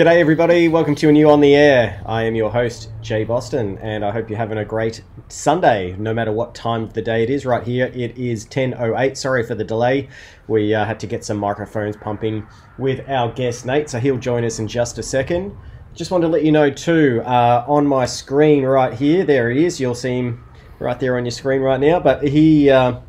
[0.00, 0.66] G'day, everybody.
[0.66, 2.02] Welcome to a new On the Air.
[2.06, 6.14] I am your host, Jay Boston, and I hope you're having a great Sunday, no
[6.14, 7.44] matter what time of the day it is.
[7.44, 9.14] Right here, it is 10.08.
[9.14, 10.08] Sorry for the delay.
[10.48, 12.46] We uh, had to get some microphones pumping
[12.78, 15.54] with our guest, Nate, so he'll join us in just a second.
[15.94, 19.66] Just wanted to let you know, too, uh, on my screen right here, there he
[19.66, 19.78] is.
[19.78, 20.42] You'll see him
[20.78, 23.00] right there on your screen right now, but he uh,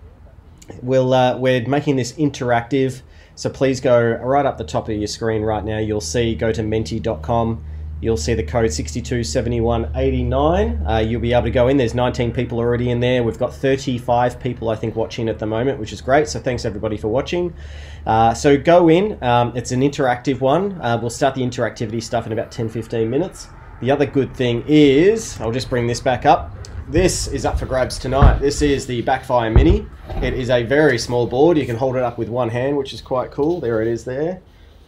[0.81, 3.01] will, uh, we're making this interactive
[3.41, 5.79] so please go right up the top of your screen right now.
[5.79, 7.65] You'll see, go to menti.com.
[7.99, 10.86] You'll see the code 627189.
[10.86, 11.77] Uh, you'll be able to go in.
[11.77, 13.23] There's 19 people already in there.
[13.23, 16.27] We've got 35 people, I think, watching at the moment, which is great.
[16.27, 17.51] So thanks everybody for watching.
[18.05, 19.18] Uh, so go in.
[19.23, 20.79] Um, it's an interactive one.
[20.79, 23.47] Uh, we'll start the interactivity stuff in about 10 15 minutes.
[23.82, 26.61] The other good thing is, I'll just bring this back up.
[26.91, 28.39] This is up for grabs tonight.
[28.39, 29.87] This is the Backfire Mini.
[30.21, 31.57] It is a very small board.
[31.57, 33.61] You can hold it up with one hand, which is quite cool.
[33.61, 34.41] There it is there.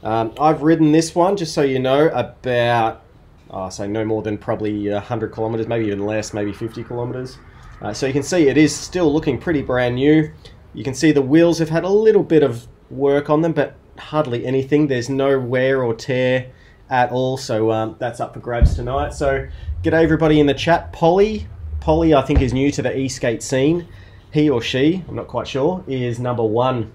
[0.04, 3.04] Um, I've ridden this one, just so you know, about,
[3.50, 7.38] oh, say no more than probably 100 kilometers, maybe even less, maybe 50 kilometers.
[7.82, 10.30] Uh, so you can see it is still looking pretty brand new.
[10.74, 13.78] You can see the wheels have had a little bit of work on them, but
[13.98, 14.88] hardly anything.
[14.88, 16.52] There's no wear or tear
[16.90, 19.14] at all, so um, that's up for grabs tonight.
[19.14, 19.48] So,
[19.84, 20.92] g'day everybody in the chat.
[20.92, 21.48] Polly,
[21.84, 23.90] Polly, I think, is new to the e-skate scene.
[24.32, 26.94] He or she, I'm not quite sure, is number one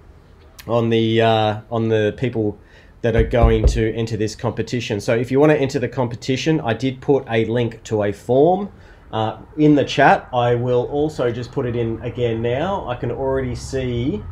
[0.67, 2.59] on the uh, on the people
[3.03, 4.99] that are going to enter this competition.
[4.99, 8.13] So if you want to enter the competition, I did put a link to a
[8.15, 8.73] form
[9.13, 10.27] uh, in the chat.
[10.33, 12.89] I will also just put it in again now.
[12.89, 14.25] I can already see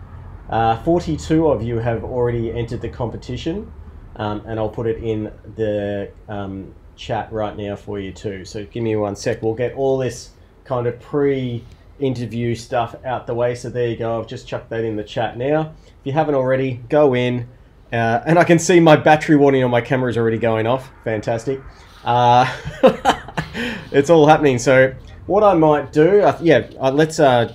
[0.49, 3.71] uh, 42 of you have already entered the competition,
[4.17, 8.47] um, and I'll put it in the um, chat right now for you too.
[8.47, 9.43] So give me one sec.
[9.43, 10.31] We'll get all this
[10.67, 11.65] kind of pre
[11.99, 13.55] interview stuff out the way.
[13.55, 14.21] So there you go.
[14.21, 15.73] I've just chucked that in the chat now.
[15.87, 17.49] If you haven't already, go in.
[17.93, 20.91] Uh, and I can see my battery warning on my camera is already going off.
[21.05, 21.61] Fantastic.
[22.05, 22.53] Uh,
[23.93, 24.59] it's all happening.
[24.59, 24.95] So
[25.27, 27.55] what I might do, uh, yeah, uh, let's uh,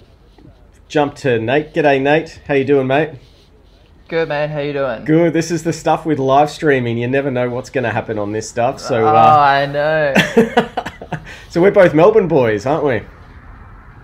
[0.87, 1.73] jump to Nate.
[1.73, 2.41] G'day, Nate.
[2.47, 3.11] How you doing, mate?
[4.07, 5.05] Good man, how you doing?
[5.05, 5.31] Good.
[5.31, 6.97] This is the stuff with live streaming.
[6.97, 8.81] You never know what's going to happen on this stuff.
[8.81, 10.13] So, oh, uh, I know.
[11.49, 13.01] so we're both Melbourne boys, aren't we?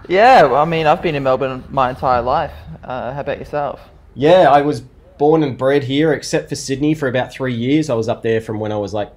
[0.09, 2.53] Yeah, well, I mean, I've been in Melbourne my entire life.
[2.84, 3.81] Uh, how about yourself?
[4.16, 4.81] Yeah, I was
[5.18, 7.90] born and bred here, except for Sydney for about three years.
[7.90, 9.12] I was up there from when I was like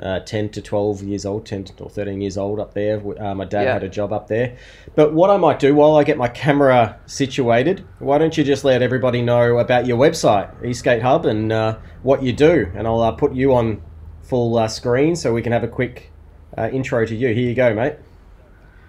[0.00, 3.00] uh, 10 to 12 years old, 10 or 13 years old up there.
[3.22, 3.72] Uh, my dad Yeah.
[3.74, 4.56] had a job up there.
[4.94, 8.64] But what I might do while I get my camera situated, why don't you just
[8.64, 12.70] let everybody know about your website, eSkate Hub, and uh, what you do?
[12.74, 13.82] And I'll uh, put you on
[14.22, 16.10] full uh, screen so we can have a quick
[16.56, 17.28] uh, intro to you.
[17.28, 17.96] Here you go, mate.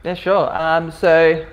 [0.03, 0.55] Yeah, sure.
[0.55, 1.45] Um, so,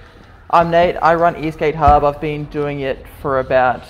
[0.50, 0.96] I'm Nate.
[1.02, 2.04] I run eSkate Hub.
[2.04, 3.82] I've been doing it for about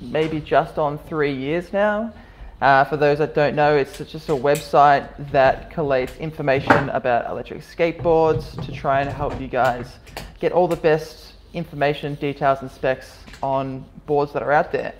[0.00, 2.12] maybe just on three years now.
[2.60, 7.62] Uh, for those that don't know, it's just a website that collates information about electric
[7.62, 9.96] skateboards to try and help you guys
[10.40, 14.94] get all the best information, details, and specs on boards that are out there.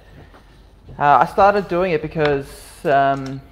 [0.98, 3.42] Uh, I started doing it because um,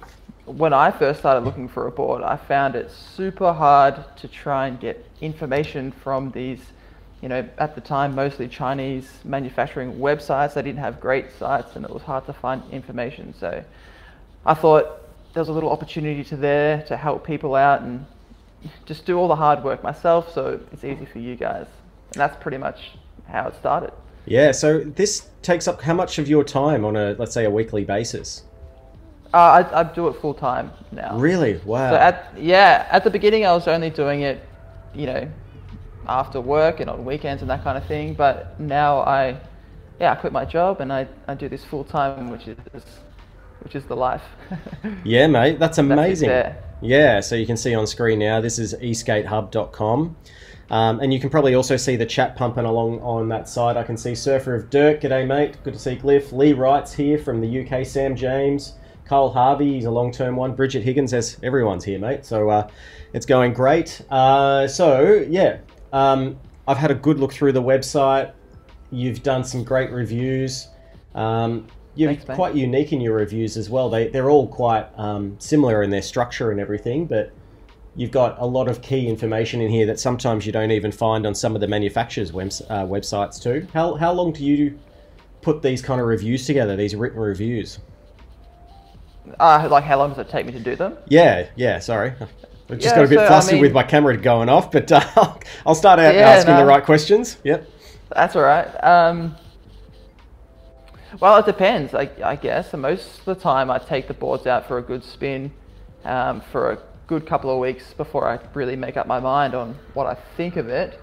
[0.55, 4.67] when I first started looking for a board, I found it super hard to try
[4.67, 6.59] and get information from these,
[7.21, 10.55] you know, at the time mostly Chinese manufacturing websites.
[10.55, 13.33] They didn't have great sites and it was hard to find information.
[13.39, 13.63] So
[14.45, 15.01] I thought
[15.33, 18.05] there was a little opportunity to there to help people out and
[18.85, 21.67] just do all the hard work myself so it's easy for you guys.
[22.13, 22.91] And that's pretty much
[23.27, 23.93] how it started.
[24.25, 27.49] Yeah, so this takes up how much of your time on a, let's say, a
[27.49, 28.43] weekly basis?
[29.33, 31.17] Uh, I, I do it full time now.
[31.17, 31.57] Really?
[31.65, 31.91] Wow.
[31.91, 34.43] So at yeah, at the beginning I was only doing it,
[34.95, 35.29] you know,
[36.07, 38.15] after work and on weekends and that kind of thing.
[38.15, 39.39] But now I,
[39.99, 42.57] yeah, I quit my job and I, I do this full time, which is
[43.61, 44.23] which is the life.
[45.03, 46.29] Yeah, mate, that's amazing.
[46.29, 46.63] there.
[46.81, 50.15] yeah, so you can see on screen now, this is eskatehub.com.
[50.71, 53.75] Um, and you can probably also see the chat pumping along on that side.
[53.75, 56.31] I can see Surfer of Dirt, g'day mate, good to see Glyph.
[56.31, 58.73] Lee Wright's here from the UK, Sam James.
[59.09, 60.53] Cole Harvey, he's a long term one.
[60.53, 62.23] Bridget Higgins, as everyone's here, mate.
[62.23, 62.69] So uh,
[63.11, 64.01] it's going great.
[64.11, 65.57] Uh, so, yeah,
[65.91, 66.37] um,
[66.67, 68.33] I've had a good look through the website.
[68.91, 70.67] You've done some great reviews.
[71.15, 72.35] Um, you're Thanks, mate.
[72.35, 73.89] quite unique in your reviews as well.
[73.89, 77.33] They, they're all quite um, similar in their structure and everything, but
[77.95, 81.25] you've got a lot of key information in here that sometimes you don't even find
[81.25, 83.67] on some of the manufacturers' webs- uh, websites too.
[83.73, 84.77] How, how long do you
[85.41, 87.79] put these kind of reviews together, these written reviews?
[89.39, 90.97] Uh, like how long does it take me to do them?
[91.07, 92.13] Yeah, yeah, sorry.
[92.71, 94.71] I just Yeah, got a bit so, I flustered mean- with my camera going off,
[94.71, 95.01] but uh,
[95.65, 97.37] I'll start out Yeah, asking the right questions.
[97.43, 97.67] Yep.
[98.15, 98.67] That's all right.
[98.83, 99.35] Um,
[101.19, 102.71] Well, it depends, I, I guess.
[102.73, 105.51] Most of the time, I take the boards out for a good spin
[106.05, 109.75] um, for a good couple of weeks before I really make up my mind on
[109.95, 110.99] what I think of it.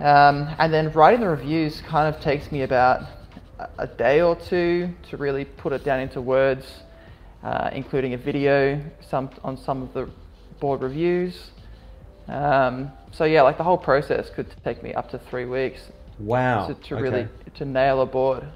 [0.00, 3.04] Um, and then writing the reviews kind of takes me about
[3.78, 6.81] a day or two to really put it down into words,
[7.42, 10.08] uh, including a video some, on some of the
[10.60, 11.50] board reviews.
[12.28, 16.68] Um, so yeah, like the whole process could take me up to three weeks Wow.
[16.68, 17.02] to, to okay.
[17.02, 18.46] really to nail a board.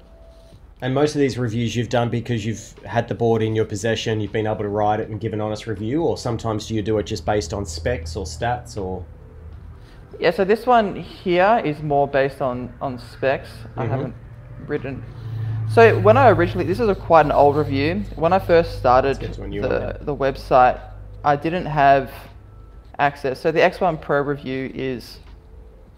[0.81, 4.21] And most of these reviews you've done because you've had the board in your possession,
[4.21, 6.83] you've been able to write it and give an honest review, or sometimes do you
[6.83, 9.03] do it just based on specs or stats or?
[10.19, 13.49] Yeah, so this one here is more based on, on specs.
[13.75, 13.89] I Mhm.
[13.89, 14.15] haven't
[14.67, 15.03] written.
[15.69, 18.03] So when I originally, this is a quite an old review.
[18.15, 20.79] When I first started get to a new one the, the website,
[21.23, 22.11] I didn't have
[22.97, 23.39] access.
[23.39, 25.19] So the X1 Pro review is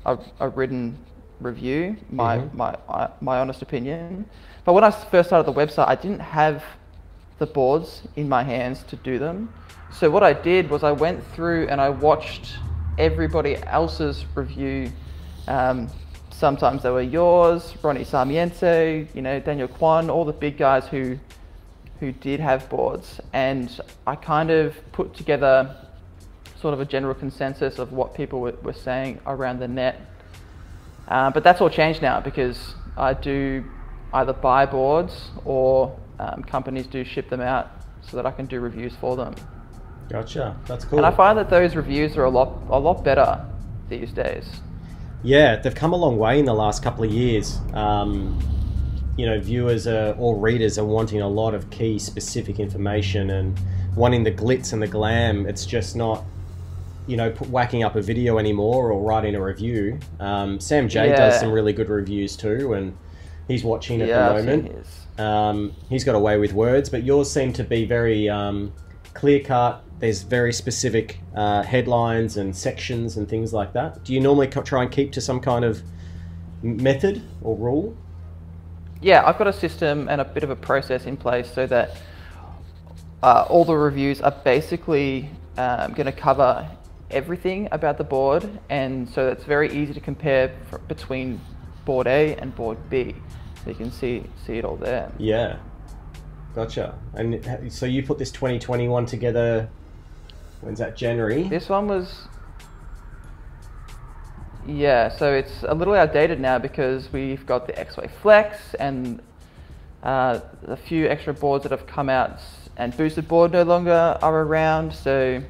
[0.05, 0.97] a, a written
[1.39, 2.53] review, my, Mhm.
[2.53, 4.25] my, I- my honest opinion.
[4.65, 6.63] But when I first started the website, I didn't have
[7.37, 9.53] the boards in my hands to do them.
[9.93, 12.57] So what I did was I went through and I watched
[12.97, 14.91] everybody else's review.
[15.47, 15.87] Um,
[16.39, 21.19] sometimes they were yours, Ronnie Sarmiento, you know, Daniel Kwan, all the big guys who
[21.99, 23.77] who did have boards, and
[24.07, 25.75] I kind of put together
[26.61, 29.99] sort of a general consensus of what people were, were saying around the net.
[31.09, 33.65] Uh, but that's all changed now because I do
[34.13, 37.69] either buy boards or um, companies do ship them out
[38.01, 39.35] so that I can do reviews for them.
[40.09, 40.55] Gotcha.
[40.67, 40.99] That's cool.
[40.99, 43.45] And I find that those reviews are a lot a lot better
[43.89, 44.61] these days.
[45.23, 47.59] Yeah, they've come a long way in the last couple of years.
[47.73, 48.39] Um,
[49.17, 53.59] you know, viewers are, or readers are wanting a lot of key specific information and
[53.95, 55.45] wanting the glitz and the glam.
[55.45, 56.23] It's just not,
[57.05, 59.99] you know, whacking up a video anymore or writing a review.
[60.21, 62.97] Um, Sam J does some really good reviews too, and
[63.49, 64.85] he's watching at yeah, the moment.
[65.17, 68.71] Um, he's got away with words, but yours seem to be very um,
[69.13, 69.83] clear cut.
[69.99, 74.03] There's very specific uh, headlines and sections and things like that.
[74.03, 75.81] Do you normally try and keep to some kind of
[76.61, 77.97] method or rule?
[79.01, 81.97] Yeah, I've got a system and a bit of a process in place so that
[83.23, 86.69] uh, all the reviews are basically um, going to cover
[87.11, 90.53] everything about the board, and so it's very easy to compare
[90.87, 91.41] between
[91.85, 93.15] board A and board B.
[93.63, 95.11] So you can see see it all there.
[95.17, 95.57] Yeah,
[96.55, 96.97] gotcha.
[97.13, 99.69] And so you put this 2021 together.
[100.61, 100.95] When's that?
[100.97, 101.43] January.
[101.43, 102.27] This one was.
[104.67, 109.21] Yeah, so it's a little outdated now because we've got the Exway Flex and
[110.03, 112.39] uh, a few extra boards that have come out
[112.77, 114.93] and boosted board no longer are around.
[114.93, 115.41] So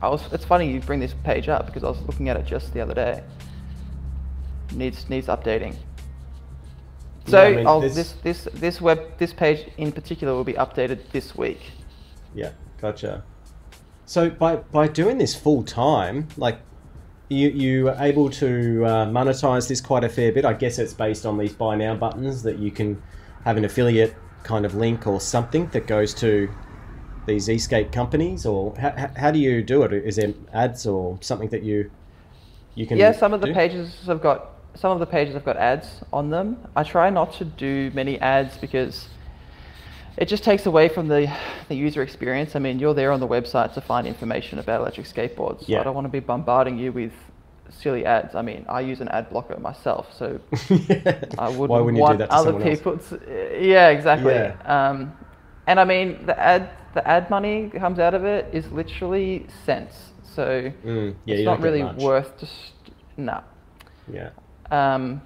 [0.00, 2.46] I was, it's funny you bring this page up because I was looking at it
[2.46, 3.22] just the other day.
[4.72, 5.76] Needs needs updating.
[7.26, 10.44] So Yeah, I mean, I'll, this- this this this web this page in particular will
[10.44, 11.60] be updated this week.
[12.34, 13.22] Yeah, gotcha.
[14.12, 16.58] So by by doing this full time, like
[17.30, 20.44] you you are able to uh, monetize this quite a fair bit.
[20.44, 23.02] I guess it's based on these buy now buttons that you can
[23.46, 26.50] have an affiliate kind of link or something that goes to
[27.24, 29.94] these e-skate companies, or how, how- how do you do it?
[29.94, 31.90] Is there ads or something that you
[32.74, 32.98] you can?
[32.98, 33.54] yeah, some of the do?
[33.54, 36.58] pages have got some of the pages have got ads on them.
[36.76, 39.08] I try not to do many ads because
[40.16, 41.32] it just takes away from the,
[41.68, 42.54] the user experience.
[42.54, 45.68] I mean, you're there on the website to find information about electric skateboards.
[45.68, 45.80] Yeah.
[45.80, 47.12] I don't want to be bombarding you with
[47.70, 48.34] silly ads.
[48.34, 51.24] I mean, I use an ad blocker myself, so Yeah.
[51.38, 52.98] I wouldn't, Why wouldn't want do that to other people.
[52.98, 54.34] To, yeah, exactly.
[54.34, 54.56] Yeah.
[54.64, 55.12] Um,
[55.66, 59.46] and I mean, the ad the ad money that comes out of it is literally
[59.64, 60.12] cents.
[60.22, 62.72] So Mm, yeah, it's not really worth just
[63.16, 63.42] no.
[64.12, 64.30] Yeah.
[64.70, 65.22] Um,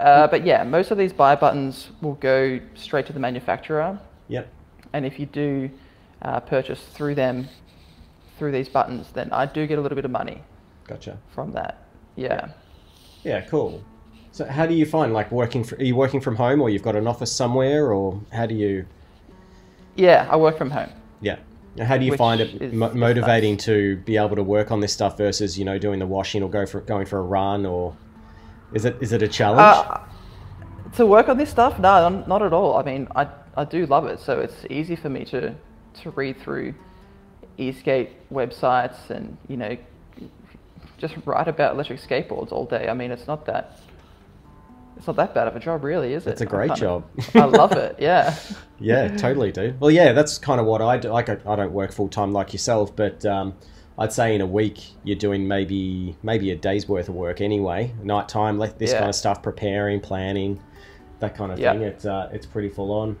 [0.00, 4.48] uh, but yeah, most of these buy buttons will go straight to the manufacturer, Yep.
[4.92, 5.70] and if you do
[6.22, 7.48] uh, purchase through them,
[8.38, 10.42] through these buttons, then I do get a little bit of money
[10.86, 11.18] Gotcha.
[11.30, 11.84] from that.
[12.16, 12.48] Yeah.
[13.22, 13.82] Yeah, cool.
[14.32, 15.64] So how do you find like working?
[15.64, 18.54] For, are you working from home, or you've got an office somewhere, or how do
[18.54, 18.86] you?
[19.96, 20.90] Yeah, I work from home.
[21.20, 21.36] Yeah.
[21.82, 23.64] How do you Which find it is- mo- motivating nice.
[23.66, 26.50] to be able to work on this stuff versus you know doing the washing or
[26.50, 27.94] go for going for a run or
[28.72, 29.60] is it is it a challenge?
[29.60, 29.98] Uh,
[30.96, 31.78] to work on this stuff?
[31.78, 32.76] No, not- at all.
[32.76, 35.54] I mean, I, I do love it, so it's easy for me to,
[36.02, 36.74] to read through
[37.58, 39.76] e-skate websites and, you know,
[40.98, 42.88] just write about electric skateboards all day.
[42.88, 43.78] I mean, it's not that,
[44.96, 46.30] it's not that bad of a job really, is it?
[46.30, 47.34] It's a great kind of- job.
[47.34, 48.36] I love it, yeah.
[48.80, 49.80] yeah, totally, dude.
[49.80, 51.10] Well, yeah, that's kind of what I do.
[51.10, 53.54] Like, I, I don't work full time like yourself, but um,
[54.00, 57.92] I'd say in a week you're doing maybe maybe a day's worth of work anyway.
[58.02, 58.98] Nighttime, like this Yeah.
[59.00, 60.58] kind of stuff, preparing, planning.
[61.20, 61.72] that kind of Yeah.
[61.74, 61.82] thing.
[61.82, 63.16] It's uh, it's pretty full on.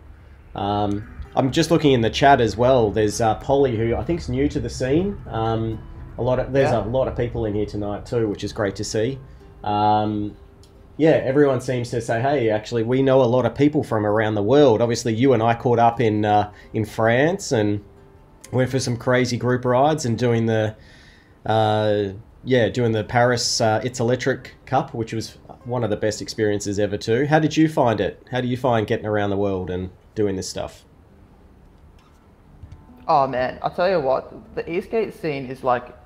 [0.54, 1.06] Um,
[1.36, 2.90] I'm just looking in the chat as well.
[2.90, 5.18] There's uh, Polly, who I think is new to the scene.
[5.28, 5.78] Um,
[6.16, 6.82] a lot of there's Yeah.
[6.82, 9.18] a lot of people in here tonight too, which is great to see.
[9.62, 10.34] Um,
[10.96, 14.34] yeah, everyone seems to say, "Hey, actually, we know a lot of people from around
[14.34, 17.80] the world." Obviously, you and I caught up in uh, in France and
[18.52, 20.74] went for some crazy group rides and doing the
[21.46, 22.08] uh,
[22.44, 26.78] yeah doing the Paris uh, It's Electric Cup, which was one of the best experiences
[26.78, 27.26] ever too.
[27.26, 28.22] How did you find it?
[28.30, 30.84] How do you find getting around the world and doing this stuff?
[33.06, 35.96] Oh man, I'll tell you what, the e-skate scene is like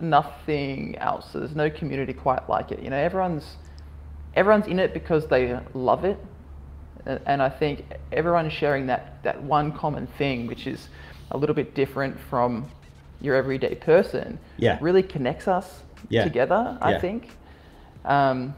[0.00, 1.32] nothing else.
[1.32, 2.82] There's no community quite like it.
[2.82, 3.56] You know, everyone's
[4.34, 6.18] everyone's in it because they love it,
[7.06, 10.88] and I think everyone's sharing that that one common thing, which is
[11.30, 12.68] a little bit different from
[13.20, 14.38] your everyday person.
[14.56, 14.78] Yeah.
[14.80, 16.24] really connects us Yeah.
[16.24, 16.78] together.
[16.80, 16.98] I Yeah.
[17.00, 17.28] think.
[18.04, 18.54] Um,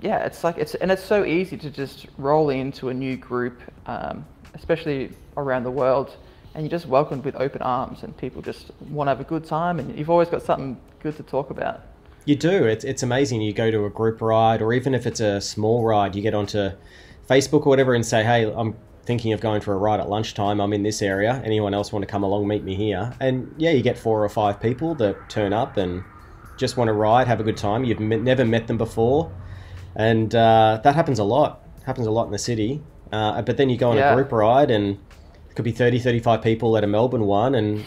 [0.00, 3.60] yeah, it's like it's and it's so easy to just roll into a new group,
[3.86, 6.16] um, especially around the world,
[6.54, 9.44] and you're just welcomed with open arms, and people just want to have a good
[9.44, 11.80] time, and you've always got something good to talk about.
[12.24, 12.64] You do.
[12.64, 13.40] It's it's amazing.
[13.42, 16.34] You go to a group ride, or even if it's a small ride, you get
[16.34, 16.70] onto
[17.28, 18.74] Facebook or whatever and say, "Hey, I'm
[19.08, 20.60] thinking of going for a ride at lunchtime.
[20.60, 21.42] I'm in this area.
[21.44, 24.28] Anyone else want to come along, meet me here?" And yeah, you get four or
[24.28, 26.04] five people that turn up and
[26.56, 27.84] just want to ride, have a good time.
[27.84, 29.32] You've met, never met them before,
[29.96, 31.50] and uh, that happens a lot.
[31.86, 32.82] Happens a lot in the city.
[33.10, 34.12] Uh, but then you go on Yeah.
[34.12, 34.98] a group ride and
[35.48, 37.82] it could be 30, 35 people at a Melbourne one, and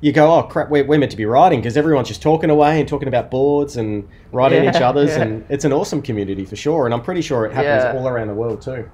[0.00, 2.78] you go, oh crap, we're, we're meant to be riding because everyone's just talking away
[2.78, 5.22] and talking about boards and riding each other's, yeah.
[5.22, 6.84] and it's an awesome community for sure.
[6.86, 7.98] And I'm pretty sure it happens Yeah.
[7.98, 8.88] all around the world too.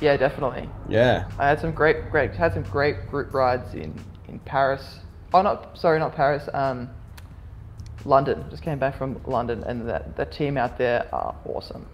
[0.00, 0.68] Yeah, definitely.
[0.88, 3.94] Yeah, I had some great, great, had some great group rides in
[4.28, 5.00] in Paris.
[5.34, 6.48] Oh, not sorry, not Paris.
[6.54, 6.88] Um,
[8.04, 8.44] London.
[8.50, 11.84] Just came back from London, and that the team out there are awesome.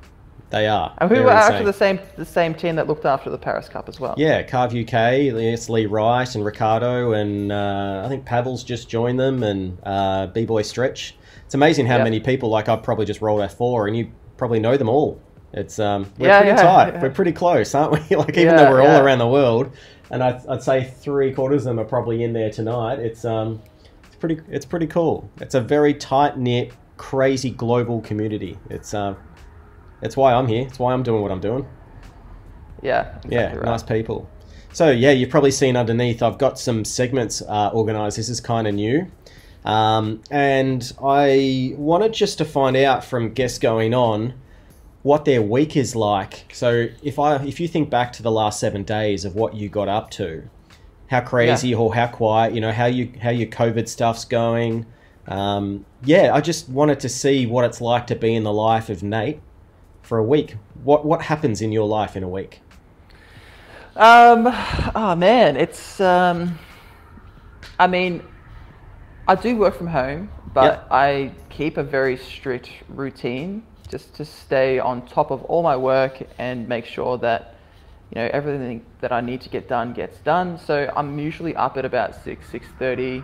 [0.50, 0.94] they are.
[0.98, 1.38] And we were insane.
[1.52, 4.14] actually the same the same team that looked after the Paris Cup as well.
[4.16, 9.18] Yeah, Carve UK, it's Lee Wright and Ricardo, and uh, I think Pavel's just joined
[9.18, 11.16] them, and uh, B Boy Stretch.
[11.46, 12.04] It's amazing how Yep.
[12.04, 15.20] many people, like I've probably just rolled F4, and you probably know them all.
[15.56, 16.94] It's um, we're Yeah, pretty yeah, tight.
[16.94, 17.02] yeah.
[17.02, 18.16] We're pretty close, aren't we?
[18.16, 19.74] like even though we're all around the world,
[20.10, 22.98] and I'd, I'd say three quarters of them are probably in there tonight.
[22.98, 23.62] It's um,
[24.04, 25.30] it's pretty, it's pretty cool.
[25.40, 28.58] It's a very tight knit, crazy global community.
[28.68, 29.16] It's um,
[30.02, 30.66] it's why I'm here.
[30.66, 31.66] It's why I'm doing what I'm doing.
[32.82, 33.64] yeah, Yeah, right.
[33.64, 34.28] nice people.
[34.72, 36.20] So yeah, you've probably seen underneath.
[36.20, 38.16] I've got some segments uh, organised.
[38.16, 39.06] This is kind of new,
[39.64, 44.34] um, and I wanted just to find out from guests going on
[45.04, 46.50] what their week is like.
[46.52, 49.68] So if I if you think back to the last seven days of what you
[49.68, 50.48] got up to,
[51.08, 54.86] how crazy or how quiet, you know, how you how your COVID stuff's going.
[55.28, 58.88] Um, yeah, I just wanted to see what it's like to be in the life
[58.88, 59.40] of Nate
[60.00, 60.56] for a week.
[60.82, 62.62] What what happens in your life in a week?
[63.96, 64.46] Um,
[64.94, 66.58] oh man, it's um,
[67.78, 68.22] I mean,
[69.28, 70.88] I do work from home, but Yep.
[70.90, 76.22] I keep a very strict routine just to stay on top of all my work
[76.38, 77.54] and make sure that
[78.10, 80.58] you know everything that I need to get done gets done.
[80.58, 83.22] So I'm usually up at about six six thirty.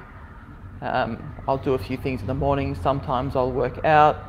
[0.80, 2.74] Um, I'll do a few things in the morning.
[2.74, 4.24] Sometimes I'll work out.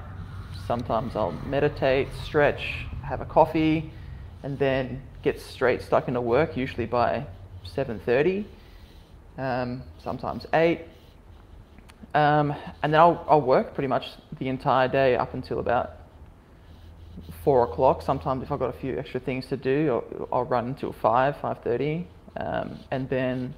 [0.67, 3.91] Sometimes I'll meditate, stretch, have a coffee,
[4.43, 6.57] and then get straight stuck into work.
[6.57, 7.25] Usually by
[7.63, 8.45] seven thirty.
[9.37, 10.81] Um, sometimes eight.
[12.13, 14.07] Um, and then I'll, I'll work pretty much
[14.37, 15.93] the entire day up until about
[17.43, 18.01] four o'clock.
[18.01, 21.37] Sometimes if I've got a few extra things to do, I'll, I'll run until five,
[21.37, 23.53] five thirty, um, and then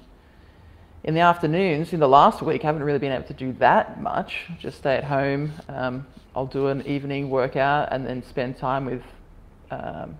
[1.04, 4.00] in the afternoons, in the last week, I haven't really been able to do that
[4.00, 4.46] much.
[4.58, 5.52] Just stay at home.
[5.68, 9.02] Um, I'll do an evening workout and then spend time with
[9.70, 10.16] um,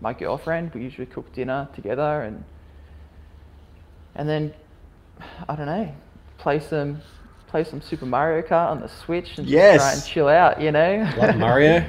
[0.00, 0.74] my girlfriend.
[0.74, 2.44] We usually cook dinner together and
[4.14, 4.54] and then
[5.48, 5.94] I don't know,
[6.36, 7.00] play some
[7.48, 10.60] play some Super Mario Kart on the Switch and just try and chill out.
[10.60, 11.10] You know.
[11.16, 11.84] Love Mario.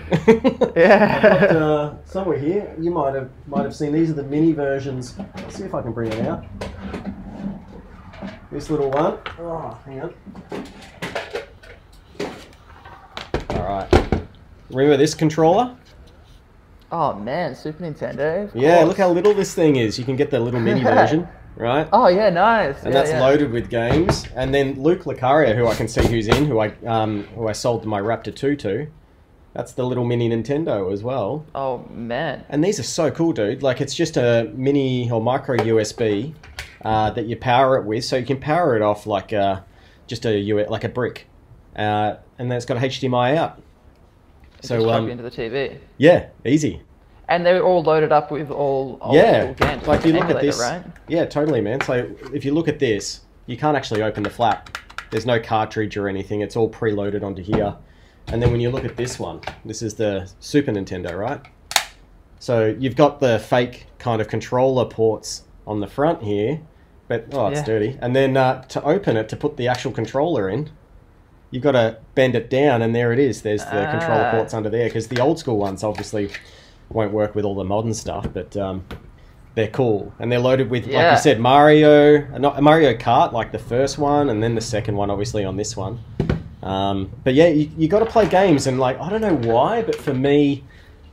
[0.76, 1.22] Yeah.
[1.22, 5.18] Got, uh, somewhere here, you might have might have seen these are the mini versions.
[5.36, 6.46] Let's see if I can bring it out.
[8.52, 9.18] This little one.
[9.40, 10.14] Oh, hang on.
[13.50, 14.24] All right.
[14.70, 15.76] Remember this controller?
[16.92, 18.46] Oh man, Super Nintendo.
[18.50, 18.88] of Yeah, course.
[18.88, 20.00] look how little this thing is.
[20.00, 21.88] You can get the little mini version, right?
[21.92, 22.84] Oh yeah, nice.
[22.84, 23.22] and Yeah, that's yeah.
[23.22, 24.26] loaded with games.
[24.36, 27.52] And then Luke Lucario, who I can see who's in, who I um, who I
[27.52, 28.88] sold my Raptor 2 to.
[29.54, 31.46] That's the little mini Nintendo as well.
[31.56, 32.46] Oh man.
[32.50, 33.64] And these are so cool, dude.
[33.64, 36.36] Like it's just a mini or micro USB
[36.86, 39.66] uh, that you power it with, so you can power it off like a,
[40.06, 41.28] just a like a brick,
[41.76, 43.62] uh, and then it's got a HDMI out.
[44.62, 45.80] So plug um, into the TV.
[45.98, 46.82] yeah, easy.
[47.30, 49.86] And they're all loaded up with all old yeah, games.
[49.86, 50.82] like you look at this, right?
[51.10, 51.82] yeah, totally, man.
[51.82, 54.78] So if you look at this, you can't actually open the flap.
[55.12, 56.42] There's no cartridge or anything.
[56.42, 57.76] It's all preloaded onto here.
[58.28, 61.42] And then when you look at this one, this is the Super Nintendo, right?
[62.40, 66.62] So you've got the fake kind of controller ports on the front here,
[67.08, 67.66] but oh, it's Yeah.
[67.66, 67.98] dirty.
[68.02, 70.70] And then uh, to open it, to put the actual controller in,
[71.52, 73.42] you've got to bend it down, and there it is.
[73.42, 74.32] There's the controller Ah.
[74.32, 76.30] ports under there because the old school ones obviously
[76.90, 78.86] won't work with all the modern stuff, but um,
[79.56, 81.12] they're cool and they're loaded with, like Yeah.
[81.14, 85.10] you said, Mario, not Mario Kart, like the first one, and then the second one,
[85.10, 86.00] obviously on this one.
[86.64, 89.82] Um, but yeah, you, you got to play games, and like I don't know why,
[89.84, 90.64] but for me,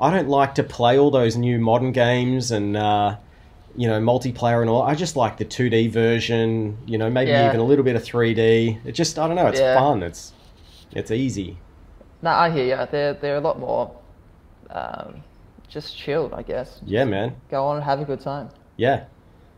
[0.01, 3.17] I don't like to play all those new modern games and uh,
[3.77, 4.83] you know multiplayer and all.
[4.83, 7.47] I just like the 2D version, you know, maybe Yeah.
[7.47, 8.81] even a little bit of 3D.
[8.87, 9.75] It just I don't know, it's Yeah.
[9.75, 10.03] fun.
[10.03, 10.33] It's
[10.93, 11.59] it's easy.
[12.23, 12.87] No, I hear you.
[12.91, 13.91] They're they're a lot more
[14.71, 15.23] um,
[15.75, 16.81] just chilled, I guess.
[16.87, 17.35] Yeah, man.
[17.51, 18.49] Go on and have a good time.
[18.77, 19.07] Yeah.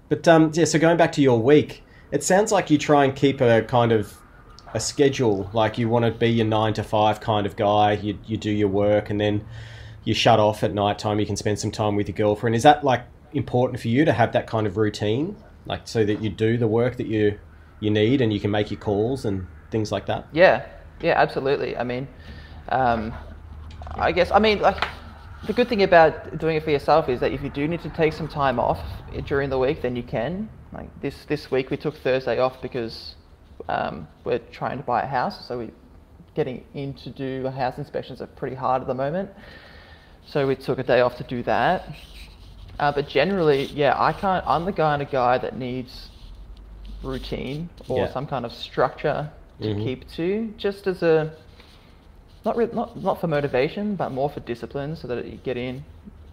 [0.09, 3.15] But um, yeah, so going back to your week, it sounds like you try and
[3.15, 4.17] keep a kind of
[4.73, 5.51] a schedule.
[5.53, 7.93] Like you want to be your nine to five kind of guy.
[7.93, 9.45] You you do your work and then
[10.05, 11.21] you shut off at night time.
[11.21, 12.57] You can spend some time with your girlfriend.
[12.57, 13.05] Is that like
[13.35, 16.69] important for you to have that kind of routine, like so that you do the
[16.69, 17.39] work that you
[17.81, 20.27] you need and you can make your calls and things like that?
[20.33, 20.65] Yeah,
[21.03, 21.77] yeah, absolutely.
[21.77, 22.09] I mean,
[22.71, 23.13] um,
[23.91, 24.83] I guess I mean like
[25.45, 27.91] the good thing about doing it for yourself is that if you do need to
[27.91, 28.81] take some time off
[29.27, 30.49] during the week, then you can.
[30.73, 33.15] Like this this week, we took Thursday off because
[33.69, 35.71] um, we're trying to buy a house, so we
[36.35, 39.31] getting in to do house inspections are pretty hard at the moment.
[40.27, 41.89] So we took a day off to do that.
[42.79, 44.45] Uh, but generally, yeah, I can't.
[44.47, 46.11] I'm the kind of guy that needs
[47.03, 48.13] routine or Yeah.
[48.13, 49.31] some kind of structure
[49.63, 49.85] to Mhm.
[49.85, 51.33] keep to, just as a
[52.47, 55.85] not not not for motivation, but more for discipline, so that you get in,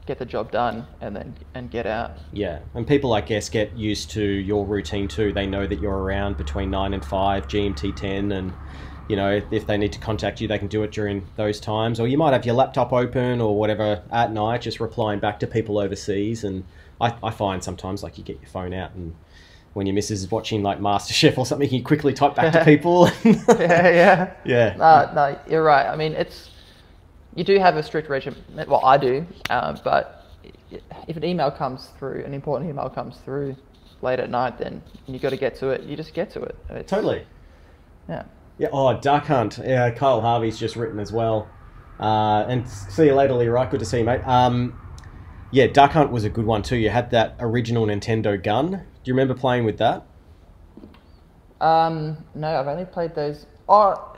[0.06, 2.12] get the job done, and then and get out.
[2.32, 5.34] Yeah, and people, I guess, get used to your routine too.
[5.34, 8.54] They know that you're around between nine and five, GMT ten, and
[9.10, 12.00] you know if they need to contact you, they can do it during those times.
[12.00, 15.48] Or you might have your laptop open or whatever at night, just replying back to
[15.48, 16.44] people overseas.
[16.44, 16.64] And
[17.02, 19.16] I, I find sometimes like you get your phone out and
[19.74, 23.10] when your missus is watching like MasterChef or something, you quickly type back to people.
[23.24, 24.34] yeah, yeah.
[24.46, 25.88] yeah, No, no, you're right.
[25.88, 26.50] I mean, it's
[27.36, 28.36] you do have a strict regime.
[28.68, 30.26] Well, I do, uh, but
[31.08, 33.56] if an email comes through, an important email comes through
[34.02, 35.84] late at night, then you got to get to it.
[35.84, 36.56] You just get to it.
[36.70, 37.26] It's- totally.
[38.08, 38.24] Yeah.
[38.60, 38.68] Yeah.
[38.72, 39.60] Oh, Duck Hunt.
[39.64, 41.48] Yeah, Kyle Harvey's just written as well.
[42.00, 43.48] Uh, and see you later, Lee.
[43.48, 44.22] Right, good to see you, mate.
[44.28, 44.80] Um,
[45.52, 46.76] yeah, Duck Hunt was a good one too.
[46.76, 48.84] You had that original Nintendo gun.
[49.04, 50.06] Do you remember playing with that?
[51.60, 53.46] Um, no, I've only played those.
[53.70, 54.16] Oh,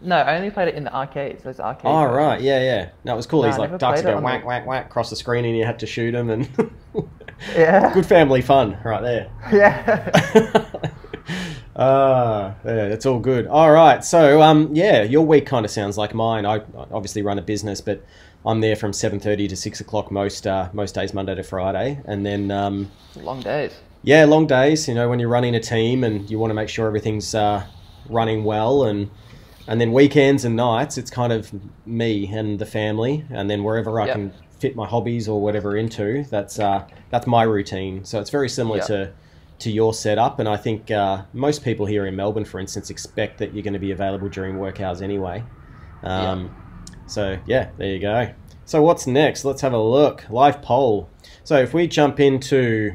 [0.00, 1.42] no, I only played it in the arcades.
[1.42, 1.86] Those arcades.
[1.86, 2.40] Oh, right.
[2.40, 2.90] Yeah, yeah.
[3.04, 3.42] No, it was cool.
[3.42, 5.16] No, He's I like ducks played it go on whack, the- whack, whack across the
[5.16, 6.30] screen, and you had to shoot him.
[6.30, 6.48] And
[7.56, 7.92] Yeah.
[7.94, 9.30] good family fun, right there.
[9.52, 10.64] Yeah.
[11.80, 13.46] Ah, yeah, it's all good.
[13.46, 16.44] All right, so um, yeah, your week kind of sounds like mine.
[16.44, 18.04] I I obviously run a business, but
[18.44, 22.00] I'm there from seven thirty to six o'clock most uh, most days, Monday to Friday,
[22.04, 23.72] and then um, Long days.
[24.02, 24.88] Yeah, long days.
[24.88, 27.66] You know, when you're running a team and you want to make sure everything's uh,
[28.08, 29.10] running well, and
[29.66, 31.52] and then weekends and nights, it's kind of
[31.86, 34.14] me and the family, and then wherever I Yep.
[34.14, 38.04] can fit my hobbies or whatever into, that's uh, that's my routine.
[38.04, 38.86] So it's very similar Yep.
[38.86, 39.12] to
[39.60, 43.38] to your setup, and I think uh, most people here in Melbourne, for instance, expect
[43.38, 45.42] that you're going to be available during work hours anyway.
[46.02, 46.54] Um,
[47.06, 48.30] So yeah, there you go.
[48.66, 49.44] So what's next?
[49.44, 50.28] Let's have a look.
[50.28, 51.08] Live poll.
[51.42, 52.94] So if we jump into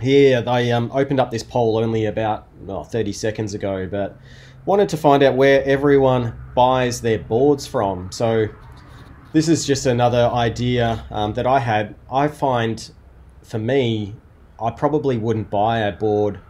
[0.00, 4.18] here, they um, opened up this poll only about well, 30 seconds ago, but
[4.64, 8.10] wanted to find out where everyone buys their boards from.
[8.12, 8.48] So
[9.32, 11.94] this is just another idea um, that I had.
[12.10, 12.90] I find,
[13.42, 14.14] for me,
[14.60, 16.40] I probably wouldn't buy a board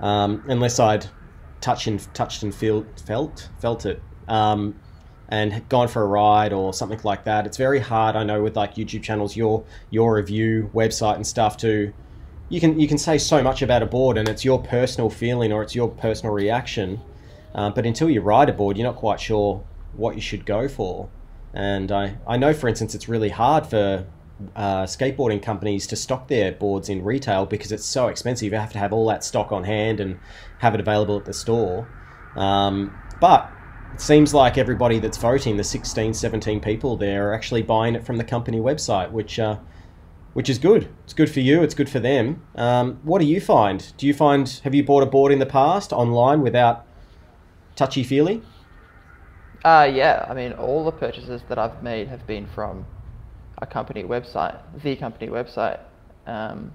[0.00, 1.06] um, unless I'd
[1.60, 4.02] touch and touched and feel, felt felt it.
[4.28, 4.78] Um,
[5.30, 7.46] and gone for a ride or something like that.
[7.46, 11.56] It's very hard, I know, with like YouTube channels, your your review website and stuff
[11.58, 11.92] to
[12.50, 15.52] you can you can say so much about a board and it's your personal feeling
[15.52, 17.00] or it's your personal reaction,
[17.54, 20.68] uh, but until you ride a board, you're not quite sure what you should go
[20.68, 21.08] for.
[21.54, 24.04] And I I know, for instance, it's really hard for
[24.56, 28.52] uh, skateboarding companies to stock their boards in retail because it's so expensive.
[28.52, 30.18] You have to have all that stock on hand and
[30.58, 31.88] have it available at the store.
[32.36, 33.50] Um, but
[33.94, 38.04] it seems like everybody that's voting, the 16, 17 people there, are actually buying it
[38.04, 39.58] from the company website, which uh,
[40.32, 40.88] which is good.
[41.04, 41.62] It's good for you.
[41.62, 42.42] It's good for them.
[42.54, 43.92] Um, what do you find?
[43.96, 46.86] Do you find have you bought a board in the past online without
[47.76, 48.42] touchy feely?
[49.64, 52.86] Uh, yeah, I mean, all the purchases that I've made have been from
[53.58, 55.80] a company website, the company website.
[56.26, 56.72] Um,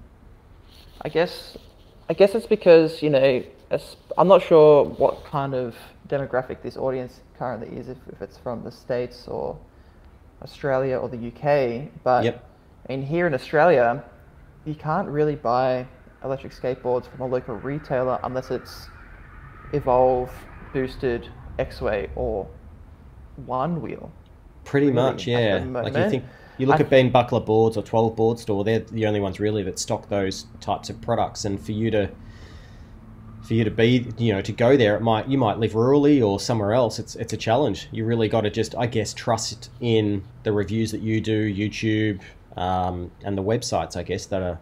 [1.02, 1.56] I guess,
[2.08, 3.42] I guess it's because you know,
[4.16, 5.74] I'm not sure what kind of
[6.08, 9.58] demographic this audience currently is, if, if it's from the states or
[10.42, 11.90] Australia or the UK.
[12.04, 12.45] But Yep.
[12.88, 14.04] I mean, here in Australia,
[14.64, 15.86] you can't really buy
[16.24, 18.88] electric skateboards from a local retailer unless it's
[19.72, 20.30] Evolve,
[20.72, 22.48] Boosted, Exway, or
[23.46, 24.12] One Wheel.
[24.64, 25.64] Pretty really, much, yeah.
[25.68, 26.24] Like you think
[26.58, 29.40] you look I- at Ben Buckler boards or Twelve Board Store, they're the only ones
[29.40, 31.44] really that stock those types of products.
[31.44, 32.10] And for you to
[33.42, 36.24] for you to be, you know, to go there, it might you might live rurally
[36.24, 36.98] or somewhere else.
[36.98, 37.88] It's it's a challenge.
[37.92, 42.20] You really got to just, I guess, trust in the reviews that you do, YouTube,
[42.56, 44.58] um, and the websites, I guess, that are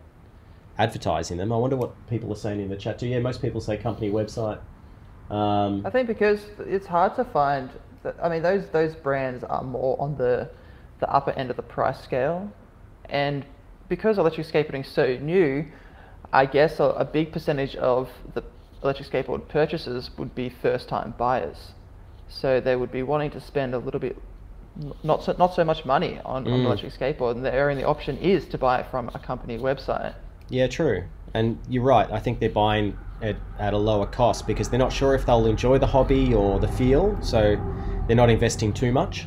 [0.79, 1.53] advertising them.
[1.53, 3.07] I wonder what people are saying in the chat too.
[3.07, 4.61] Yeah, most people say company website.
[5.31, 7.71] Um, I think because it's hard to find.
[8.23, 10.51] I mean, those those brands are more on the
[11.01, 12.51] the upper end of the price scale,
[13.07, 13.45] and
[13.89, 15.65] because electric skateboarding is so new,
[16.33, 18.43] I guess a, a big percentage of the
[18.83, 21.73] electric skateboard purchases would be first time buyers.
[22.29, 24.17] So they would be wanting to spend a little bit,
[25.03, 26.65] not so, not so much money on, on Mm.
[26.67, 30.15] electric skateboard, and their only option is to buy it from a company website.
[30.49, 31.05] Yeah, true.
[31.33, 32.11] And you're right.
[32.13, 35.47] I think they're buying it at a lower cost because they're not sure if they'll
[35.47, 37.57] enjoy the hobby or the feel, so
[38.07, 39.27] they're not investing too much.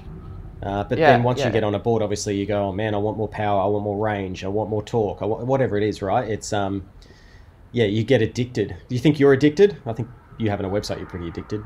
[0.62, 2.94] Uh, but Yeah, then once you get on a board, obviously you go, oh man,
[2.96, 5.78] I want more power, I want more range, I want more torque, I want, whatever
[5.78, 6.28] it is, right?
[6.30, 6.84] It's um,
[7.72, 8.76] yeah, you get addicted.
[8.88, 9.78] Do you think you're addicted?
[9.86, 11.62] I think you having a website, you're pretty addicted.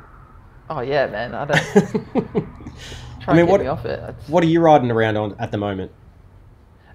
[0.70, 1.34] Oh yeah, man!
[1.36, 2.46] I don't
[3.22, 4.00] try I mean, what me off it.
[4.00, 5.92] It's- what are you riding around on at the moment?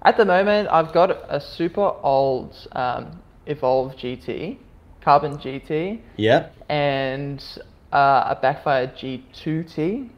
[0.03, 4.57] At the moment, I've got a super old um, Evolve GT,
[5.01, 7.43] Carbon GT, Yeah, and
[7.91, 10.09] uh, a Backfire G2T.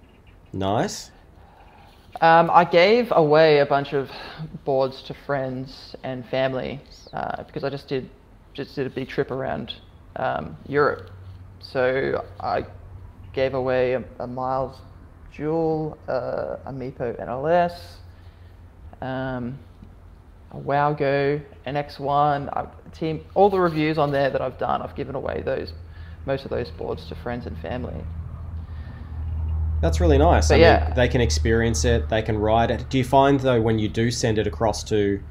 [0.54, 1.12] nice.
[2.22, 4.12] Um, I gave away a bunch of
[4.66, 6.82] boards to friends and family
[7.14, 8.10] uh, because I just did
[8.54, 9.76] just did a big trip around
[10.18, 11.12] um, Europe.
[11.62, 12.66] So I
[13.34, 14.76] gave away a, a Miles
[15.32, 17.98] Jewel, uh, a Meepo NLS,
[19.02, 19.58] um,
[20.52, 22.50] a WowGo, an X1.
[22.50, 25.74] I, team, all the reviews on there that I've done, I've given away those
[26.26, 28.04] most of those boards to friends and family.
[29.82, 30.50] That's really nice.
[30.50, 30.94] But I mean, yeah.
[30.94, 32.90] they can experience it, they can ride it.
[32.90, 35.22] Do you find though when you do send it across to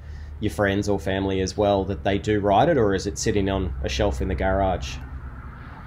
[0.41, 3.51] your friends or family as well that they do ride it, or is it sitting
[3.51, 4.97] on a shelf in the garage?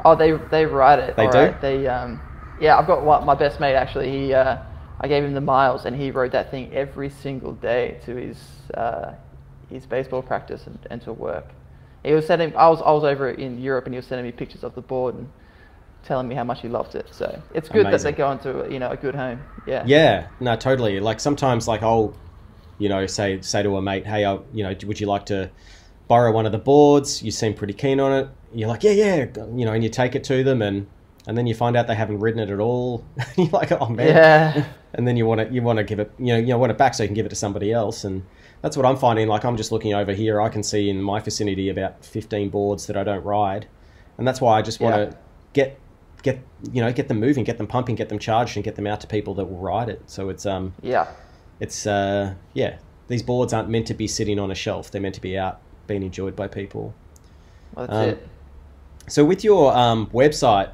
[0.06, 1.16] Oh, they they ride it.
[1.16, 1.38] They do?
[1.38, 1.62] right.
[1.62, 2.22] They um,
[2.62, 2.78] yeah.
[2.78, 4.10] I've got one, my best mate actually.
[4.12, 4.58] He uh,
[5.00, 8.38] I gave him the miles, and he rode that thing every single day to his
[8.76, 9.14] uh,
[9.70, 11.48] his baseball practice and, and to work.
[12.04, 12.56] He was sending.
[12.56, 14.82] I was I was over in Europe, and he was sending me pictures of the
[14.82, 15.30] board and
[16.04, 17.08] telling me how much he loved it.
[17.12, 18.12] So it's good that Amazing.
[18.12, 19.42] they go into you know a good home.
[19.68, 19.84] Yeah.
[19.86, 21.00] Yeah, no, totally.
[21.00, 22.16] Like sometimes, like I'll,
[22.78, 25.52] you know, say say to a mate, hey, I, you know, would you like to
[26.08, 27.22] borrow one of the boards?
[27.22, 28.30] You seem pretty keen on it.
[28.54, 30.88] You're like, yeah, yeah, you know, and you take it to them, and
[31.32, 33.06] and then you find out they haven't ridden it at all.
[33.38, 34.08] You're like, oh man.
[34.08, 34.66] Yeah.
[34.94, 36.78] and then you want to you want to give it you know you want it
[36.78, 38.24] back so you can give it to somebody else and
[38.62, 41.22] that's what I'm finding like I'm just looking over here I can see in my
[41.22, 43.68] vicinity about 15 boards that I don't ride
[44.18, 45.06] and that's why I just want Yeah.
[45.06, 45.18] to
[45.54, 45.80] get
[46.24, 46.40] get
[46.74, 49.00] you know get them moving get them pumping get them charged and get them out
[49.00, 51.08] to people that will ride it so it's um Yeah.
[51.62, 52.76] it's uh yeah
[53.08, 55.62] these boards aren't meant to be sitting on a shelf they're meant to be out
[55.88, 56.94] being enjoyed by people
[57.76, 58.28] Well, that's Um, it.
[59.08, 60.70] so with your um, website,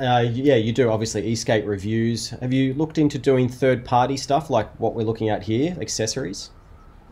[0.00, 2.30] uh, yeah, you do obviously e-skate reviews.
[2.30, 6.50] Have you looked into doing third-party stuff like what we're looking at here, accessories?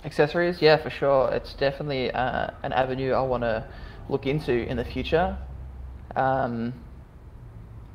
[0.04, 1.30] Accessories, yeah, for sure.
[1.33, 3.64] It's definitely uh, an avenue I want to
[4.09, 5.37] look into in the future.
[6.16, 6.72] Um,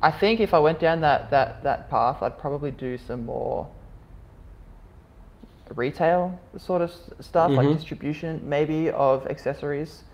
[0.02, 3.68] I think if I went down that, that, that path, I'd probably do some more
[5.74, 7.76] retail sort of stuff, like Mhm.
[7.78, 10.04] distribution maybe of accessories.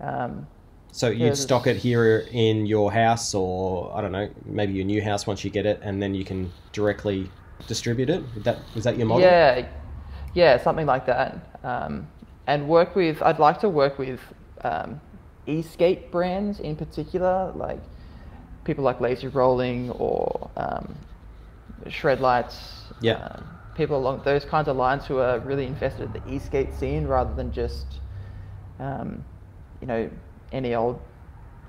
[0.00, 0.46] Um,
[0.92, 5.02] So you'd stock it here in your house, or I don't know, maybe your new
[5.02, 7.30] house once you get it, and then you can directly
[7.66, 8.22] distribute it.
[8.36, 9.22] Is that is that your model?
[9.22, 9.66] Yeah,
[10.34, 11.58] yeah, something like that.
[11.62, 12.08] Um,
[12.46, 14.20] and work with, I'd like to work with
[14.62, 15.00] um,
[15.46, 17.80] e-skate brands in particular, like
[18.64, 20.94] people like Lazy Rolling or um,
[21.88, 22.58] Shred Lights.
[23.00, 23.14] Yeah.
[23.14, 27.06] um, people along those kinds of lines who are really invested in the e-skate scene
[27.06, 27.86] rather than just,
[28.78, 29.24] um,
[29.80, 30.10] you know,
[30.52, 31.00] any old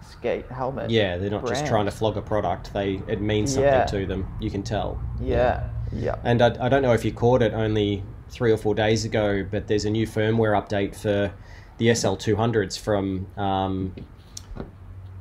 [0.10, 0.90] skate helmet.
[0.90, 2.74] Yeah, they're not just trying to flog a product.
[2.74, 3.86] They it means something Yeah.
[3.86, 4.28] to them.
[4.40, 5.02] You can tell.
[5.22, 6.16] Yeah, yeah.
[6.24, 9.46] And I, I don't know if you caught it only three or four days ago,
[9.50, 11.34] but there's a new firmware update for
[11.78, 13.28] the SL200s from.
[13.38, 13.94] Um,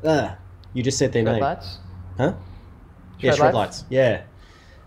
[0.04, 0.34] uh,
[0.72, 1.42] you just said their Shred name.
[1.42, 1.78] Lights.
[2.16, 2.32] Huh?
[3.18, 3.78] Yeah, Shred Shred Lights?
[3.80, 3.84] Lights.
[3.90, 4.22] Yeah.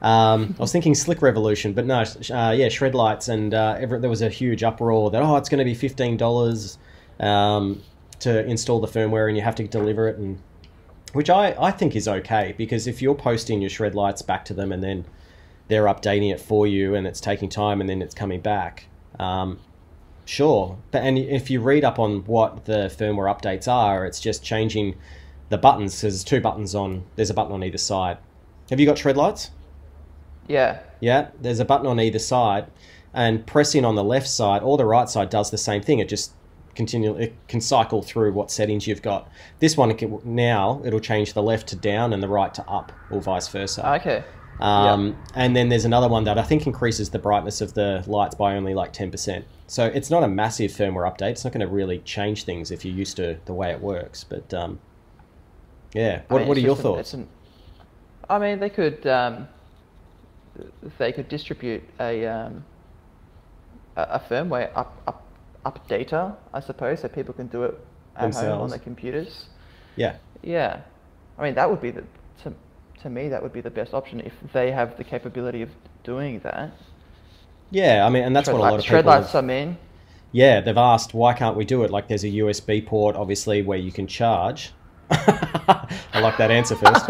[0.02, 4.00] Um, I was thinking Slick Revolution, but no, uh, yeah, Shred Lights, and uh, every,
[4.00, 6.78] there was a huge uproar that oh, it's going to be fifteen dollars
[7.22, 7.82] um,
[8.24, 10.40] to install the firmware, and you have to deliver it, and
[11.14, 14.54] which I, I think is okay because if you're posting your Shred Lights back to
[14.54, 15.06] them, and then
[15.68, 18.88] they're updating it for you, and it's taking time, and then it's coming back.
[19.20, 19.60] Um,
[20.26, 24.44] Sure, but and if you read up on what the firmware updates are, it's just
[24.44, 24.96] changing
[25.50, 26.00] the buttons.
[26.00, 27.04] There's two buttons on.
[27.16, 28.18] There's a button on either side.
[28.70, 29.52] Have you got shred lights?
[30.48, 30.80] Yeah.
[31.02, 32.68] Yeah, there's a button on either side,
[33.14, 36.00] and pressing on the left side or the right side does the same thing.
[36.00, 36.32] It just
[36.76, 37.16] continue.
[37.16, 39.30] It can cycle through what settings you've got.
[39.60, 42.68] This one it can, now it'll change the left to down and the right to
[42.68, 43.94] up, or vice versa.
[43.96, 44.24] Okay.
[44.60, 48.36] Um, And then there's another one that I think increases the brightness of the lights
[48.36, 49.44] by only like 10%.
[49.68, 51.32] So it's not a massive firmware update.
[51.32, 54.24] It's not going to really change things if you're used to the way it works.
[54.24, 54.80] But um,
[55.94, 57.14] yeah, I what, mean, what are your thoughts?
[57.14, 57.28] an-
[58.30, 59.48] I mean, they could um,
[60.98, 62.64] they could distribute a um,
[63.96, 65.23] a, a firmware up, up
[65.66, 67.80] updater, I suppose, so people can do it
[68.16, 69.48] at home on their computers.
[69.96, 70.82] Yeah, Yeah,
[71.38, 72.04] I mean that would be the
[72.44, 72.54] to,
[73.02, 75.70] to me that would be the best option if they have the capability of
[76.04, 76.72] doing that.
[77.72, 78.06] yeah.
[78.06, 79.14] I mean, and that's Shred what a lot of people.
[79.14, 79.32] lights.
[79.34, 79.78] have- I mean,
[80.32, 81.92] yeah, they've asked why can't we do it?
[81.92, 84.74] Like there's a USB port, obviously, where you can charge.
[85.12, 87.10] I like that answer first.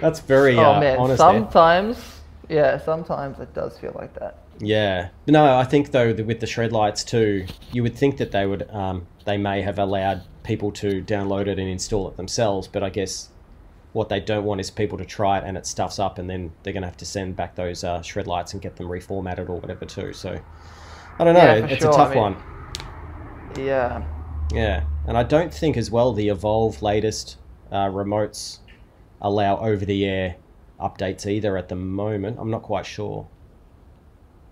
[0.00, 1.26] That's very oh uh, man, honest.
[1.28, 1.44] there.
[1.44, 4.38] sometimes yeah, sometimes it does feel like that.
[4.60, 5.08] Yeah.
[5.26, 8.70] No, I think though with the shred lights too, you would think that they would
[8.70, 12.90] um, they may have allowed people to download it and install it themselves, but I
[12.90, 13.28] guess
[13.92, 16.50] what they don't want is people to try it and it stuffs up and then
[16.62, 19.48] they're going to have to send back those uh, shred lights and get them reformatted
[19.48, 20.12] or whatever too.
[20.12, 20.40] So
[21.18, 22.36] I don't know, Yeah, it's sure, a I tough mean- one.
[23.58, 24.04] Yeah.
[24.52, 24.84] Yeah.
[25.06, 27.36] And I don't think as well the Evolve latest
[27.70, 28.58] uh, remotes
[29.20, 30.36] allow over the air
[30.80, 32.38] updates either at the moment.
[32.40, 33.28] I'm not quite sure.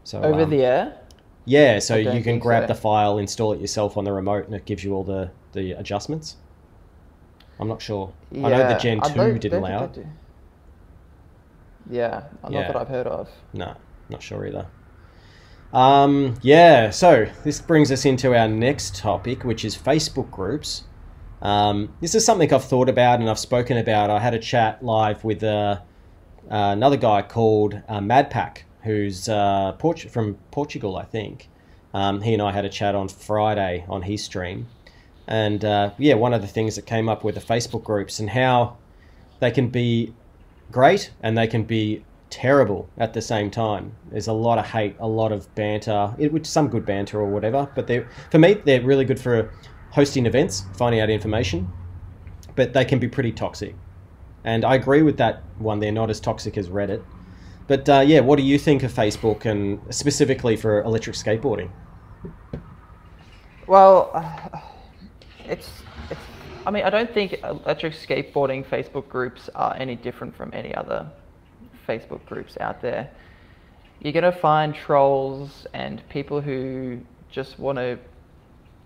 [0.04, 0.96] So Over um, the air.
[1.44, 2.66] Yeah, so you can grab so.
[2.68, 5.72] the file, install it yourself on the remote, and it gives you all the, the
[5.72, 6.36] adjustments.
[7.58, 8.12] I'm not sure.
[8.32, 10.06] I know the Gen 2 don't- didn't don't allow do.
[11.90, 12.66] Yeah, not Yeah.
[12.68, 13.28] that I've heard of.
[13.52, 13.74] No,
[14.08, 14.66] not sure either.
[15.72, 20.84] Um, yeah, so this brings us into our next topic, which is Facebook groups.
[21.42, 24.10] Um, this is something I've thought about and I've spoken about.
[24.10, 25.80] I had a chat live with uh,
[26.48, 31.48] another guy called uh, Madpack, who's uh, Port- from Portugal, I think.
[31.92, 34.68] Um, he and I had a chat on Friday on his stream.
[35.26, 38.30] And uh, yeah, one of the things that came up with the Facebook groups and
[38.30, 38.76] how
[39.40, 40.14] they can be
[40.70, 43.92] great and they can be terrible at the same time.
[44.10, 47.28] There's a lot of hate, a lot of banter, it, with some good banter or
[47.28, 47.68] whatever.
[47.74, 49.52] But they, for me, they're really good for
[49.90, 51.68] hosting events, finding out information.
[52.56, 53.74] But they can be pretty toxic.
[54.44, 55.80] And I agree with that one.
[55.80, 57.02] They're not as toxic as Reddit.
[57.70, 61.70] But uh, yeah, what do you think of Facebook and specifically for electric skateboarding?
[63.68, 64.10] Well,
[65.44, 65.70] it's,
[66.10, 66.20] it's.
[66.66, 71.08] I mean, I don't think electric skateboarding Facebook groups are any different from any other
[71.86, 73.08] Facebook groups out there.
[74.00, 76.98] You're gonna find trolls and people who
[77.30, 78.00] just want to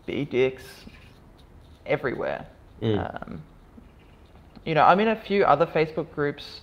[0.05, 0.85] be dicks
[1.87, 2.47] everywhere.
[2.83, 2.99] Mm.
[2.99, 3.43] Um,
[4.67, 6.61] you know, I'm in a few other Facebook groups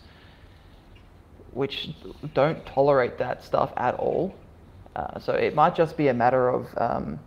[1.51, 1.89] which
[2.33, 4.33] don't tolerate that stuff at all.
[4.95, 7.19] Uh, so it might just be a matter of um,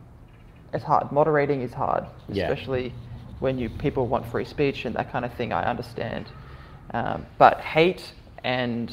[0.73, 1.11] it's hard.
[1.13, 2.45] Moderating is hard, Yeah.
[2.51, 2.93] especially
[3.41, 5.53] when you people want free speech and that kind of thing.
[5.53, 6.27] I understand,
[6.93, 8.91] um, but hate and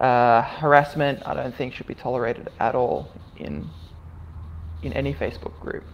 [0.00, 3.68] uh, harassment, I don't think should be tolerated at all in
[4.82, 5.84] in any Facebook group.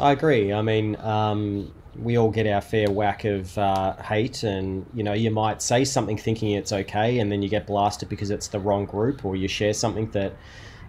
[0.00, 0.52] I agree.
[0.52, 5.12] I mean, um, we all get our fair whack of uh, hate, and you know,
[5.12, 8.58] you might say something thinking it's okay, and then you get blasted because it's the
[8.58, 10.34] wrong group, or you share something that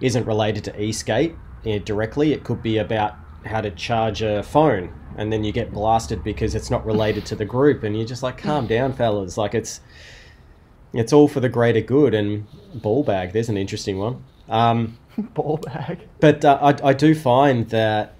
[0.01, 2.33] isn't related to eSkate eh, directly.
[2.33, 3.15] It could be about
[3.45, 7.35] how to charge a phone, and then you get blasted because it's not related to
[7.35, 9.37] the group, and you're just like, calm down, fellas.
[9.37, 9.81] Like it's
[10.93, 12.13] it's all for the greater good.
[12.13, 14.23] And ball bag, there's an interesting one.
[14.49, 14.97] Um,
[15.33, 15.99] Ball bag.
[16.19, 18.15] but uh, I, I do find that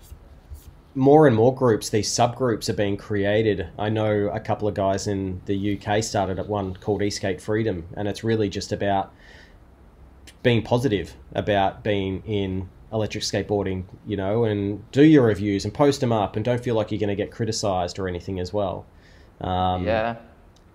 [0.97, 3.69] more and more groups, these subgroups are being created.
[3.77, 7.88] I know a couple of guys in the UK started at one called eSkate Freedom,
[7.95, 9.13] and it's really just about
[10.41, 16.01] being positive about being in electric skateboarding, you know, and do your reviews and post
[16.01, 18.83] them up, and don't feel like you're going to get criticized or anything as well.
[19.39, 20.15] Um, yeah.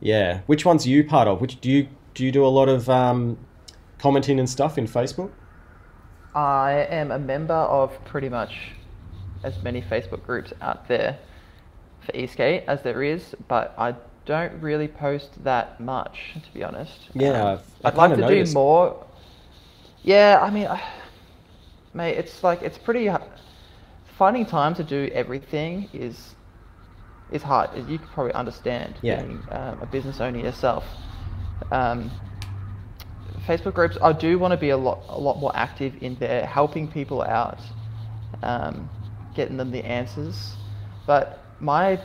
[0.01, 0.41] yeah.
[0.47, 1.41] Which ones are you part of?
[1.41, 3.39] Which do you do you do a lot of um,
[3.99, 5.33] commenting and stuff in Facebook?
[6.33, 8.73] I am a member of pretty much
[9.45, 11.19] as many Facebook groups out there
[12.01, 17.09] for eSkate as there is, but I don't really post that much, to be honest.
[17.15, 18.53] Yeah, Um, I'd like to noticed.
[18.53, 19.05] do more.
[20.03, 20.83] Yeah, I mean, I,
[21.95, 23.09] mate, it's like it's pretty.
[23.09, 23.17] h-
[24.19, 26.35] Finding time to do everything is
[27.33, 27.71] is hard.
[27.89, 29.23] You could probably understand Yeah.
[29.23, 30.85] being um, a business owner yourself.
[31.73, 32.11] Um,
[33.49, 36.47] Facebook groups, I do want to be a lot a lot more active in there,
[36.47, 37.59] helping people out,
[38.43, 38.89] um,
[39.35, 40.55] getting them the answers.
[41.07, 41.99] But my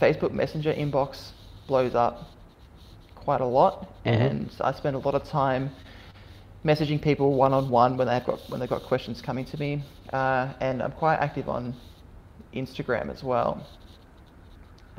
[0.00, 1.30] Facebook Messenger inbox
[1.66, 2.30] blows up
[3.14, 4.12] quite a lot, Mhm.
[4.12, 5.70] and I spend a lot of time
[6.64, 9.82] messaging people one on one when they've got when they've got questions coming to me,
[10.12, 11.74] uh, and I'm quite active on
[12.54, 13.60] Instagram as well.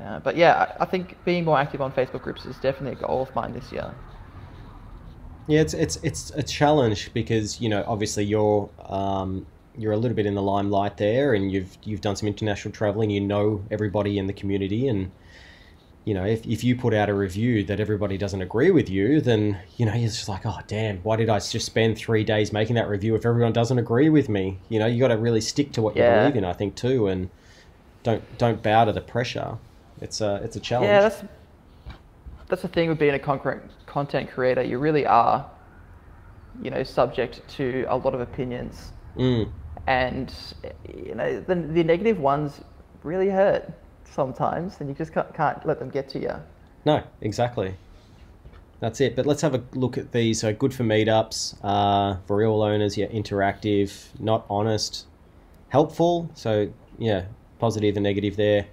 [0.02, 3.08] Uh, but yeah, I I think being more active on Facebook groups is definitely a
[3.08, 3.94] goal of mine this year.
[5.48, 9.46] Yeah, it's it's it's a challenge because you know obviously you're um,
[9.78, 13.10] you're a little bit in the limelight there, and you've you've done some international traveling.
[13.10, 15.12] You know everybody in the community, and
[16.06, 19.22] you know if, if you put out a review that everybody doesn't agree with you,
[19.22, 22.54] then you know you're just like, oh damn, why did I just spend three days
[22.54, 24.60] making that review if everyone doesn't agree with me?
[24.70, 26.20] You know you got to really stick to what you Yeah.
[26.22, 27.30] believe in, I think too, and
[28.04, 29.58] don't don't bow to the pressure.
[30.02, 30.90] It's a it's a challenge.
[30.90, 31.24] Yeah, that's
[32.48, 34.62] that's the thing with being a content content creator.
[34.62, 35.50] You really are,
[36.62, 39.50] you know, subject to a lot of opinions, Mm.
[39.88, 40.34] And
[41.06, 42.62] you know the, the negative ones
[43.04, 43.72] really hurt
[44.10, 46.34] sometimes, and you just can't, can't let them get to you.
[46.86, 47.76] No, exactly.
[48.80, 49.16] That's it.
[49.16, 50.42] But let's have a look at these.
[50.42, 55.06] So good for meetups, uh, for real owners, yeah, interactive, not honest,
[55.70, 56.30] helpful.
[56.36, 57.26] So yeah,
[57.60, 58.68] positive and negative there.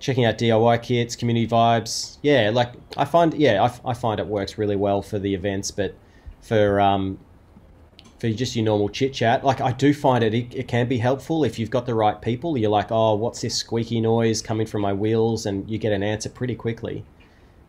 [0.00, 2.18] Checking out DIY kits, community vibes.
[2.22, 5.72] Yeah, like I find, yeah, I, I find it works really well for the events,
[5.72, 5.94] but
[6.40, 7.18] for um,
[8.18, 10.98] for just your normal chit chat, like I do find it, it, it can be
[10.98, 12.58] helpful if you've got the right people.
[12.58, 16.02] You're like, oh, what's this squeaky noise coming from my wheels, and you get an
[16.02, 17.04] answer pretty quickly.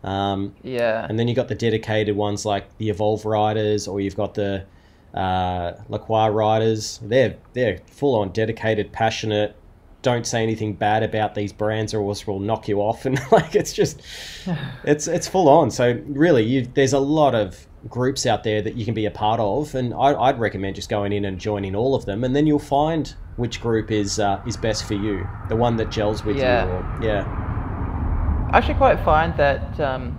[0.04, 4.16] Um, Yeah, and then you got the dedicated ones like the Evolve riders, or you've
[4.16, 4.66] got the
[5.14, 7.00] uh, Lacroix riders.
[7.04, 9.56] They're they're full on dedicated, passionate.
[10.02, 13.06] Don't say anything bad about these brands, or else we'll knock you off.
[13.10, 14.02] And like it's just,
[14.84, 15.70] it's it's full on.
[15.70, 19.12] So really, you, there's a lot of groups out there that you can be a
[19.12, 22.36] part of, and I, I'd recommend just going in and joining all of them, and
[22.36, 26.24] then you'll find which group is uh, is best for you, the one that gels
[26.26, 26.66] with Yeah.
[26.66, 26.72] you.
[26.72, 30.18] Or, yeah, I actually quite find that um,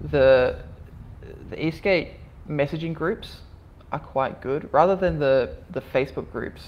[0.00, 0.56] the
[1.50, 2.12] the e-skate
[2.48, 3.40] messaging groups
[3.92, 6.62] are quite good, rather than the the Facebook groups.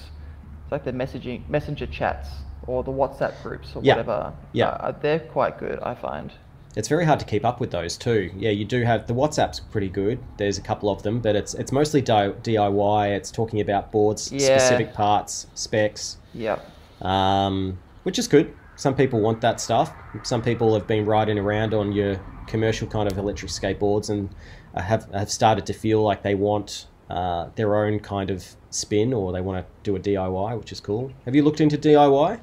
[0.63, 2.29] It's like the messaging messenger chats
[2.67, 3.95] or the WhatsApp groups or Yeah.
[3.95, 4.33] whatever.
[4.53, 4.69] Yeah.
[4.69, 5.79] uh, they're quite good.
[5.81, 6.33] I find.
[6.77, 8.31] It's very hard to keep up with those too.
[8.37, 10.19] Yeah, you do have the WhatsApp's pretty good.
[10.37, 13.09] There's a couple of them, but it's it's mostly DIY.
[13.17, 14.59] It's talking about boards, Yeah.
[14.59, 16.61] specific parts, specs, Yep.
[17.01, 18.53] um, which is good.
[18.77, 19.91] Some people want that stuff.
[20.23, 24.29] Some people have been riding around on your commercial kind of electric skateboards and
[24.75, 29.33] have have started to feel like they want uh, their own kind of spin or
[29.33, 31.11] they want to do a DIY, which is cool.
[31.25, 32.39] Have you looked into DIY?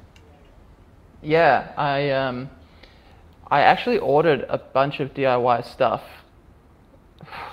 [1.22, 2.50] Yeah, I um,
[3.50, 6.02] I actually ordered a bunch of DIY stuff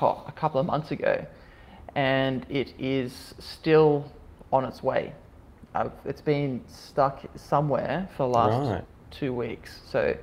[0.01, 1.25] oh, a couple of months ago,
[1.95, 4.12] and it is still
[4.51, 5.13] on its way.
[5.73, 8.84] I've, it's been stuck somewhere for the last Right.
[9.12, 10.15] two weeks, so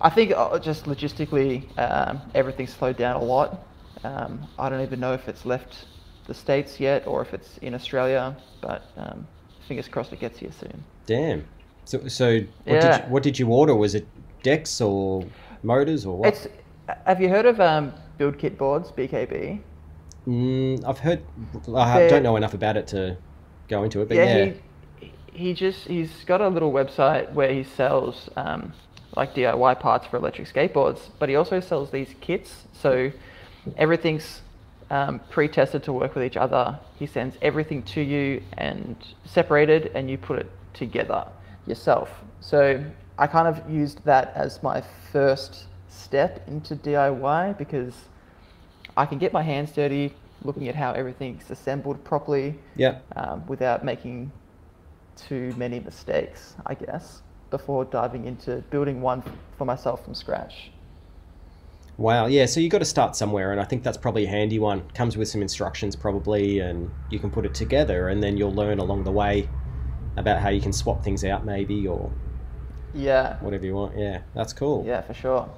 [0.00, 3.66] I think uh, just logistically um, everything's slowed down a lot.
[4.04, 5.86] Um, I don't even know if it's left
[6.26, 9.26] the states yet or if it's in Australia, but um,
[9.68, 10.84] fingers crossed it gets here soon.
[11.06, 11.48] Damn.
[11.84, 12.80] So, so what, Yeah.
[12.80, 13.74] did you, what did you order?
[13.74, 14.08] Was it
[14.42, 15.24] decks or
[15.62, 16.28] motors or what?
[16.28, 16.48] It's.
[17.06, 19.60] Have you heard of um, Build Kit Boards (BKB)?
[20.26, 21.22] Mm, I've heard.
[21.74, 23.16] I They're- don't know enough about it to
[23.68, 24.52] go into it, but yeah.
[25.00, 28.72] he he just he's got a little website where he sells um,
[29.16, 32.66] like DIY parts for electric skateboards, but he also sells these kits.
[32.72, 33.10] So
[33.76, 34.42] everything's
[34.90, 36.78] um, pre-tested to work with each other.
[36.98, 41.26] He sends everything to you and separated, and you put it together
[41.66, 42.10] yourself.
[42.40, 42.82] So
[43.20, 47.94] I kind of used that as my first step into DIY because
[48.96, 53.00] I can get my hands dirty looking at how everything's assembled properly yeah.
[53.16, 54.32] um, without making
[55.16, 57.20] too many mistakes, I guess,
[57.50, 59.22] before diving into building one
[59.58, 60.70] for myself from scratch.
[61.98, 62.24] Wow.
[62.26, 62.46] Yeah.
[62.46, 64.88] So you've got to start somewhere, and I think that's probably a handy one.
[64.94, 68.78] Comes with some instructions probably, and you can put it together, and then you'll learn
[68.78, 69.46] along the way
[70.16, 72.10] about how you can swap things out, maybe, or
[72.94, 73.96] Yeah, whatever you want.
[73.98, 74.84] Yeah, that's cool.
[74.86, 75.48] yeah, for sure.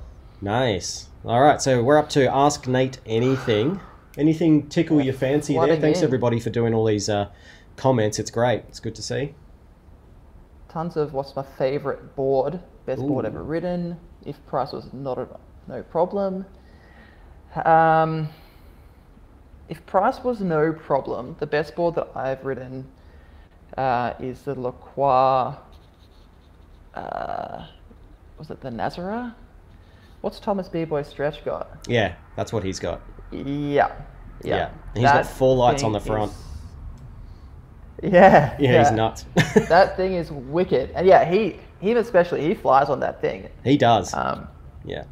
[0.41, 1.09] Nice.
[1.24, 3.80] All right, so we're up to ask Nate anything.
[4.18, 5.76] Anything tickle your fancy there?
[5.76, 6.05] Thanks in.
[6.05, 7.28] everybody for doing all these uh,
[7.76, 8.18] comments.
[8.18, 8.64] It's great.
[8.68, 9.35] It's good to see.
[10.68, 13.99] tons of what's my favorite board, best board ever ridden.
[14.26, 15.26] If price was not a
[15.68, 16.45] no problem.
[17.64, 18.28] Um,
[19.68, 22.87] if price was no problem, the best board that I've ridden
[23.78, 25.55] uh, is the Lacroix.
[26.95, 27.66] Uh,
[28.38, 29.34] was it the Nazara?
[30.20, 31.68] What's Thomas B Boy Stretch got?
[31.88, 33.01] Yeah, that's what he's got.
[33.32, 33.90] Yeah.
[34.43, 34.57] Yeah.
[34.57, 34.70] Yeah.
[34.95, 36.32] He's got four lights on the front.
[38.03, 38.57] is- Yeah.
[38.59, 39.24] Yeah, he's nuts.
[39.68, 40.90] that thing is wicked.
[40.95, 43.49] And yeah, he him especially he flies on that thing.
[43.64, 44.12] he does.
[44.14, 44.47] Um,
[44.84, 45.05] yeah.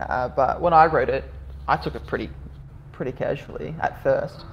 [0.00, 1.24] uh, but when I rode it,
[1.68, 2.30] I took it pretty
[2.92, 4.44] pretty casually at first.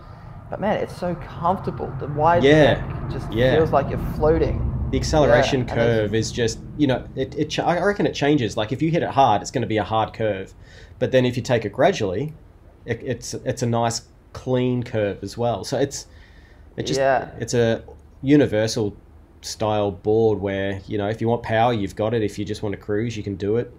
[0.50, 1.94] But man, it's so comfortable.
[2.00, 3.56] The wide Yeah, neck just yeah.
[3.56, 4.70] feels like you're floating.
[4.94, 7.58] The acceleration Yeah, curve is just, you know, it, it.
[7.58, 8.56] I reckon it changes.
[8.56, 10.54] Like if you hit it hard, it's going to be a hard curve,
[11.00, 12.32] but then if you take it gradually,
[12.86, 15.64] it, it's it's a nice clean curve as well.
[15.64, 16.06] So it's
[16.78, 17.32] it just Yeah.
[17.40, 17.84] it's a
[18.22, 18.96] universal
[19.42, 22.22] style board where you know if you want power, you've got it.
[22.22, 23.74] If you just want to cruise, you can do it.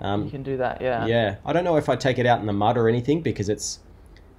[0.00, 1.06] Um, You can do that, yeah.
[1.06, 3.48] yeah, I don't know if I take it out in the mud or anything because
[3.48, 3.78] it's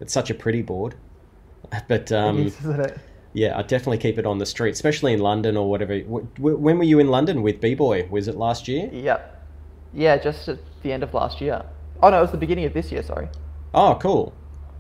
[0.02, 0.96] it's such a pretty board,
[1.88, 3.00] but um, is, isn't it?
[3.38, 6.00] Yeah, I definitely keep it on the street, especially in London or whatever.
[6.00, 8.08] When were you in London with B Boy?
[8.10, 8.90] Was it last year?
[8.92, 9.46] Yep.
[9.94, 11.64] Yeah, just at the end of last year.
[12.02, 13.04] Oh no, it was the beginning of this year.
[13.04, 13.28] Sorry.
[13.76, 14.34] Oh, cool.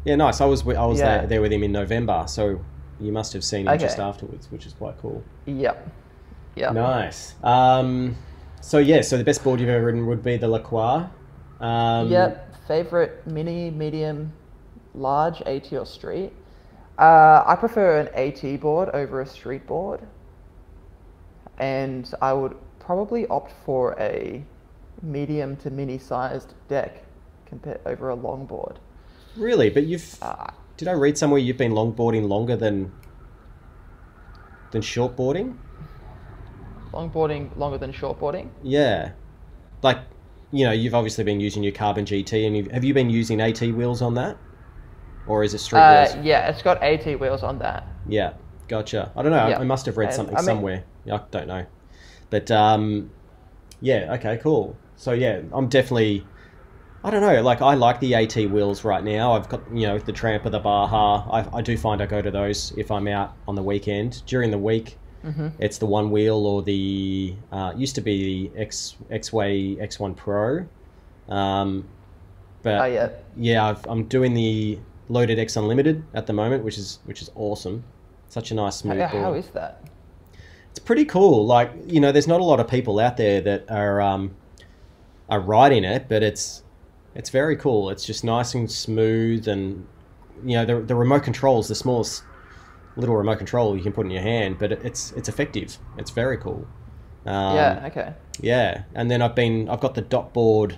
[0.05, 0.41] Yeah, nice.
[0.41, 1.19] I was I was Yeah.
[1.19, 2.59] there, there with him in November, so
[2.99, 3.83] you must have seen him Okay.
[3.83, 5.21] just afterwards, which is quite cool.
[5.45, 5.89] Yep.
[6.55, 6.71] Yeah.
[6.71, 7.35] Nice.
[7.43, 8.15] Um,
[8.61, 11.05] so yeah, so the best board you've ever ridden would be the Lacroix.
[11.59, 12.55] Um, Yep.
[12.67, 14.33] Favorite mini, medium,
[14.95, 16.33] large, AT or street.
[16.97, 20.01] Uh, I prefer an AT board over a street board,
[21.59, 24.43] and I would probably opt for a
[25.03, 27.03] medium to mini sized deck
[27.45, 28.79] compared over a long board.
[29.35, 32.91] Really, but you've Uh, did I read somewhere you've been longboarding longer than
[34.71, 35.55] than shortboarding?
[36.93, 38.49] longboarding longer than shortboarding.
[38.63, 39.11] Yeah,
[39.83, 39.99] like
[40.51, 43.41] you know, you've obviously been using your Carbon GT, and you've, have you been using
[43.41, 44.37] AT wheels on that,
[45.28, 46.25] or is it street Uh, wheels?
[46.25, 47.86] yeah, it's got AT wheels on that.
[48.07, 48.34] Yeah,
[48.67, 49.11] gotcha.
[49.15, 49.38] I don't know.
[49.39, 49.59] I- Yeah.
[49.59, 50.84] I must have read something I mean- somewhere.
[51.11, 51.65] I don't know,
[52.30, 53.09] but um,
[53.82, 54.13] yeah.
[54.15, 54.75] Okay, cool.
[54.95, 56.25] So yeah, I'm definitely.
[57.03, 57.41] I don't know.
[57.41, 59.34] Like I like the AT wheels right now.
[59.34, 61.23] I've got you know the Tramp of the Baja.
[61.32, 64.23] I, I do find I go to those if I'm out on the weekend.
[64.25, 68.59] During the week, hmm it's the one wheel or the uh, used to be the
[68.61, 70.65] X Exway X1 Pro.
[71.30, 71.88] Um,
[72.63, 73.09] but Oh yeah.
[73.38, 77.31] yeah, I've, I'm doing the loaded X Unlimited at the moment, which is which is
[77.35, 77.83] awesome.
[78.29, 79.23] Such a nice smooth How, board.
[79.23, 79.83] how is that?
[80.69, 81.45] It's pretty cool.
[81.45, 84.35] Like you know, there's not a lot of people out there that are um,
[85.29, 86.63] are riding it, but it's
[87.15, 87.89] it's very cool.
[87.89, 89.87] It's just nice and smooth, and
[90.45, 92.23] you know, the the remote control is the smallest
[92.95, 95.77] little remote control you can put in your hand, but it's it's effective.
[95.97, 96.67] It's very cool.
[97.25, 97.83] Um, yeah.
[97.87, 98.13] Okay.
[98.39, 100.77] yeah, and then I've been I've got the dot board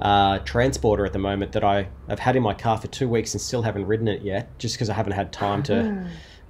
[0.00, 3.34] uh, transporter at the moment that I I've had in my car for two weeks
[3.34, 5.92] and still haven't ridden it yet, just because I haven't had time to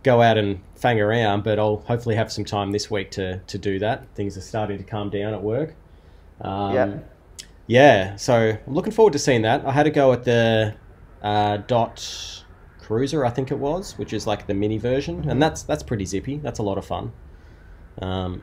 [0.02, 1.44] go out and fang around.
[1.44, 4.14] But I'll hopefully have some time this week to to do that.
[4.14, 5.76] Things are starting to calm down at work.
[6.40, 7.00] Um, Yeah.
[7.68, 9.64] Yeah, so I'm looking forward to seeing that.
[9.66, 10.76] I had a go at the
[11.22, 12.44] uh, dot
[12.78, 16.04] cruiser, I think it was, which is like the mini version, and that's that's pretty
[16.04, 16.38] zippy.
[16.38, 17.12] That's a lot of fun.
[18.00, 18.42] Um,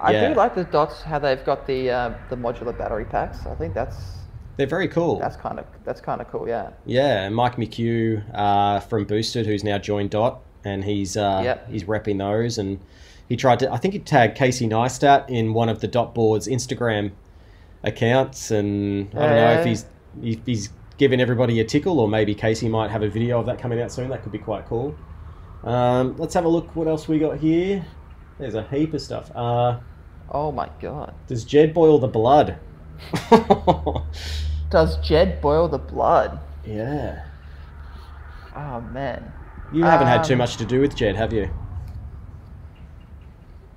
[0.00, 0.28] I Yeah.
[0.28, 3.46] do like the dots how they've got the uh, the modular battery packs.
[3.46, 4.21] I think that's
[4.56, 5.18] they're very cool.
[5.18, 6.46] that's kind of that's kind of cool.
[6.48, 6.70] Yeah.
[6.86, 11.70] Yeah, and Mike McHugh uh, from Boosted, who's now joined Dot, and he's uh, Yep.
[11.70, 12.78] he's repping those, and
[13.28, 13.72] he tried to.
[13.72, 17.12] I think he tagged Casey Neistat in one of the Dot Board's Instagram
[17.82, 19.86] accounts, and I don't know if he's
[20.22, 23.58] if he's giving everybody a tickle, or maybe Casey might have a video of that
[23.58, 24.08] coming out soon.
[24.10, 24.94] That could be quite cool.
[25.64, 26.74] Um, let's have a look.
[26.76, 27.84] What else we got here?
[28.38, 29.30] There's a heap of stuff.
[29.34, 29.78] Uh,
[30.34, 31.14] Oh my god.
[31.26, 32.56] does Jed boil the blood?
[34.70, 36.38] Does Jed boil the blood?
[36.64, 37.24] yeah.
[38.54, 39.32] Oh man.
[39.72, 41.48] You haven't had too Um, much to do with Jed, have you?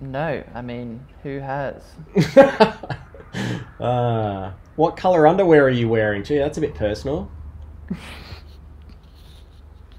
[0.02, 1.82] No, I mean, who has?
[3.80, 6.24] uh, what color underwear are you wearing?
[6.24, 7.32] Gee, that's a bit personal.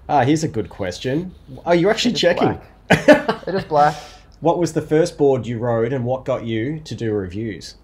[0.08, 1.34] Ah, here's a good question.
[1.64, 2.60] Are you actually checking?
[2.90, 3.96] It is black.
[4.38, 7.74] what was the first board you rode, and what got you to do reviews?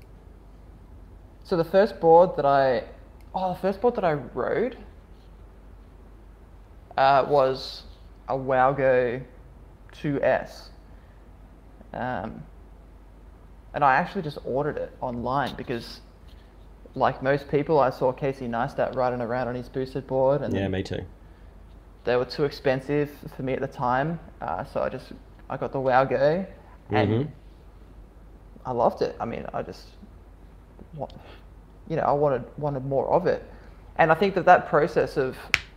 [1.52, 2.82] So the first board that I,
[3.34, 4.74] oh, the first board that I rode
[6.96, 7.82] uh, was
[8.26, 9.22] a Wowgo
[9.92, 10.70] 2S.
[11.92, 12.42] Um,
[13.74, 16.00] and I actually just ordered it online because,
[16.94, 20.68] like most people, I saw Casey Neistat riding around on his boosted board, and Yeah,
[20.68, 21.04] me too.
[22.04, 24.18] they were too expensive for me at the time.
[24.40, 25.12] Uh, so I just
[25.50, 26.46] I got the Wowgo,
[26.92, 27.28] and Mhm.
[28.64, 29.14] I loved it.
[29.20, 29.88] I mean, I just,
[30.94, 31.12] want,
[31.88, 33.42] you know, I wanted wanted more of it,
[33.96, 35.36] and I think that that process of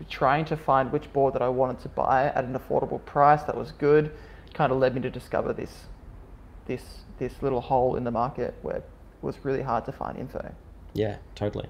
[0.10, 3.56] trying to find which board that I wanted to buy at an affordable price that
[3.56, 4.12] was good,
[4.53, 5.86] kind of led me to discover this,
[6.66, 6.84] this
[7.18, 8.89] this little hole in the market where it
[9.22, 10.53] was really hard to find info.
[10.93, 11.70] Yeah, totally.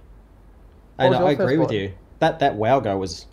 [0.98, 1.94] What And I agree first with you.
[2.20, 3.26] That that Wowgo was,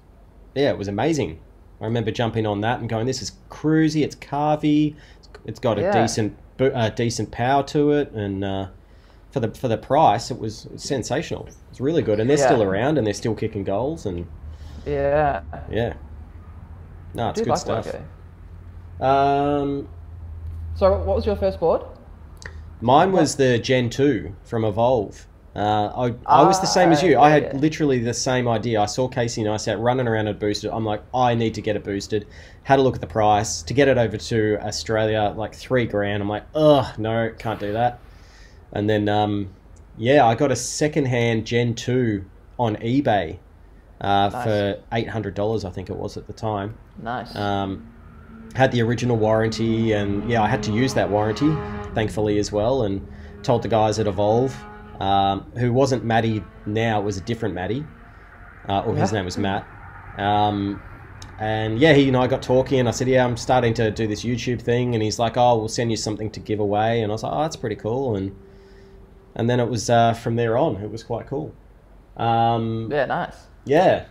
[0.54, 1.40] yeah, it was amazing.
[1.80, 4.02] I remember jumping on that and going, "This is cruisy.
[4.04, 4.96] It's carvy.
[5.18, 6.02] It's, it's got a Yeah.
[6.02, 8.68] decent uh, decent power to it, and uh,
[9.32, 11.48] for the for the price, it was sensational.
[11.70, 12.38] It's really good, and they're Yeah.
[12.38, 14.30] still around and they're still kicking goals, and
[14.84, 15.94] Yeah, yeah,
[17.14, 17.66] no, it's do good like stuff.
[17.66, 18.06] Wowgo.
[19.00, 19.88] Um,
[20.74, 21.82] So, what was your first board?
[22.80, 25.26] Mine was the Gen 2 from Evolve.
[25.54, 27.18] Uh, I, I was the same as you.
[27.18, 27.52] Ah, I had yeah.
[27.52, 28.80] literally the same idea.
[28.80, 30.70] I saw Casey Neistat running around and boosted.
[30.70, 32.28] I'm like, I need to get it boosted.
[32.62, 36.22] Had a look at the price to get it over to Australia, like three grand.
[36.22, 38.02] I'm like, ugh, no, can't do that.
[38.72, 39.50] And then, um,
[39.98, 42.24] yeah, I got a secondhand Gen 2
[42.58, 43.38] on eBay
[44.00, 44.44] uh, Nice.
[44.44, 46.76] for $800, I think it was at the time.
[47.02, 47.34] Nice.
[47.36, 47.88] Um,
[48.54, 51.50] had the original warranty, and yeah, I had to use that warranty,
[51.94, 53.06] thankfully as well, and
[53.42, 54.54] told the guys at Evolve,
[55.00, 57.84] um, who wasn't Matty now, it was a different Matty,
[58.68, 59.66] uh, or his name was Matt.
[60.18, 60.82] Um,
[61.38, 64.06] and yeah, he and I got talking, and I said, yeah, I'm starting to do
[64.06, 67.10] this YouTube thing, and he's like, oh, we'll send you something to give away, and
[67.10, 68.36] I was like, oh, that's pretty cool, and
[69.34, 71.54] and then it was uh, from there on, it was quite cool.
[72.16, 73.36] Um, yeah, nice.
[73.64, 74.06] yeah.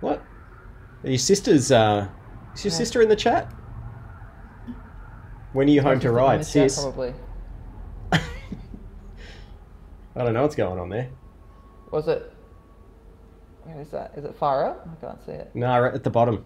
[0.00, 0.22] What?
[1.04, 1.70] Are your sisters?
[1.72, 2.08] Uh,
[2.54, 2.78] is your Yeah.
[2.78, 3.52] sister in the chat?
[5.52, 6.80] When are you home to ride, the chat, sis?
[6.80, 7.14] Probably.
[8.12, 8.20] I
[10.16, 11.08] don't know what's going on there.
[11.90, 12.32] Was it?
[13.64, 14.12] Where is that?
[14.16, 14.88] Is it far up?
[14.90, 15.50] I can't see it.
[15.54, 16.44] No, right at the bottom.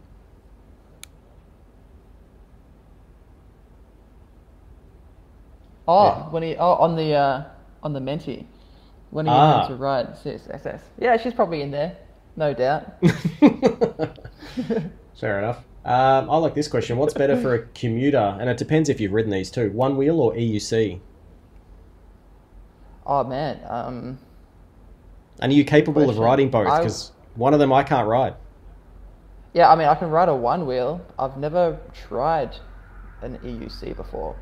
[5.89, 6.29] Oh, Yeah.
[6.31, 7.43] when he oh on the uh,
[7.83, 8.47] on the Menti,
[9.11, 9.59] when he Ah.
[9.59, 10.81] went to ride CSS.
[10.99, 11.97] Yeah, she's probably in there,
[12.37, 12.85] no doubt.
[15.21, 15.59] Fair enough.
[15.85, 16.97] Um, I like this question.
[16.99, 18.37] What's better for a commuter?
[18.41, 19.71] And it depends if you've ridden these two.
[19.71, 21.01] One wheel or EUC?
[23.09, 24.19] oh man, um,
[25.41, 26.65] And are you capable of riding both?
[26.67, 28.35] Because one of them I can't ride.
[29.55, 31.01] yeah, I mean I can ride a one wheel.
[31.17, 32.57] I've never tried
[33.23, 34.35] an EUC before,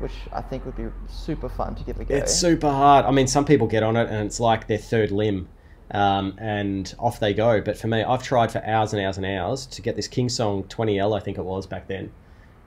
[0.00, 2.14] which I think would be super fun to give a go.
[2.14, 3.04] It's super hard.
[3.06, 5.48] I mean, some people get on it and it's like their third limb,
[5.92, 7.60] um, and off they go.
[7.60, 10.66] But for me, I've tried for hours and hours and hours to get this Kingsong
[10.68, 12.12] 20L, I think it was back then.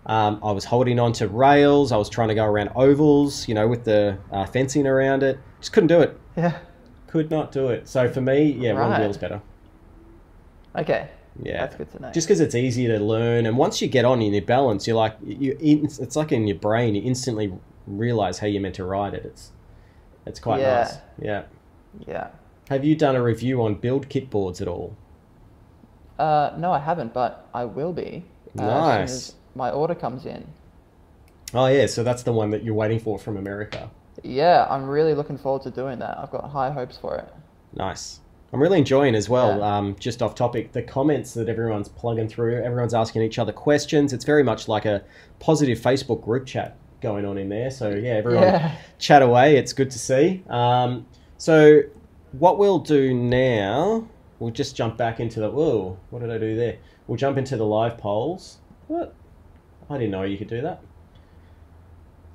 [0.05, 1.91] Um, I was holding on to rails.
[1.91, 5.39] I was trying to go around ovals, you know, with the uh, fencing around it.
[5.59, 6.19] Just couldn't do it.
[6.35, 6.57] yeah.
[7.07, 7.87] Could not do it.
[7.87, 9.41] So for me, yeah, one wheel's better.
[10.75, 11.09] Okay.
[11.41, 12.11] Yeah, That's good to know.
[12.11, 14.95] Just because it's easy to learn, and once you get on in your balance, you're
[14.95, 15.57] like you.
[15.59, 17.51] It's like in your brain, you instantly
[17.87, 19.25] realize how you're meant to ride it.
[19.25, 19.51] It's
[20.25, 20.75] it's quite Yeah.
[20.83, 20.93] nice.
[21.19, 21.43] Yeah.
[22.07, 22.27] yeah.
[22.69, 24.95] Have you done a review on build kit boards at all?
[26.19, 28.23] Uh, no, I haven't, but I will be.
[28.57, 29.11] Uh, As Nice.
[29.11, 30.45] as my order comes in.
[31.55, 33.89] Oh yeah, so that's the one that you're waiting for from America.
[34.21, 36.17] Yeah, I'm really looking forward to doing that.
[36.19, 37.27] I've got high hopes for it.
[37.75, 38.19] Nice.
[38.53, 39.57] I'm really enjoying as well.
[39.57, 39.77] Yeah.
[39.77, 44.13] Um, just off topic, the comments that everyone's plugging through, everyone's asking each other questions.
[44.13, 45.03] It's very much like a
[45.39, 47.71] positive Facebook group chat going on in there.
[47.71, 48.75] So yeah, everyone Yeah.
[48.99, 49.57] chat away.
[49.57, 50.43] It's good to see.
[50.49, 51.81] Um, so
[52.33, 55.49] what we'll do now, we'll just jump back into the.
[55.49, 56.77] Whoa, what did I do there?
[57.07, 58.59] We'll jump into the live polls.
[58.87, 59.15] What?
[59.89, 60.81] I didn't know you could do that.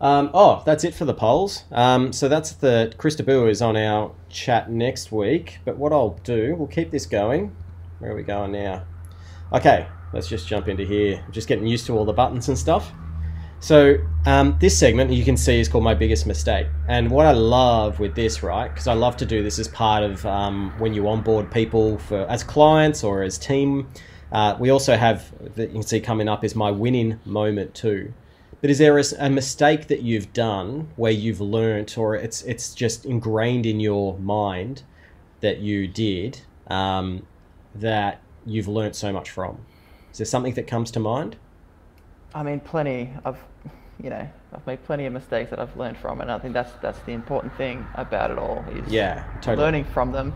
[0.00, 1.64] Um, oh, that's it for the polls.
[1.72, 5.58] Um, so that's the Chris Taboo is on our chat next week.
[5.64, 7.54] But what I'll do, we'll keep this going.
[7.98, 8.84] Where are we going now?
[9.52, 11.24] Okay, let's just jump into here.
[11.30, 12.92] Just getting used to all the buttons and stuff.
[13.60, 17.32] So um, this segment you can see is called my biggest mistake, and what I
[17.32, 18.68] love with this, right?
[18.68, 22.20] Because I love to do this as part of um, when you onboard people for
[22.30, 23.88] as clients or as team.
[24.30, 28.12] Uh, we also have that you can see coming up is my winning moment too.
[28.60, 33.04] But is there a mistake that you've done where you've learnt, or it's it's just
[33.04, 34.82] ingrained in your mind
[35.40, 37.24] that you did um,
[37.74, 39.58] that you've learnt so much from?
[40.10, 41.36] Is there something that comes to mind?
[42.34, 43.10] I mean, plenty.
[43.24, 43.38] I've,
[44.02, 46.72] you know, I've made plenty of mistakes that I've learned from, and I think that's
[46.82, 49.64] that's the important thing about it all is Yeah, totally.
[49.64, 50.34] learning from them.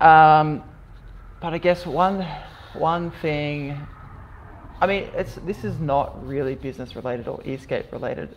[0.00, 0.62] Um,
[1.40, 2.26] but I guess one
[2.72, 3.78] one thing.
[4.80, 8.34] I mean, it's this is not really business related or e-skate related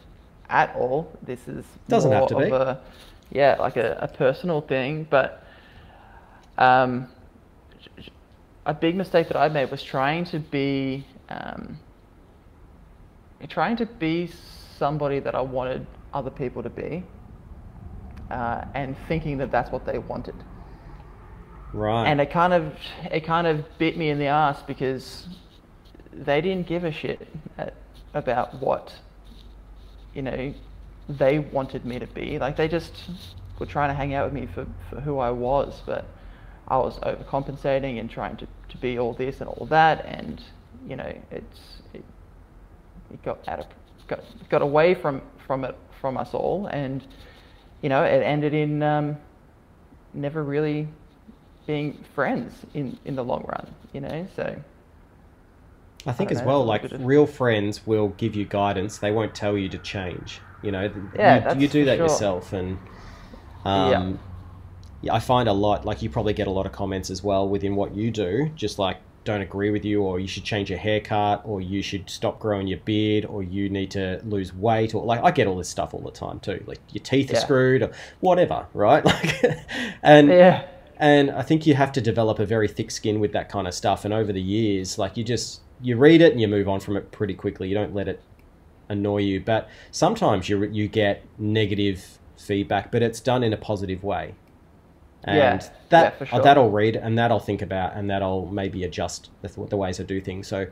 [0.50, 1.12] at all.
[1.22, 2.44] This is Doesn't have more to be.
[2.44, 2.82] of a
[3.32, 5.08] yeah, like a, a personal thing.
[5.10, 5.46] But
[6.58, 7.08] um,
[8.66, 11.80] a big mistake that I made was trying to be um,
[13.48, 14.30] trying to be
[14.78, 17.04] somebody that I wanted other people to be,
[18.30, 20.36] uh, and thinking that that's what they wanted.
[21.74, 22.06] Right.
[22.06, 22.76] And it kind of
[23.12, 25.28] it kind of bit me in the ass because
[26.16, 27.74] they didn't give a shit at,
[28.14, 28.94] about what
[30.14, 30.54] you know
[31.10, 32.40] they wanted me to be.
[32.40, 32.94] Like they just
[33.60, 36.06] were trying to hang out with me for, for who I was, but
[36.68, 40.42] I was overcompensating and trying to, to be all this and all that, and
[40.88, 42.04] you know it's it,
[43.12, 43.66] it got out of
[44.08, 47.06] got got away from from it from us all, and
[47.82, 49.18] you know it ended in um,
[50.14, 50.88] never really
[51.68, 53.74] being friends in in the long run.
[53.94, 54.56] You know, so.
[56.06, 58.98] I think I as know, well, like of- real friends will give you guidance.
[58.98, 60.40] They won't tell you to change.
[60.62, 62.06] You know, Yeah, you, you do that sure.
[62.08, 62.78] yourself, and
[63.66, 64.20] um,
[65.02, 65.86] yeah, I find a lot.
[65.86, 68.80] Like you probably get a lot of comments as well within what you do, just
[68.80, 72.40] like don't agree with you, or you should change your haircut, or you should stop
[72.40, 75.70] growing your beard, or you need to lose weight, or like I get all this
[75.70, 76.64] stuff all the time too.
[76.68, 79.04] Like your teeth are screwed, or whatever, right?
[79.14, 79.44] Like,
[80.02, 80.66] and Yeah.
[80.98, 83.74] and I think you have to develop a very thick skin with that kind of
[83.74, 84.06] stuff.
[84.06, 86.98] And over the years, like you just you read it and you move on from
[86.98, 87.68] it pretty quickly.
[87.70, 88.24] You don't let it
[88.90, 89.42] annoy you.
[89.42, 94.36] But sometimes you you get negative feedback, but it's done in a positive way.
[95.24, 96.42] And Yeah, that yeah, sure.
[96.44, 99.78] that I'll read and that I'll think about and that I'll maybe adjust the, the
[99.78, 100.48] ways I do things.
[100.48, 100.68] So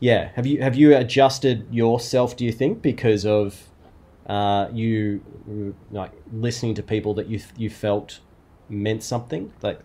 [0.00, 2.36] yeah, have you have you adjusted yourself?
[2.36, 3.70] Do you think because of
[4.26, 5.22] uh, you
[5.90, 8.20] like listening to people that you you felt
[8.68, 9.80] meant something, like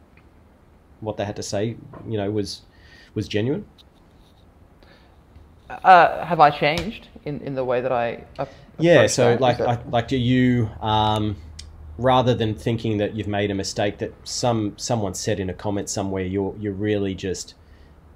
[0.99, 2.64] what they had to say, you know, was
[3.14, 3.66] was genuine?
[5.84, 8.24] Uh, have I changed in, in the way that I?
[8.80, 9.07] Yeah.
[9.07, 9.41] So that?
[9.41, 11.38] Like that- I, like do you um,
[11.97, 15.89] rather than thinking that you've made a mistake that some someone said in a comment
[15.89, 17.55] somewhere, you're you're really just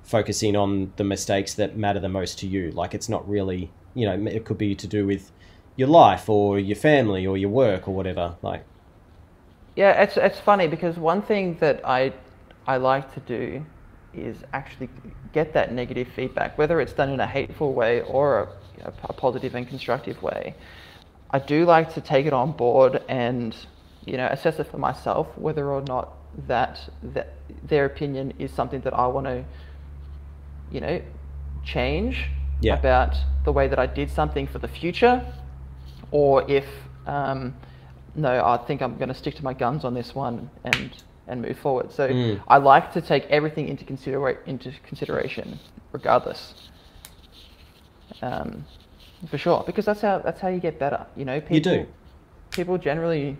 [0.03, 2.71] focusing on the mistakes that matter the most to you.
[2.71, 5.31] Like it's not really you know it could be to do with
[5.75, 8.35] your life or your family or your work or whatever.
[8.41, 8.63] Like
[9.75, 12.13] Yeah, it's it's funny because one thing that I
[12.65, 13.65] I like to do
[14.17, 14.89] is actually
[15.33, 18.49] get that negative feedback, whether it's done in a hateful way or
[18.83, 20.55] a, a positive and constructive way.
[21.31, 23.55] I do like to take it on board and
[24.05, 26.13] you know assess it for myself whether or not
[26.47, 29.43] that that their opinion is something that I want to
[30.71, 31.01] you know
[31.63, 32.29] change
[32.61, 32.75] Yeah.
[32.75, 35.25] about the way that I did something for the future
[36.11, 36.65] or if
[37.05, 37.53] um,
[38.15, 40.91] no, I think I'm going to stick to my guns on this one and
[41.27, 41.91] and move forward.
[41.91, 42.41] So Mm.
[42.47, 45.59] I like to take everything into considera- into consideration,
[45.91, 46.53] regardless.
[48.21, 48.65] Um,
[49.29, 51.05] for sure, because that's how that's how you get better.
[51.15, 51.85] You know, people, You do.
[52.51, 53.37] People generally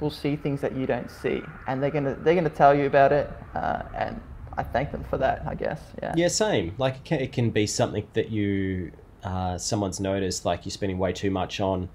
[0.00, 3.12] will see things that you don't see, and they're gonna they're gonna tell you about
[3.12, 4.20] it, uh, and
[4.56, 5.42] I thank them for that.
[5.46, 5.80] I guess.
[6.02, 6.14] Yeah.
[6.16, 6.74] Yeah, same.
[6.78, 8.92] Like it can, it can be something that you
[9.24, 11.88] uh, someone's noticed, like you're spending way too much on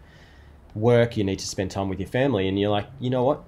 [0.75, 1.15] work.
[1.17, 3.43] You need to spend time with your family, and you're like, you know what?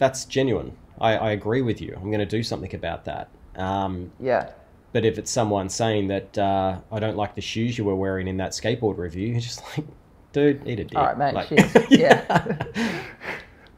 [0.00, 0.76] That's genuine.
[1.00, 1.94] I, I agree with you.
[1.94, 3.28] I'm going to do something about that.
[3.56, 4.50] Um, Yeah.
[4.92, 8.26] but if it's someone saying that uh, I don't like the shoes you were wearing
[8.26, 9.86] in that skateboard review, you're just like,
[10.32, 10.98] dude, eat a dick.
[10.98, 11.34] All right, mate.
[11.34, 11.72] Like- cheers.
[11.90, 12.56] yeah.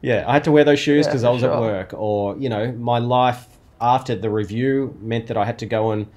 [0.01, 2.49] Yeah, I had to wear those shoes because for I was at work, or you
[2.49, 3.47] know, my life
[3.79, 6.07] after the review meant that I had to go and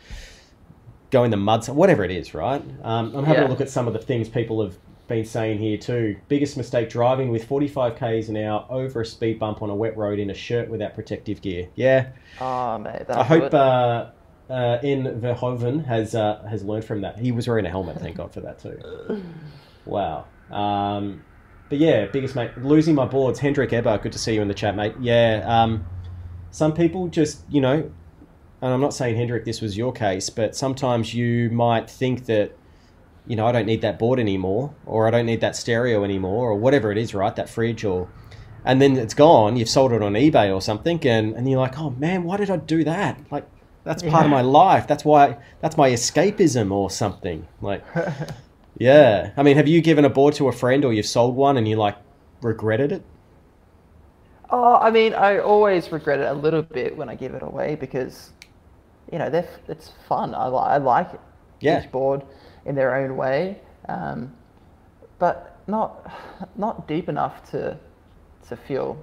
[1.11, 2.63] go in the mud, whatever it is, right?
[2.83, 3.49] Um, I'm having Yeah.
[3.49, 4.77] a look at some of the things people have
[5.09, 6.17] been saying here too.
[6.29, 9.97] Biggest mistake: driving with 45 k's an hour over a speed bump on a wet
[9.97, 11.69] road in a shirt without protective gear.
[11.75, 12.09] Yeah,
[12.41, 13.09] oh mate.
[13.09, 14.07] I hope uh,
[14.51, 17.19] uh, in Verhoeven has uh, has learned from that.
[17.19, 19.23] He was wearing a helmet, thank God for that too.
[19.87, 20.27] Wow.
[20.51, 21.23] Um,
[21.69, 23.39] but yeah, biggest mate, losing my boards.
[23.39, 23.99] Hendrik Eber.
[23.99, 24.95] good to see you in the chat, mate.
[25.01, 25.45] Yeah.
[25.47, 25.87] Um,
[26.51, 27.91] some people just, you know,
[28.63, 32.57] and I'm not saying Hendrik, this was your case, but sometimes you might think that,
[33.27, 36.51] you know, I don't need that board anymore, or I don't need that stereo anymore,
[36.51, 37.35] or whatever it is, right?
[37.37, 38.09] That fridge, or,
[38.65, 39.57] and then it's gone.
[39.57, 42.51] You've sold it on eBay or something, and and you're like, oh man, why did
[42.51, 43.21] I do that?
[43.31, 43.47] Like,
[43.85, 44.87] that's part of my life.
[44.87, 45.39] That's why.
[45.61, 47.47] That's my escapism or something.
[47.61, 47.85] Like.
[48.79, 49.33] Yeah.
[49.37, 51.67] I mean, have you given a board to a friend or you've sold one and
[51.67, 51.97] you like
[52.43, 53.05] regretted it?
[54.51, 57.75] Oh, I mean, I always regret it a little bit when I give it away
[57.75, 58.31] because,
[59.13, 60.35] you know, they're, it's fun.
[60.35, 61.11] I, li- I like
[61.61, 61.83] Yeah.
[61.83, 62.23] each board
[62.67, 64.33] in their own way, um,
[65.19, 66.11] but not
[66.57, 67.79] not deep enough to
[68.49, 69.03] to feel,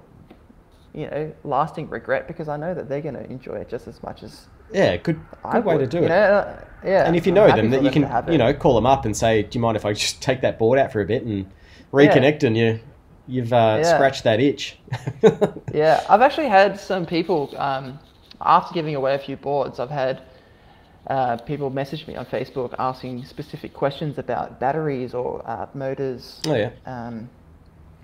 [0.94, 4.02] you know, lasting regret because I know that they're going to enjoy it just as
[4.02, 6.10] much as Yeah, good I good way to do it.
[6.10, 7.06] know, uh, yeah.
[7.06, 9.16] and if you know them, that you to can, you know, call them up and
[9.16, 11.52] say, "Do you mind if I just take that board out for a bit and
[11.92, 12.80] reconnect?" And you,
[13.26, 13.84] you've uh, Yeah.
[13.84, 14.78] scratched that itch.
[15.72, 17.98] Yeah, I've actually had some people um,
[18.40, 19.80] after giving away a few boards.
[19.80, 20.22] I've had
[21.06, 26.40] uh, people message me on Facebook asking specific questions about batteries or uh, motors.
[26.46, 26.70] Oh yeah.
[26.86, 27.28] Um,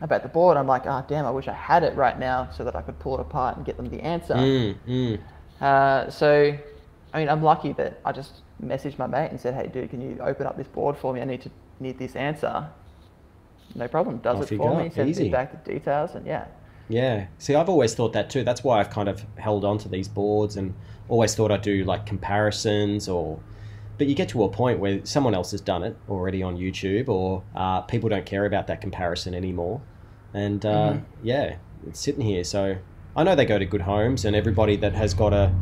[0.03, 2.64] about the board, I'm like, ah, damn, I wish I had it right now so
[2.64, 4.34] that I could pull it apart and get them the answer.
[4.34, 5.20] Mm, mm.
[5.61, 6.57] Uh, so,
[7.12, 10.01] I mean, I'm lucky that I just messaged my mate and said, hey, dude, can
[10.01, 11.20] you open up this board for me?
[11.20, 12.66] I need to need this answer.
[13.74, 14.18] No problem.
[14.18, 14.82] Does Off it for go.
[14.82, 14.90] me.
[14.90, 15.24] Sends Easy.
[15.24, 16.46] me back the details, and yeah.
[16.88, 17.26] Yeah.
[17.38, 18.42] See, I've always thought that too.
[18.42, 20.74] That's why I've kind of held on to these boards and
[21.11, 23.39] always thought I'd do like comparisons or.
[23.99, 27.09] But you get to a point where someone else has done it already on YouTube,
[27.11, 29.83] or uh, people don't care about that comparison anymore.
[30.33, 31.03] And uh, Mhm.
[31.23, 31.57] yeah,
[31.87, 32.43] it's sitting here.
[32.45, 32.77] So
[33.15, 35.53] I know they go to good homes, and everybody that has got a,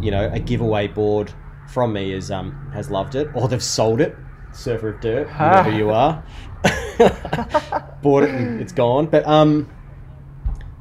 [0.00, 1.30] you know, a giveaway board
[1.68, 4.16] from me is um has loved it, or they've sold it.
[4.52, 6.22] Surfer of Dirt, you know who you are.
[8.02, 9.06] Bought it, and it's gone.
[9.06, 9.68] But um,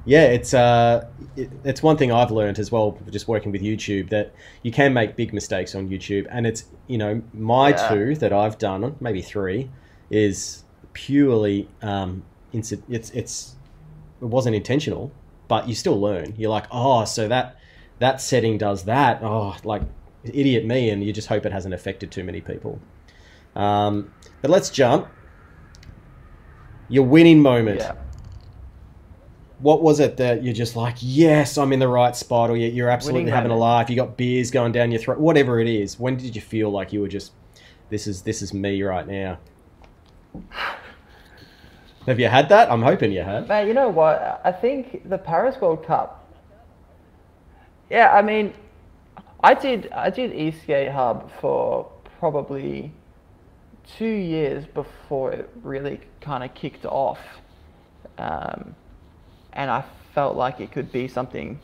[0.06, 1.06] yeah, it's uh,
[1.36, 4.94] it, it's one thing I've learned as well, just working with YouTube, that you can
[4.94, 7.88] make big mistakes on YouTube, and it's you know my Yeah.
[7.90, 9.70] two that I've done, maybe three,
[10.10, 10.64] is
[10.94, 15.12] purely um, it's it's it wasn't intentional,
[15.48, 16.34] but you still learn.
[16.38, 17.58] You're like, oh, so that
[18.00, 19.22] that setting does that.
[19.24, 19.82] Oh, like
[20.24, 22.80] idiot me, and you just hope it hasn't affected too many people.
[23.56, 24.12] Um,
[24.42, 25.08] but let's jump.
[26.90, 27.96] Your winning moment Yeah.
[29.64, 32.68] What was it that you're just like, yes, I'm in the right spot, or you-
[32.70, 35.98] you're absolutely having a laugh, you got beers going down your throat, whatever it is.
[36.00, 37.32] When did you feel like you were just,
[37.90, 39.38] this is this is me right now?
[42.06, 42.70] Have you had that?
[42.70, 43.48] I'm hoping you have.
[43.48, 44.42] Man, you know what?
[44.44, 46.28] I think the Paris World Cup.
[47.90, 48.54] Yeah, I mean,
[49.42, 51.90] I did I did eSkate Hub for
[52.20, 52.92] probably
[53.98, 57.20] two years before it really kind of kicked off,
[58.18, 58.76] um,
[59.54, 59.84] and I
[60.14, 61.60] felt like it could be something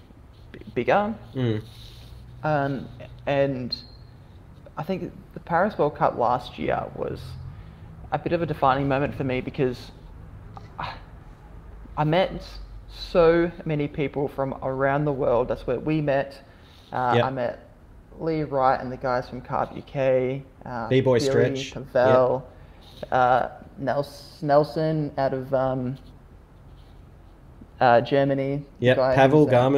[0.51, 1.13] b- bigger.
[1.35, 1.61] Mm.
[2.43, 2.87] Um,
[3.25, 3.75] and
[4.77, 7.21] I think the Paris World Cup last year was
[8.11, 9.91] a bit of a defining moment for me because
[10.79, 10.93] I-
[11.97, 12.41] I met
[12.87, 15.47] so many people from around the world.
[15.47, 16.41] That's where we met.
[16.91, 17.25] Uh, Yep.
[17.25, 17.59] I met
[18.19, 20.43] Lee Wright and the guys from Carb UK.
[20.65, 21.73] Uh, B-Boy Billy Stretch.
[21.93, 22.47] Pavel,
[23.11, 25.97] uh, Nels- Nelson out of um,
[27.79, 28.63] uh, Germany.
[28.79, 29.73] Yeah, Pavel who's, um,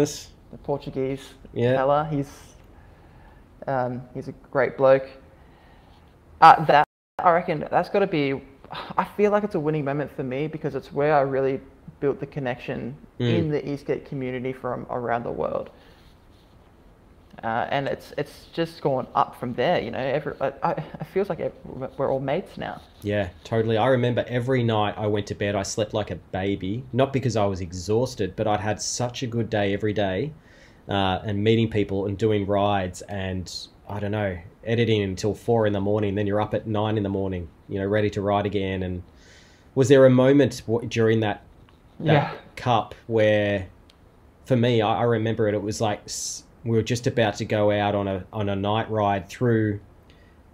[0.51, 1.75] the Portuguese Yeah.
[1.75, 2.07] fella.
[2.09, 2.29] He's
[3.67, 5.07] um, he's a great bloke.
[6.41, 6.87] Uh, that
[7.19, 8.41] I reckon that's got to be.
[8.97, 11.59] I feel like it's a winning moment for me because it's where I really
[11.99, 13.37] built the connection Mm.
[13.37, 15.69] in the e-skate community from around the world.
[17.43, 19.97] Uh, and it's it's just gone up from there, you know.
[19.97, 21.39] Every I, I, it feels like
[21.97, 22.79] we're all mates now.
[23.01, 23.77] Yeah, totally.
[23.77, 26.83] I remember every night I went to bed, I slept like a baby.
[26.93, 30.33] Not because I was exhausted, but I'd had such a good day every day,
[30.87, 33.51] uh, and meeting people and doing rides and
[33.89, 36.13] I don't know, editing until four in the morning.
[36.13, 38.83] Then you're up at nine in the morning, you know, ready to ride again.
[38.83, 39.01] And
[39.73, 41.41] was there a moment w- during that
[42.01, 42.31] that Yeah.
[42.55, 43.67] cup where,
[44.45, 45.55] for me, I, I remember it.
[45.55, 46.01] It was like
[46.63, 49.79] we were just about to go out on a on a night ride through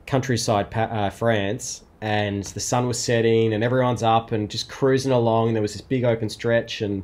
[0.06, 5.48] countryside uh, France, and the sun was setting, and everyone's up and just cruising along.
[5.48, 7.04] And there was this big open stretch, and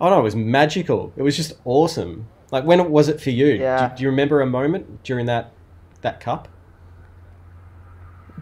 [0.00, 1.12] oh no, it was magical.
[1.16, 2.28] It was just awesome.
[2.52, 3.46] Like when was it for you?
[3.46, 3.88] Yeah.
[3.88, 5.52] Do, do you remember a moment during that
[6.02, 6.48] that cup?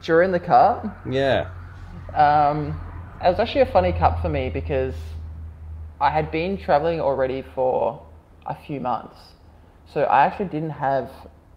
[0.02, 0.84] During the cup?
[1.08, 1.50] Yeah.
[2.14, 2.78] Um,
[3.24, 4.94] it was actually a funny cup for me because
[6.00, 8.04] I had been traveling already for
[8.44, 9.16] a few months.
[9.92, 11.10] So I actually didn't have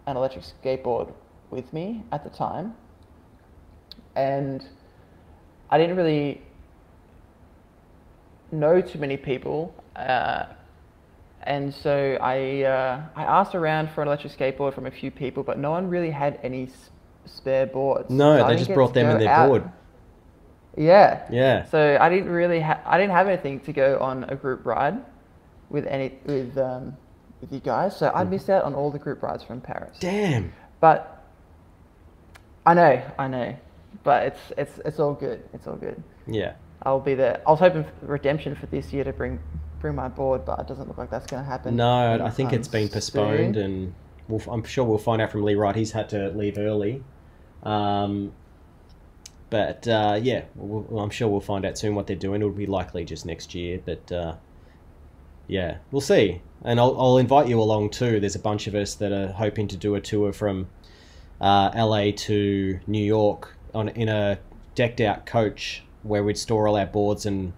[0.06, 1.12] an electric skateboard
[1.50, 2.74] with me at the time.
[4.16, 4.64] And
[5.70, 6.40] I didn't really
[8.52, 9.74] know too many people.
[9.96, 10.46] Uh,
[11.42, 15.42] and so I, uh, I asked around for an electric skateboard from a few people,
[15.42, 16.68] but no one really had any
[17.24, 18.10] spare boards.
[18.10, 19.48] No, So they just brought them and their out.
[19.48, 19.70] board.
[20.76, 21.26] Yeah.
[21.30, 21.64] Yeah.
[21.64, 24.98] So I didn't really ha- I didn't have anything to go on a group ride
[25.70, 26.96] with any with um,
[27.40, 27.96] with you guys.
[27.96, 29.96] So I missed out on all the group rides from Paris.
[30.00, 30.52] Damn.
[30.80, 31.24] But
[32.66, 33.56] I know, I know.
[34.04, 35.42] But it's it's it's all good.
[35.52, 36.02] It's all good.
[36.26, 36.54] Yeah.
[36.82, 37.42] I'll be there.
[37.46, 39.40] I was hoping for redemption for this year to bring
[39.80, 41.76] bring my board, but it doesn't look like that's going to happen.
[41.76, 43.64] No, I think it's been postponed, soon.
[43.64, 43.94] and
[44.28, 45.74] we'll, I'm sure we'll find out from Lee Wright.
[45.74, 47.02] He's had to leave early.
[47.62, 48.32] Um,
[49.50, 52.42] but uh, yeah, we'll, well, I'm sure we'll find out soon what they're doing.
[52.42, 54.34] It'll be likely just next year, but uh,
[55.48, 56.42] yeah, we'll see.
[56.62, 58.20] And I'll, I'll invite you along too.
[58.20, 60.68] There's a bunch of us that are hoping to do a tour from
[61.40, 64.38] uh, LA to New York on in a
[64.74, 67.52] decked out coach where we'd store all our boards and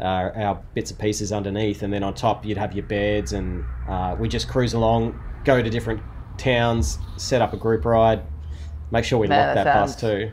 [0.00, 3.64] uh, our bits and pieces underneath, and then on top you'd have your beds, and
[3.88, 6.02] uh, we just cruise along, go to different
[6.38, 8.22] towns, set up a group ride.
[8.90, 10.32] Make sure we Man, lock that, that bus too.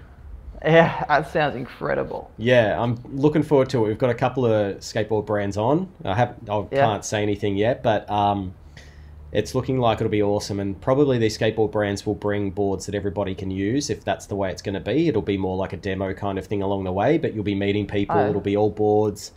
[0.63, 2.29] Yeah, that sounds incredible.
[2.37, 3.87] Yeah, I'm looking forward to it.
[3.87, 5.87] We've got a couple of skateboard brands on.
[6.03, 6.85] I have I Yeah.
[6.85, 8.53] can't say anything yet, but um,
[9.31, 10.59] it's looking like it'll be awesome.
[10.59, 14.35] And probably these skateboard brands will bring boards that everybody can use if that's the
[14.35, 15.07] way it's going to be.
[15.07, 17.55] It'll be more like a demo kind of thing along the way, but you'll be
[17.55, 18.17] meeting people.
[18.17, 18.29] Oh.
[18.29, 19.31] It'll be all boards.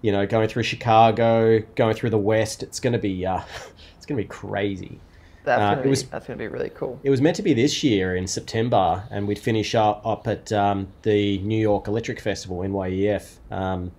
[0.00, 2.62] You know, going through Chicago, going through the West.
[2.62, 3.40] It's going to be uh,
[3.96, 5.00] it's going to be crazy.
[5.48, 7.00] That's Uh, gonna it be was- that's gonna be really cool.
[7.02, 10.52] It was meant to be this year in September, and we'd finish up, up at
[10.52, 13.38] um, the New York Electric Festival, NYEF.
[13.50, 13.92] Um,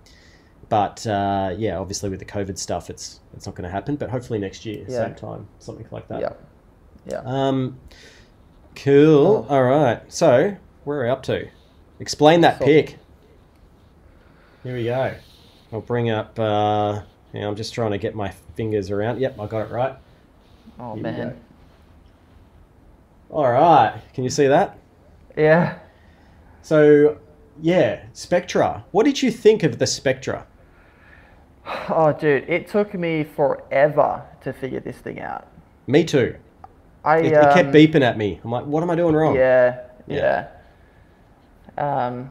[0.68, 3.96] but uh, yeah, obviously with the COVID stuff, it's it's not going to happen.
[3.96, 5.06] But hopefully next year, Yeah.
[5.06, 6.20] same time, something like that.
[6.20, 6.32] Yeah,
[7.06, 7.22] yeah.
[7.24, 7.78] Um,
[8.76, 9.46] cool.
[9.48, 9.54] Oh.
[9.56, 10.00] All right.
[10.08, 11.48] So where are we up to?
[11.98, 12.96] Explain that So- pick.
[14.62, 15.14] Here we go.
[15.72, 16.38] I'll bring up.
[16.38, 17.00] Uh,
[17.32, 19.20] yeah, I'm just trying to get my fingers around.
[19.20, 19.96] Yep, I got it right.
[20.80, 21.40] Oh Here man.
[23.30, 24.00] All right.
[24.12, 24.78] Can you see that?
[25.36, 25.78] Yeah.
[26.62, 27.18] So,
[27.62, 28.84] yeah, Spectra.
[28.90, 30.46] What did you think of the Spectra?
[31.88, 35.46] Oh, dude, it took me forever to figure this thing out.
[35.86, 36.36] Me too.
[37.04, 38.40] I It, it kept um, beeping at me.
[38.42, 39.36] I'm like, what am I doing wrong?
[39.36, 40.48] Yeah, Yeah.
[41.76, 42.06] yeah.
[42.06, 42.30] Um,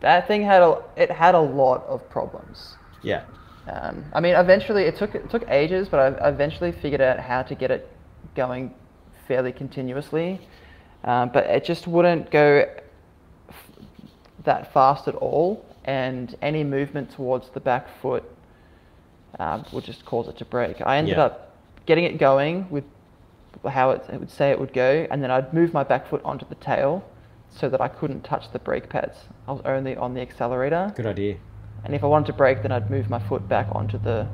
[0.00, 2.76] that thing had a it had a lot of problems.
[3.02, 3.22] Yeah.
[3.70, 7.42] Um, I mean, eventually it took it took ages, but I eventually figured out how
[7.42, 7.88] to get it
[8.34, 8.74] going
[9.28, 10.40] fairly continuously.
[11.04, 12.66] Um, but it just wouldn't go
[13.48, 13.70] f-
[14.44, 18.24] that fast at all, and any movement towards the back foot
[19.38, 20.80] um, would just cause it to break.
[20.84, 21.24] I ended Yeah.
[21.24, 21.56] up
[21.86, 22.84] getting it going with
[23.68, 26.20] how it, it would say it would go, and then I'd move my back foot
[26.24, 27.04] onto the tail
[27.50, 29.16] so that I couldn't touch the brake pads.
[29.48, 30.92] I was only on the accelerator.
[30.96, 31.36] Good idea.
[31.84, 34.26] And if I wanted to brake, then I'd move my foot back onto the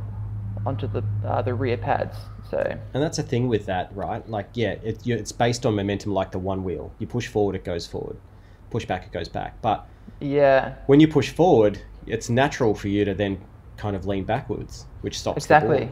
[0.65, 2.17] onto the uh, the rear pads.
[2.51, 4.29] So And that's a thing with that, right?
[4.29, 6.93] Like, yeah, it, you, it's based on momentum like the one wheel.
[6.99, 8.17] You push forward, it goes forward.
[8.71, 9.61] Push back, it goes back.
[9.63, 9.87] But
[10.21, 13.39] yeah, when you push forward, it's natural for you to then
[13.77, 15.91] kind of lean backwards, which stops exactly,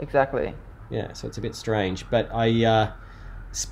[0.00, 0.54] exactly.
[0.90, 2.08] Yeah, so it's a bit strange.
[2.10, 2.92] But I, uh,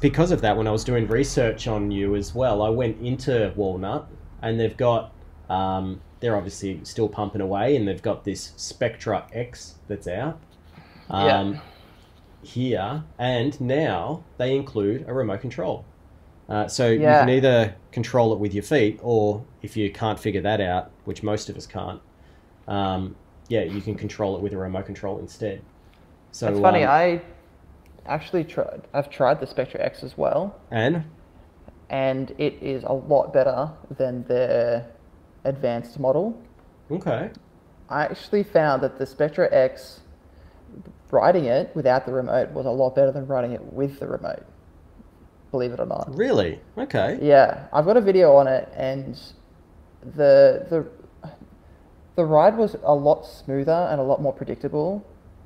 [0.01, 3.53] because of that, when I was doing research on you as well, I went into
[3.57, 4.07] Walnutt
[4.43, 5.13] and they've got,
[5.49, 10.39] um, they're obviously still pumping away and they've got this Spectra X that's out
[11.11, 11.39] Yeah.
[11.39, 11.61] um,
[12.43, 13.05] here.
[13.19, 15.85] And now they include a remote control.
[16.49, 20.43] Uh, so you can either control it with your feet or if you can't figure
[20.43, 22.01] that out, which most of us can't,
[22.69, 23.17] um,
[23.49, 25.63] yeah, you can control it with a remote control instead.
[26.33, 26.83] So it's funny.
[26.85, 27.23] um, I
[28.07, 28.83] actually tried.
[28.93, 31.05] I've tried the Spectra X as well, And
[31.91, 34.87] and it is a lot better than their
[35.45, 36.41] advanced model.
[36.91, 37.31] okay,
[37.89, 40.01] I actually found that the Spectra X,
[41.11, 44.45] riding it without the remote was a lot better than riding it with the remote.
[45.51, 46.17] Believe it or not.
[46.17, 49.21] really, okay, Yeah, I've got a video on it, and
[50.17, 50.87] the the
[52.17, 55.05] the ride was a lot smoother and a lot more predictable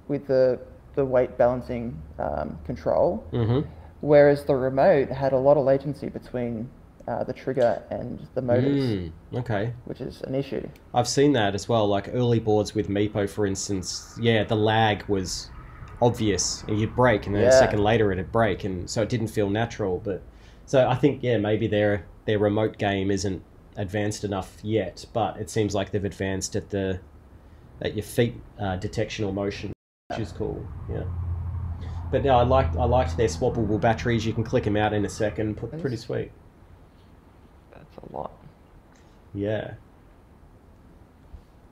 [0.08, 0.58] with the
[0.94, 3.68] the weight balancing um, control, mm-hmm.
[4.00, 6.68] whereas the remote had a lot of latency between
[7.08, 9.72] uh, the trigger and the motors, Mm, okay.
[9.86, 10.68] which is an issue.
[10.94, 11.86] I've seen that as well.
[11.88, 15.50] Like early boards with Meepo, for instance, yeah, the lag was
[16.02, 16.62] obvious.
[16.68, 19.48] and You'd break, and then a second later it'd break, and so it didn't feel
[19.50, 20.00] natural.
[20.04, 20.22] But
[20.66, 23.42] so I think yeah, maybe their their remote game isn't
[23.76, 27.00] advanced enough yet, but it seems like they've advanced at the
[27.80, 29.72] at your feet uh, detection or motion,
[30.08, 30.66] which is cool.
[30.90, 31.04] Yeah.
[32.10, 34.26] But no, I liked I liked their swappable batteries.
[34.26, 35.54] You can click them out in a second.
[35.80, 36.30] Pretty sweet.
[38.02, 38.30] A lot.
[39.34, 39.74] Yeah.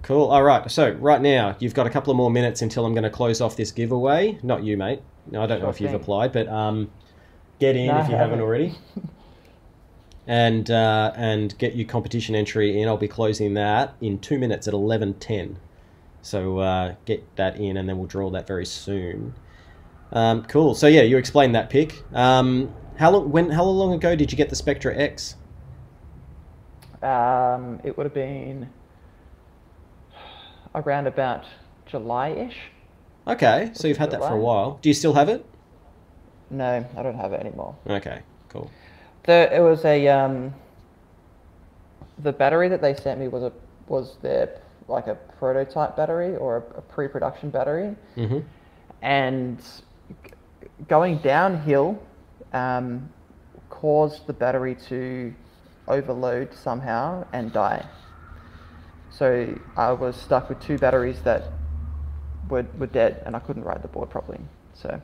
[0.02, 0.26] Cool.
[0.30, 0.70] All right.
[0.70, 3.40] So right now you've got a couple of more minutes until I'm going to close
[3.40, 4.38] off this giveaway.
[4.42, 5.00] Not you, mate.
[5.30, 6.90] No, I don't know Sure if you've applied, but um,
[7.58, 8.40] get in No, if you haven't haven't.
[8.40, 8.74] already,
[10.28, 12.86] and uh, and get your competition entry in.
[12.86, 15.58] I'll be closing that in two minutes at eleven ten.
[16.22, 19.34] So uh, get that in, and then we'll draw that very soon.
[20.12, 20.74] Um, cool.
[20.76, 22.00] So yeah, you explained that pick.
[22.14, 23.30] Um, how long?
[23.32, 23.50] When?
[23.50, 25.34] How long ago did you get the Spectra X?
[27.06, 28.68] Um, it would have been
[30.74, 31.44] around about
[31.86, 32.56] July-ish.
[33.28, 34.78] Okay, so you've had that for a while.
[34.82, 35.44] Do you still have it?
[36.50, 37.76] No, I don't have it anymore.
[37.88, 38.70] Okay, cool.
[39.24, 40.52] The, it was a um,
[42.18, 43.52] the battery that they sent me was a
[43.88, 48.38] was their like a prototype battery or a, a pre-production battery, hmm
[49.02, 49.58] and
[50.24, 50.30] g-
[50.88, 52.00] going downhill
[52.52, 53.08] um,
[53.70, 55.34] caused the battery to
[55.88, 57.86] overload somehow and die.
[59.10, 61.44] So I was stuck with two batteries that
[62.48, 64.40] were, were dead, and I couldn't ride the board properly.
[64.74, 65.00] So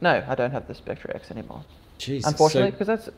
[0.00, 1.64] No, I don't have the Spectra X anymore.
[1.98, 2.30] Jesus.
[2.30, 3.08] Unfortunately, So, because that's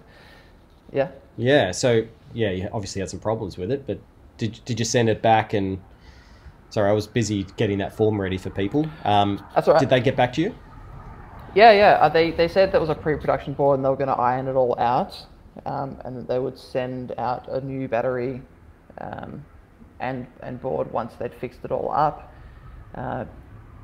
[0.92, 1.10] yeah.
[1.36, 1.72] yeah.
[1.72, 3.98] So yeah, you obviously had some problems with it, but
[4.38, 5.78] did did you send it back and?
[6.70, 8.86] Sorry, I was busy getting that form ready for people.
[9.04, 9.80] Um, That's all right.
[9.80, 10.54] Did they get back to you?
[11.54, 11.98] Yeah, yeah.
[12.00, 14.48] Uh, they they said that was a pre-production board and they were going to iron
[14.48, 15.26] it all out,
[15.66, 18.42] um, and that they would send out a new battery,
[19.00, 19.44] um,
[20.00, 22.32] and and board once they'd fixed it all up.
[22.94, 23.24] Uh,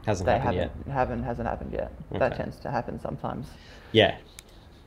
[0.07, 0.93] Hasn't they happened haven't yet.
[0.95, 1.93] haven't hasn't happened yet.
[2.19, 3.47] That tends to happen sometimes.
[3.93, 4.17] Yeah,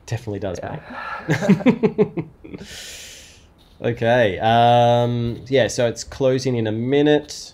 [0.05, 0.79] definitely does, Yeah.
[1.27, 2.25] mate.
[3.81, 4.39] okay.
[4.39, 7.53] Um, yeah, so it's closing in a minute.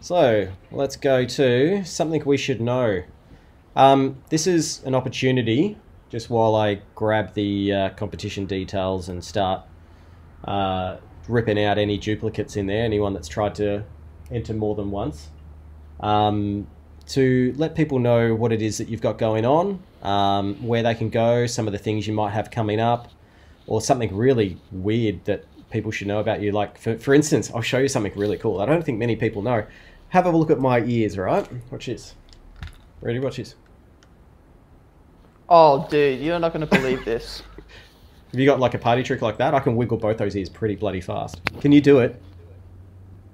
[0.00, 3.04] So let's go to something we should know.
[3.76, 5.78] Um, this is an opportunity,
[6.12, 9.62] just while I grab the uh, competition details and start
[10.44, 13.82] uh, ripping out any duplicates in there, anyone that's tried to
[14.30, 15.30] enter more than once.
[16.00, 16.66] Um,
[17.06, 20.94] to let people know what it is that you've got going on, um, where they
[20.94, 23.10] can go, some of the things you might have coming up,
[23.66, 26.52] or something really weird that people should know about you.
[26.52, 28.60] Like, for, for instance, I'll show you something really cool.
[28.60, 29.64] I don't think many people know.
[30.10, 31.48] Have a look at my ears, right?
[31.70, 32.14] Watch this.
[33.00, 33.18] Ready?
[33.18, 33.54] Watch this.
[35.54, 37.42] Oh, dude, you're not going to believe this.
[38.32, 39.52] Have you got like a party trick like that?
[39.52, 41.42] I can wiggle both those ears pretty bloody fast.
[41.60, 42.20] Can you do it?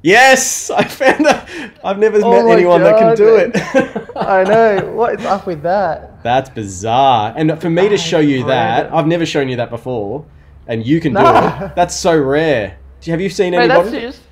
[0.02, 0.68] Yes!
[0.76, 1.48] I found that.
[1.84, 3.52] I've never Oh met anyone that can do man.
[3.54, 4.10] it.
[4.16, 4.90] I know.
[4.94, 6.20] What is up with that?
[6.24, 7.32] That's bizarre.
[7.36, 8.92] And for me to show you that.
[8.92, 10.26] I've never shown you that before,
[10.66, 11.76] and you can do it.
[11.76, 12.78] That's so rare.
[13.06, 13.90] Have you seen Mate, anybody?
[13.90, 14.22] that's just.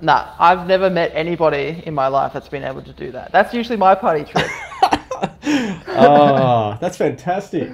[0.00, 3.30] Nah, I've never met anybody in my life that's been able to do that.
[3.30, 4.50] That's usually my party trick.
[5.86, 7.68] Oh, that's fantastic.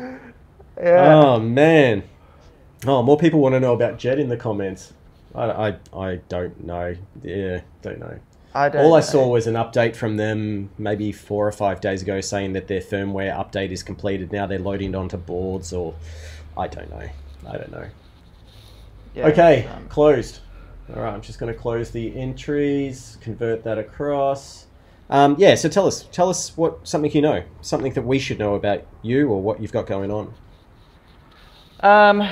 [0.77, 1.15] Yeah.
[1.15, 2.05] Oh man.
[2.87, 4.95] Oh, more people want to know about Jet in the comments.
[5.35, 6.97] I, I, I don't know.
[7.23, 8.19] Yeah, don't know.
[8.55, 8.85] I don't.
[8.85, 9.07] All I know.
[9.07, 12.81] saw was an update from them maybe four or five days ago saying that their
[12.81, 14.33] firmware update is completed.
[14.33, 15.95] Now they're loading onto boards, or
[16.57, 17.09] I don't know.
[17.49, 17.89] I don't know.
[19.15, 20.41] Yeah, Okay, um, closed.
[20.95, 24.67] All right, I'm just going to close the entries, convert that across.
[25.11, 28.39] Um, yeah, so tell us, tell us what something you know, something that we should
[28.39, 30.33] know about you or what you've got going on.
[31.81, 32.23] Um,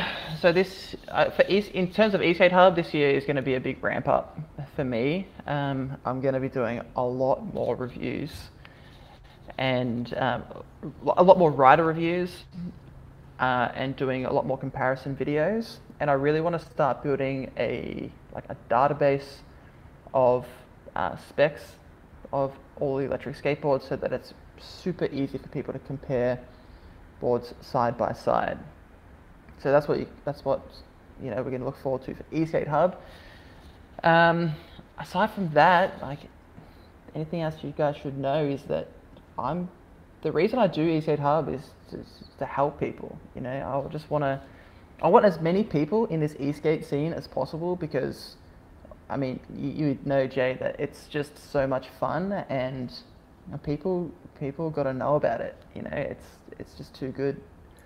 [0.40, 3.42] so this, uh, for East, in terms of eSkate Hub, this year is going to
[3.42, 4.38] be a big ramp up
[4.76, 5.26] for me.
[5.48, 8.30] Um, I'm going to be doing a lot more reviews
[9.56, 10.44] and um,
[11.16, 12.44] a lot more writer reviews
[13.40, 15.78] uh, and doing a lot more comparison videos.
[15.98, 19.38] And I really want to start building a like a database
[20.14, 20.46] of
[20.94, 21.62] uh, specs
[22.32, 26.38] of all the electric skateboards so that it's super easy for people to compare
[27.20, 28.58] boards side by side.
[29.62, 30.60] So that's what you, that's what
[31.22, 32.96] you know we're going to look forward to for eSkate Hub.
[34.04, 34.52] Um,
[34.98, 36.20] aside from that, like
[37.14, 38.88] anything else you guys should know is that
[39.38, 39.68] I'm
[40.22, 42.04] the reason I do eSkate Hub is to,
[42.38, 43.18] to help people.
[43.34, 44.40] You know, I just want to
[45.00, 48.36] I want as many people in this e-skate scene as possible because
[49.10, 52.90] I mean you, you know Jay that it's just so much fun and
[53.46, 55.56] you know, people people got to know about it.
[55.74, 56.26] You know, it's
[56.58, 57.40] it's just too good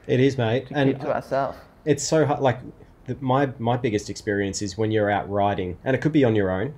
[0.07, 1.59] It is, mate, to and keep to ourselves.
[1.85, 2.41] it's so hard.
[2.41, 2.59] Like
[3.07, 6.35] the, my my biggest experience is when you're out riding, and it could be on
[6.35, 6.75] your own,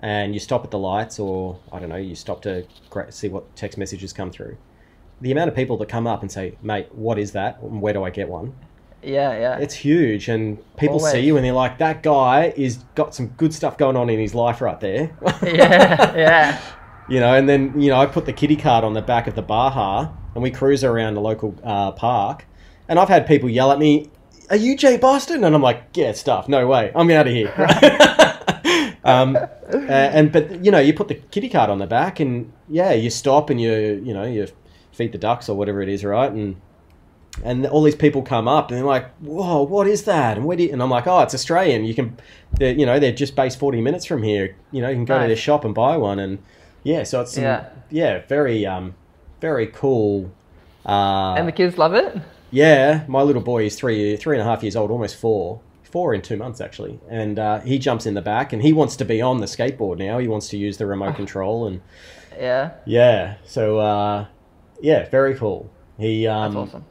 [0.00, 2.64] and you stop at the lights, or I don't know, you stop to
[3.10, 4.56] see what text messages come through.
[5.20, 7.60] The amount of people that come up and say, "Mate, what is that?
[7.62, 8.54] And Where do I get one?"
[9.02, 9.58] Yeah, yeah.
[9.58, 13.54] It's huge, and people see you and they're like, "That guy is got some good
[13.54, 15.10] stuff going on in his life right there."
[15.42, 16.60] yeah, yeah.
[17.08, 19.34] You know, and then you know, I put the kitty card on the back of
[19.34, 22.46] the Baja, and we cruise around the local uh, park.
[22.88, 24.10] And I've had people yell at me,
[24.48, 26.48] "Are you Jay Boston?" And I'm like, "Yeah, stuff.
[26.48, 26.92] No way.
[26.94, 27.52] I'm out of here."
[29.02, 29.48] um, uh,
[29.90, 33.10] and but you know, you put the kitty card on the back, and yeah, you
[33.10, 34.46] stop and you you know you
[34.92, 36.30] feed the ducks or whatever it is, right?
[36.30, 36.60] And
[37.44, 40.56] and all these people come up and they're like, "Whoa, what is that?" And where
[40.56, 41.84] do you, and I'm like, "Oh, it's Australian.
[41.84, 42.16] You can,
[42.52, 44.56] they're, you know, they're just based 40 minutes from here.
[44.72, 46.38] You know, you can go to their shop and buy one." And
[46.82, 47.64] yeah, so it's some, Yeah.
[47.90, 48.94] yeah, very um,
[49.40, 50.30] very cool.
[50.86, 52.16] Uh, and the kids love it.
[52.50, 56.14] yeah, my little boy is three, three and a half years old, almost four, four
[56.14, 59.04] in two months actually, and uh, he jumps in the back and he wants to
[59.04, 60.18] be on the skateboard now.
[60.18, 61.80] He wants to use the remote control and
[62.38, 64.26] Yeah, yeah, so uh,
[64.80, 65.70] yeah, very cool.
[65.98, 66.84] He um, that's awesome.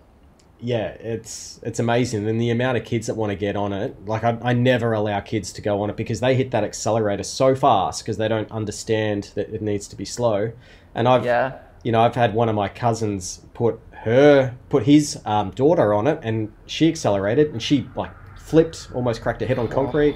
[0.62, 4.06] Yeah, it's it's amazing, and the amount of kids that want to get on it.
[4.06, 7.24] Like I, I never allow kids to go on it because they hit that accelerator
[7.24, 10.52] so fast because they don't understand that it needs to be slow.
[10.94, 15.22] And I've Yeah, you know I've had one of my cousins put her put his
[15.26, 19.60] um, daughter on it, and she accelerated, and she like flipped, almost cracked her head
[19.60, 20.16] on concrete.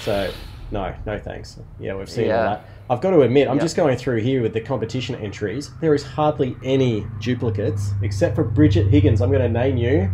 [0.00, 0.32] So
[0.70, 1.58] No, no thanks.
[1.80, 2.64] Yeah, we've seen all that.
[2.90, 3.62] I've got to admit, I'm Yeah.
[3.62, 5.70] just going through here with the competition entries.
[5.80, 9.20] There is hardly any duplicates except for Bridget Higgins.
[9.20, 10.10] I'm going to name you.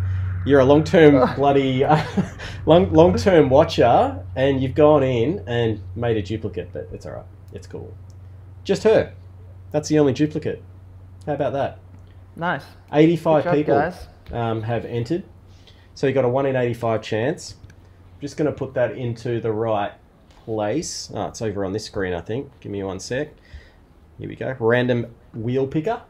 [0.47, 1.85] You're a long-term bloody
[2.66, 7.25] long long-term watcher, and you've gone in and made a duplicate, but it's all right.
[7.53, 7.93] It's cool.
[8.64, 9.12] Just her.
[9.71, 10.62] That's the only duplicate.
[11.27, 11.79] How about that?
[12.37, 12.64] Nice.
[12.93, 13.93] 85 job, people
[14.33, 15.25] um, have entered.
[15.95, 17.57] So you got a 1 in 85 chance.
[17.64, 19.93] I'm just going to put that into the right
[20.49, 21.11] place.
[21.12, 22.51] Oh, it's over on this screen, I think.
[22.61, 23.34] Give me one sec.
[24.18, 24.57] Here we go.
[24.59, 26.01] Random wheel picker.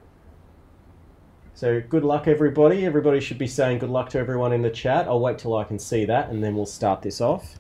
[1.55, 2.87] So good luck, everybody.
[2.87, 5.09] Everybody should be saying good luck to everyone in the chat.
[5.09, 7.59] I'll wait till I can see that, and then we'll start this off.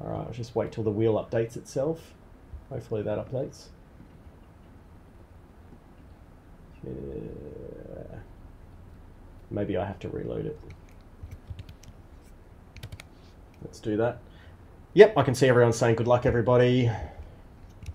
[0.00, 2.14] All right, I'll just wait till the wheel updates itself.
[2.70, 3.66] Hopefully that updates.
[6.84, 6.92] Yeah.
[9.50, 10.58] Maybe I have to reload it.
[13.64, 14.18] Let's do that.
[14.94, 16.90] Yep, I can see everyone saying good luck, everybody.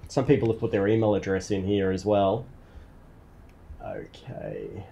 [0.08, 2.46] Some people have put their email address in here as well.
[3.84, 4.86] Okay.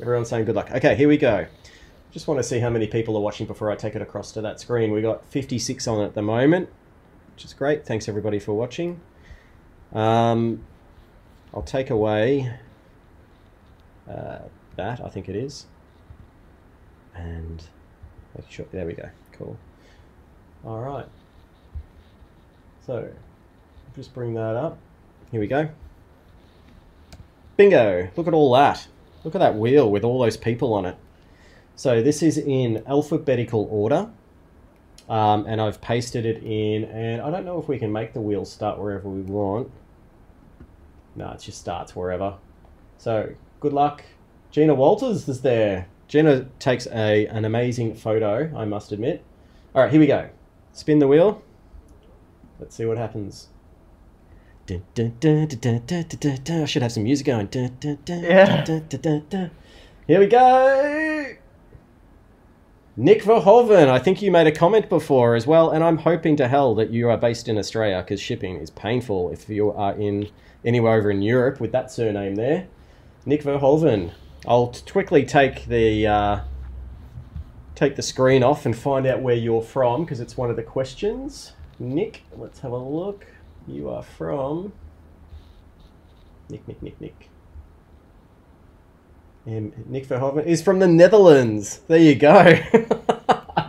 [0.00, 0.70] Everyone's saying good luck.
[0.72, 1.46] Okay, here we go.
[2.10, 4.40] Just want to see how many people are watching before I take it across to
[4.42, 4.92] that screen.
[4.92, 6.68] We got 56 on at the moment,
[7.34, 7.86] which is great.
[7.86, 9.00] Thanks everybody for watching.
[9.92, 10.64] Um,
[11.52, 12.52] I'll take away
[14.08, 14.40] uh,
[14.76, 15.66] that, I think it is.
[17.14, 17.62] And
[18.36, 19.08] make sure, there we go.
[19.32, 19.56] Cool.
[20.64, 21.06] All right.
[22.86, 23.10] So,
[23.94, 24.78] just bring that up.
[25.30, 25.68] Here we go.
[27.56, 28.08] Bingo!
[28.16, 28.86] Look at all that.
[29.22, 30.96] Look at that wheel with all those people on it.
[31.76, 34.10] So this is in alphabetical order.
[35.08, 38.22] Um, and I've pasted it in, and I don't know if we can make the
[38.22, 39.70] wheel start wherever we want.
[41.14, 42.34] No, it just starts wherever.
[42.96, 44.02] So, good luck.
[44.50, 45.88] Gina Walters is there.
[46.08, 49.22] Gina takes a an amazing photo, I must admit.
[49.74, 50.30] All right, here we go.
[50.74, 51.40] Spin the wheel.
[52.58, 53.48] Let's see what happens.
[54.68, 54.80] I
[56.66, 57.48] should have some music going.
[58.06, 58.64] Yeah.
[60.06, 61.34] Here we go.
[62.96, 66.48] Nick Verhoeven, I think you made a comment before as well, and I'm hoping to
[66.48, 70.28] hell that you are based in Australia because shipping is painful if you are in
[70.64, 72.66] anywhere over in Europe with that surname there.
[73.26, 74.12] Nick Verhoeven.
[74.46, 76.40] I'll quickly take the uh,
[77.74, 80.62] take the screen off and find out where you're from because it's one of the
[80.62, 81.52] questions.
[81.78, 83.26] Nick, let's have a look.
[83.66, 84.72] You are from
[86.48, 87.30] Nick, Nick, Nick, Nick.
[89.46, 91.80] Um, Nick Verhoeven is from the Netherlands.
[91.88, 92.58] There you go.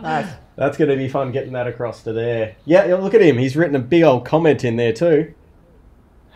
[0.06, 0.32] Nice.
[0.54, 2.56] That's going to be fun getting that across to there.
[2.64, 3.38] Yeah, look at him.
[3.38, 5.34] He's written a big old comment in there too.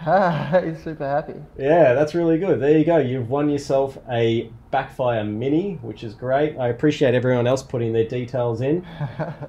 [0.65, 1.35] He's super happy.
[1.59, 2.61] Yeah, that's really good.
[2.61, 2.97] There you go.
[2.97, 6.57] You've won yourself a Backfire Mini, which is great.
[6.57, 8.87] I appreciate everyone else putting their details in.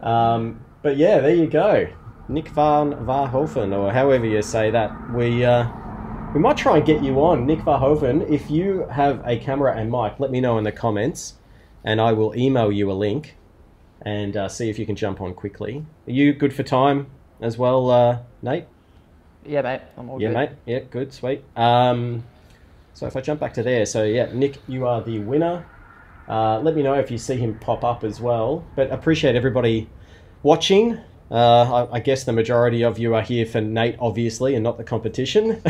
[0.02, 1.88] Um, but yeah, there you go.
[2.28, 4.92] Nick van Varhoven, or however you say that.
[5.14, 5.70] We uh,
[6.34, 8.28] we might try and get you on, Nick Varhoven.
[8.30, 11.36] If you have a camera and mic, let me know in the comments,
[11.84, 13.36] and I will email you a link
[14.02, 15.86] and uh, see if you can jump on quickly.
[16.08, 17.08] Are you good for time
[17.40, 18.66] as well, uh, Nate?
[19.46, 19.82] Yeah, mate.
[19.98, 20.36] I'm all Yeah, good.
[20.36, 20.50] mate.
[20.66, 21.44] Yeah, good, sweet.
[21.56, 22.24] Um,
[22.94, 25.66] so if I jump back to there, so yeah, Nick, you are the winner.
[26.28, 28.64] Uh, let me know if you see him pop up as well.
[28.76, 29.90] But appreciate everybody
[30.44, 31.00] watching.
[31.30, 34.78] Uh, I, I guess the majority of you are here for Nate, obviously, and not
[34.78, 35.62] the competition.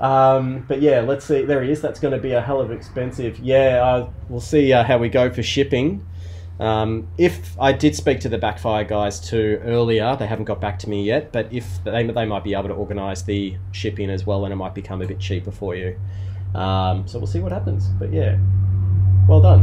[0.00, 1.42] um, but yeah, let's see.
[1.44, 1.80] There he is.
[1.80, 3.38] That's going to be a hell of expensive.
[3.38, 6.04] Yeah, uh, we'll see uh, how we go for shipping.
[6.60, 10.78] Um, if I did speak to the Backfire guys too earlier, they haven't got back
[10.80, 11.32] to me yet.
[11.32, 14.56] But if they, they might be able to organise the shipping as well, and it
[14.56, 15.98] might become a bit cheaper for you.
[16.54, 17.88] Um, so we'll see what happens.
[17.98, 18.38] But yeah,
[19.28, 19.62] well done.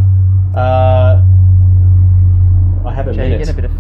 [0.56, 1.24] Uh,
[2.86, 3.48] I have a Jay, minute.
[3.48, 3.72] a of.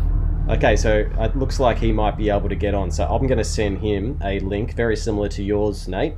[0.58, 2.92] Okay, so it looks like he might be able to get on.
[2.92, 6.14] So I'm going to send him a link very similar to yours, Nate,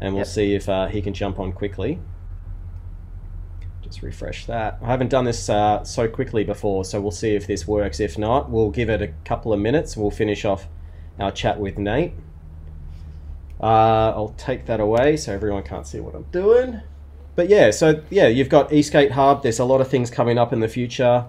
[0.00, 0.26] and we'll Yep.
[0.26, 2.00] see if uh, he can jump on quickly.
[3.88, 4.78] Just refresh that.
[4.82, 8.00] I haven't done this uh, so quickly before, so we'll see if this works.
[8.00, 10.68] If not, we'll give it a couple of minutes we'll finish off
[11.18, 12.12] our chat with Nate.
[13.60, 16.80] Uh, I'll take that away so everyone can't see what I'm doing.
[17.34, 19.42] But yeah, so yeah, you've got eSkate Hub.
[19.42, 21.24] There's a lot of things coming up in the future.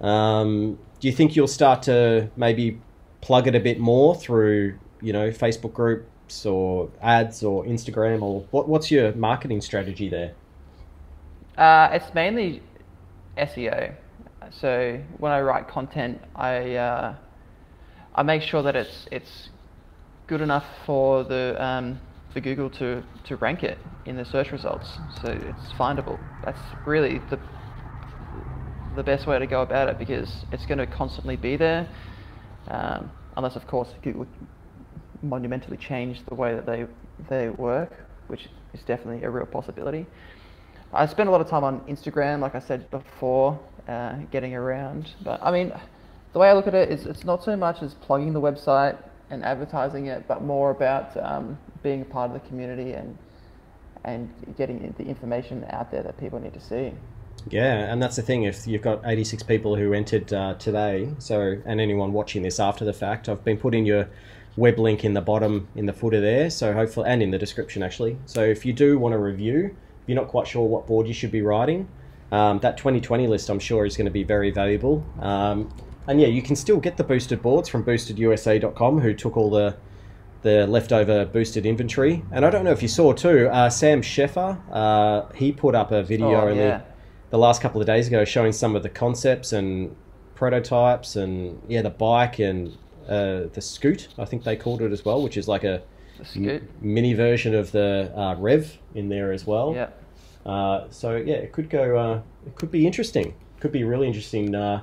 [0.00, 2.80] Um, do you think you'll start to maybe
[3.20, 8.44] plug it a bit more through, you know, Facebook groups or ads or Instagram or
[8.50, 10.34] what, what's your marketing strategy there?
[11.56, 12.62] Uh, it's mainly
[13.36, 13.94] SEO.
[14.50, 17.14] So when I write content, I uh,
[18.14, 19.50] I make sure that it's it's
[20.26, 22.00] good enough for the um,
[22.32, 24.98] for Google to, to rank it in the search results.
[25.20, 26.18] So it's findable.
[26.44, 27.38] That's really the
[28.96, 31.88] the best way to go about it because it's going to constantly be there,
[32.68, 34.26] um, unless of course Google
[35.22, 36.86] monumentally change the way that they
[37.28, 37.92] they work,
[38.26, 40.06] which is definitely a real possibility.
[40.92, 43.58] I spend a lot of time on Instagram, like I said before,
[43.88, 45.10] uh, getting around.
[45.22, 45.72] But I mean,
[46.32, 48.96] the way I look at it is it's not so much as plugging the website
[49.30, 53.16] and advertising it, but more about um, being a part of the community and
[54.04, 54.28] and
[54.58, 56.92] getting the information out there that people need to see.
[57.48, 58.42] Yeah, and that's the thing.
[58.42, 62.84] If you've got 86 people who entered uh, today, so and anyone watching this after
[62.84, 64.08] the fact, I've been putting your
[64.56, 66.50] web link in the bottom in the footer there.
[66.50, 68.18] So hopefully, and in the description actually.
[68.26, 71.30] So if you do want to review, you're not quite sure what board you should
[71.32, 71.88] be riding,
[72.30, 75.04] um, that 2020 list I'm sure is going to be very valuable.
[75.20, 75.72] Um,
[76.08, 79.76] and yeah, you can still get the boosted boards from boostedusa.com, who took all the
[80.42, 82.24] the leftover boosted inventory.
[82.32, 85.92] And I don't know if you saw too, uh, Sam Sheffer, uh, he put up
[85.92, 86.80] a video Oh, yeah.
[87.30, 89.94] the last couple of days ago showing some of the concepts and
[90.34, 92.76] prototypes and yeah, the bike and
[93.08, 95.80] uh, the scoot, I think they called it as well, which is like a
[96.22, 96.82] The scoot.
[96.82, 99.74] mini version of the uh, Rev in there as well.
[99.74, 99.88] Yeah.
[100.44, 101.96] Uh, so yeah, it could go.
[101.98, 103.34] Uh, it could be interesting.
[103.60, 104.54] Could be really interesting.
[104.54, 104.82] Uh,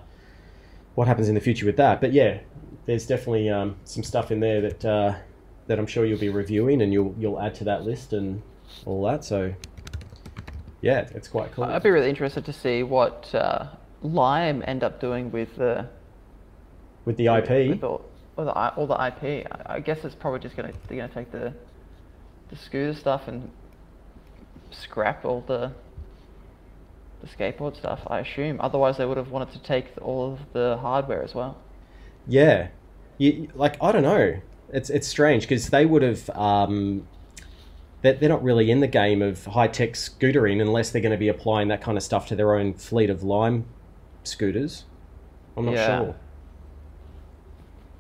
[0.96, 2.02] what happens in the future with that?
[2.02, 2.40] But yeah,
[2.86, 5.16] there's definitely um, some stuff in there that uh,
[5.68, 8.42] that I'm sure you'll be reviewing and you'll you'll add to that list and
[8.86, 9.24] all that.
[9.24, 9.54] So
[10.82, 11.66] yeah, it's quite cool.
[11.66, 13.68] I'd be really interested to see what uh,
[14.02, 15.88] Lime end up doing with the
[17.06, 17.82] with the IP.
[17.82, 18.02] with
[18.48, 19.48] all the the IP.
[19.52, 21.54] I, I guess it's probably just gonna they're gonna take the
[22.50, 23.52] the scooter stuff and
[24.72, 25.72] scrap all the
[27.22, 28.02] the skateboard stuff.
[28.08, 28.60] I assume.
[28.62, 31.58] Otherwise, they would have wanted to take all of the hardware as well.
[32.28, 32.70] Yeah,
[33.18, 34.42] you, like I don't know.
[34.72, 36.30] It's it's strange because they would have.
[36.32, 37.08] Um,
[38.02, 41.18] they're, they're not really in the game of high tech scootering unless they're going to
[41.18, 43.66] be applying that kind of stuff to their own fleet of Lime
[44.24, 44.86] scooters.
[45.58, 45.86] I'm not Yeah.
[45.86, 46.16] sure.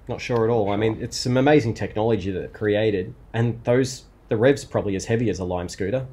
[0.09, 0.71] Not sure at all.
[0.71, 5.29] I mean, it's some amazing technology that created, and those the rev's probably as heavy
[5.29, 6.07] as a Lime scooter.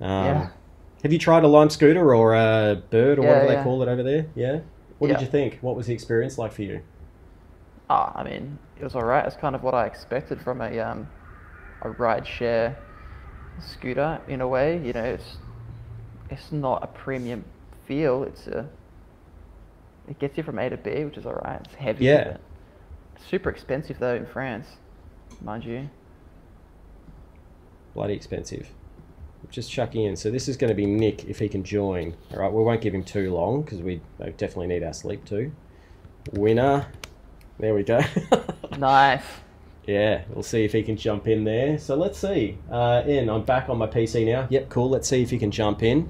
[0.00, 0.48] Um, Yeah.
[1.02, 3.88] Have you tried a Lime scooter or a Bird or Yeah, whatever they call it
[3.88, 4.26] over there?
[4.34, 4.60] Yeah.
[4.98, 5.58] What did you think?
[5.60, 6.80] What was the experience like for you?
[7.90, 9.26] Ah, I mean, it was alright.
[9.26, 11.06] It's kind of what I expected from a um,
[11.82, 12.74] a ride share
[13.60, 14.78] scooter in a way.
[14.82, 15.36] You know, it's
[16.30, 17.44] it's not a premium
[17.86, 18.22] feel.
[18.22, 18.66] It's a
[20.08, 21.60] it gets you from A to B, which is alright.
[21.66, 22.06] It's heavy.
[22.06, 22.38] Yeah.
[23.28, 24.66] Super expensive though in France,
[25.42, 25.88] mind you.
[27.94, 28.68] bloody expensive.
[29.50, 30.16] Just chucking in.
[30.16, 32.14] So this is going to be Nick if he can join.
[32.32, 34.00] All right, we won't give him too long because we
[34.36, 35.50] definitely need our sleep too.
[36.32, 36.86] Winner.
[37.58, 38.00] There we go.
[38.78, 39.24] Nice.
[39.86, 41.76] yeah, we'll see if he can jump in there.
[41.78, 42.56] So let's see.
[42.70, 44.46] Uh, in, I'm back on my PC now.
[44.48, 44.88] Yep, cool.
[44.88, 46.08] Let's see if he can jump in,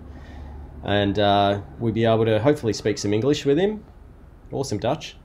[0.85, 3.82] and uh, we'll be able to hopefully speak some English with him,
[4.53, 5.16] or some Dutch.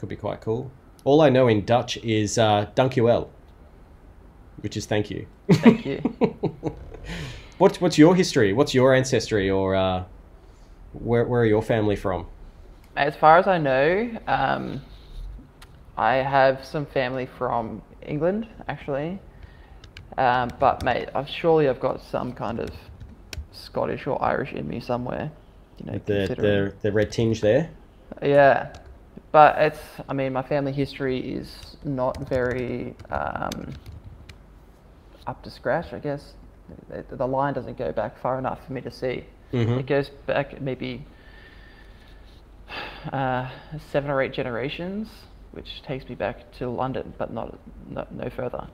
[0.00, 0.70] Could be quite cool.
[1.04, 3.28] All I know in Dutch is uh, "dankjewel,"
[4.62, 5.26] which is thank you.
[5.52, 5.98] Thank you.
[7.58, 8.54] what's what's your history?
[8.54, 10.04] What's your ancestry, or uh,
[10.94, 12.26] where where are your family from?
[12.96, 14.80] As far as I know, um,
[15.98, 19.18] I have some family from England, actually.
[20.16, 22.70] Um, but mate, I've surely I've got some kind of
[23.52, 25.30] Scottish or Irish in me somewhere.
[25.78, 27.68] You know, the, the the red tinge there.
[28.22, 28.72] yeah.
[29.32, 33.72] But it's, I mean, my family history is not very um,
[35.26, 36.34] up to scratch, I guess.
[36.88, 39.24] The, the line doesn't go back far enough for me to see.
[39.52, 39.80] Mhm.
[39.80, 41.04] It goes back maybe
[43.12, 43.48] uh,
[43.90, 45.08] seven or eight generations,
[45.52, 47.58] which takes me back to London, but not,
[47.88, 48.66] not no further.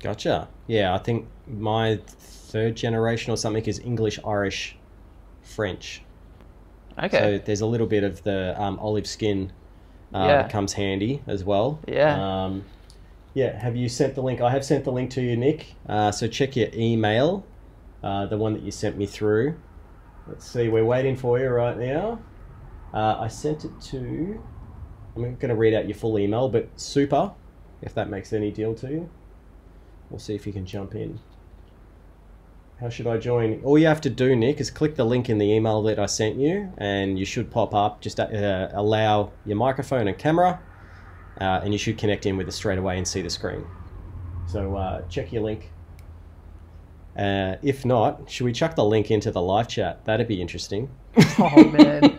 [0.00, 0.48] Gotcha.
[0.66, 4.76] Yeah, I think my third generation or something is English, Irish,
[5.42, 6.02] French.
[7.02, 7.18] Okay.
[7.18, 9.52] So there's a little bit of the um, olive skin
[10.14, 10.42] uh, Yeah.
[10.42, 11.80] that comes handy as well.
[11.86, 12.44] Yeah.
[12.44, 12.64] Um,
[13.34, 13.58] yeah.
[13.58, 14.40] Have you sent the link?
[14.40, 15.74] I have sent the link to you, Nick.
[15.88, 17.44] Uh, so check your email,
[18.02, 19.56] uh, the one that you sent me through.
[20.26, 20.68] Let's see.
[20.68, 22.18] We're waiting for you right now.
[22.94, 24.42] Uh, I sent it to.
[25.14, 27.32] I'm going to read out your full email, but super,
[27.82, 29.10] if that makes any deal to you.
[30.10, 31.18] We'll see if you can jump in.
[32.80, 33.62] How should I join?
[33.64, 36.04] All you have to do, Nick, is click the link in the email that I
[36.04, 38.02] sent you, and you should pop up.
[38.02, 40.60] Just uh, allow your microphone and camera,
[41.40, 43.64] uh, and you should connect in with us straight away and see the screen.
[44.46, 45.70] So uh, check your link.
[47.16, 50.04] Uh, if not, should we chuck the link into the live chat?
[50.04, 50.90] That'd be interesting.
[51.38, 52.18] oh man.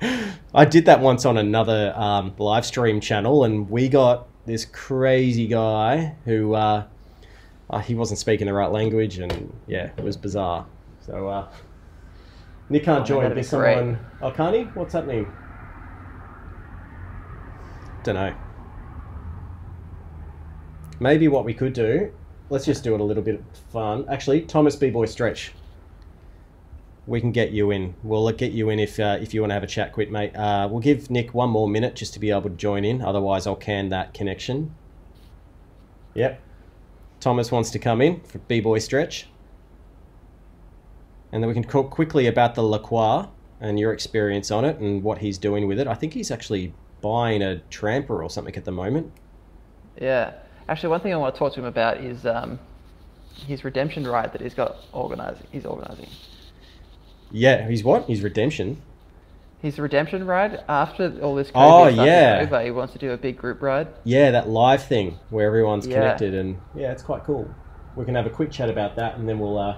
[0.54, 5.48] I did that once on another um, live stream channel, and we got this crazy
[5.48, 6.84] guy who uh,
[7.72, 10.66] uh, he wasn't speaking the right language, and yeah, it was bizarre.
[11.00, 11.48] So uh,
[12.68, 13.22] Nick can't Oh, join.
[13.22, 13.98] There's be someone.
[14.20, 14.62] Oh, can't he?
[14.62, 15.32] What's happening?
[18.04, 18.34] Don't know.
[21.00, 22.12] Maybe what we could do.
[22.50, 24.04] Let's just do it a little bit of fun.
[24.08, 25.52] Actually, Thomas B Boy Stretch.
[27.06, 27.94] We can get you in.
[28.04, 30.36] We'll get you in if uh, if you want to have a chat, quit, mate.
[30.36, 33.02] Uh, we'll give Nick one more minute just to be able to join in.
[33.02, 34.74] Otherwise, I'll can that connection.
[36.14, 36.40] Yep.
[37.22, 39.28] Thomas wants to come in for B Boy Stretch.
[41.30, 43.28] And then we can talk quickly about the Lacroix
[43.60, 45.86] and your experience on it and what he's doing with it.
[45.86, 49.12] I think he's actually buying a Trampa or something at the moment.
[50.00, 50.32] Yeah.
[50.68, 52.58] Actually, one thing I want to talk to him about is um,
[53.46, 55.46] his redemption ride that he's got organizing.
[55.52, 56.08] He's organizing.
[57.30, 58.06] Yeah, he's what?
[58.06, 58.82] He's redemption.
[59.62, 62.40] His redemption ride after all this COVID Oh, stuff yeah.
[62.40, 62.62] is over.
[62.64, 63.86] He wants to do a big group ride.
[64.02, 65.94] Yeah, that live thing where everyone's Yeah.
[65.94, 67.48] connected and yeah, it's quite cool.
[67.94, 69.58] We can have a quick chat about that and then we'll.
[69.58, 69.76] Uh,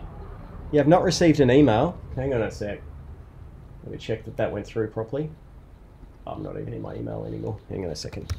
[0.73, 1.99] yeah, I've not received an email.
[2.17, 2.81] Hang on a sec.
[3.83, 5.31] Let me check that that went through properly.
[6.27, 7.59] I'm not even in my email anymore.
[7.69, 8.33] Hang on a second.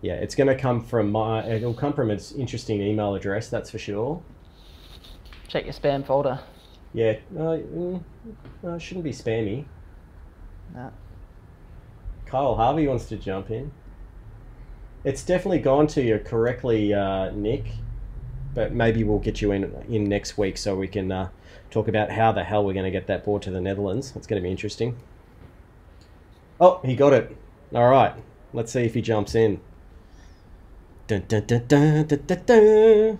[0.00, 1.44] Yeah, it's going to come from my.
[1.48, 3.48] It'll come from its interesting email address.
[3.48, 4.20] That's for sure.
[5.46, 6.40] Check your spam folder.
[6.94, 8.02] Yeah, uh, mm,
[8.64, 9.64] uh, it shouldn't be spammy.
[10.74, 10.90] Nah.
[12.26, 13.72] Kyle Harvey wants to jump in.
[15.04, 17.66] It's definitely gone to you correctly, uh, Nick.
[18.54, 21.28] But maybe we'll get you in in next week so we can uh,
[21.70, 24.12] talk about how the hell we're going to get that board to the Netherlands.
[24.16, 24.96] It's going to be interesting.
[26.60, 27.36] Oh, he got it.
[27.74, 28.14] All right.
[28.52, 29.60] Let's see if he jumps in.
[31.06, 33.18] Dun, dun, dun, dun, dun, dun, dun.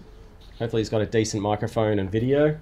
[0.59, 2.59] Hopefully, he's got a decent microphone and video.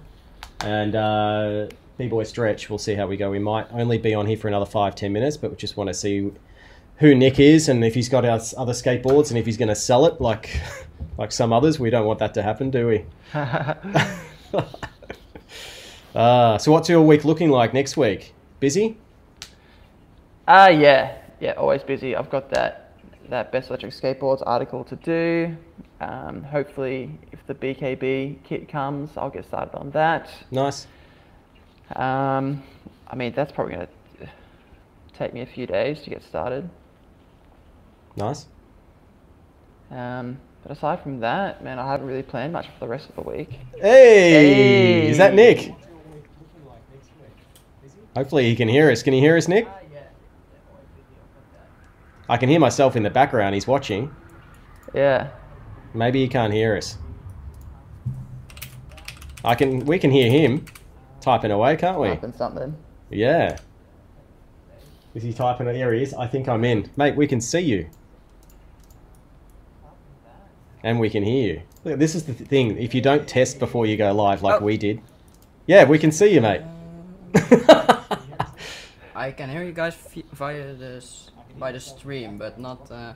[0.61, 1.67] And uh,
[1.97, 3.29] B-Boy Stretch, we'll see how we go.
[3.29, 5.89] We might only be on here for another five, ten minutes, but we just want
[5.89, 6.31] to see
[6.97, 9.75] who Nick is and if he's got our other skateboards and if he's going to
[9.75, 10.59] sell it like
[11.17, 11.79] like some others.
[11.79, 13.05] We don't want that to happen, do we?
[13.33, 13.73] uh,
[16.57, 18.33] so what's your week looking like next week?
[18.59, 18.97] Busy?
[20.47, 21.53] Ah, yeah, yeah.
[21.53, 22.15] Always busy.
[22.15, 22.86] I've got that
[23.29, 25.57] that best electric skateboards article to do.
[25.99, 30.29] Um, hopefully, if the BKB kit comes, I'll get started on that.
[30.51, 30.87] Nice.
[31.95, 32.63] Um,
[33.07, 33.87] I mean, that's probably gonna
[35.17, 36.69] take me a few days to get started.
[38.15, 38.47] Nice.
[39.91, 43.15] Um, but aside from that, man, I haven't really planned much for the rest of
[43.15, 43.59] the week.
[43.79, 45.73] Hey, is that Nick?
[48.15, 49.03] Hopefully he can hear us.
[49.03, 49.67] Can you hear us, Nick?
[52.29, 53.55] I can hear myself in the background.
[53.55, 54.13] He's watching.
[54.93, 55.29] Yeah.
[55.93, 56.97] Maybe he can't hear us.
[59.45, 59.79] I can.
[59.85, 60.65] We can hear him
[61.21, 62.09] typing away, can't we?
[62.09, 62.75] Typing something.
[63.09, 63.57] Yeah.
[65.13, 65.67] Is he typing?
[65.67, 66.13] There he is.
[66.13, 67.15] I think I'm in, mate.
[67.15, 67.89] We can see you,
[70.83, 71.61] and we can hear you.
[71.85, 72.77] Look, this is the thing.
[72.77, 74.65] If you don't test before you go live, like Oh.
[74.65, 75.01] we did,
[75.65, 76.61] yeah, we can see you, mate.
[79.15, 79.95] I can hear you guys
[80.33, 82.89] via this by the stream, but not.
[82.91, 83.13] Uh,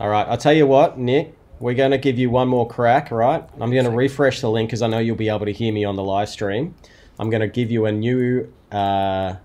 [0.00, 1.36] All right, I'll tell you what, Nick.
[1.60, 3.48] We're going to give you one more crack, right?
[3.60, 5.84] I'm going to refresh the link because I know you'll be able to hear me
[5.84, 6.74] on the live stream.
[7.18, 8.52] I'm going to give you a new.
[8.72, 9.36] Uh,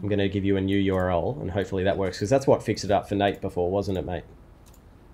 [0.00, 2.62] I'm going to give you a new URL, and hopefully that works because that's what
[2.62, 4.24] fixed it up for Nate before, wasn't it, mate?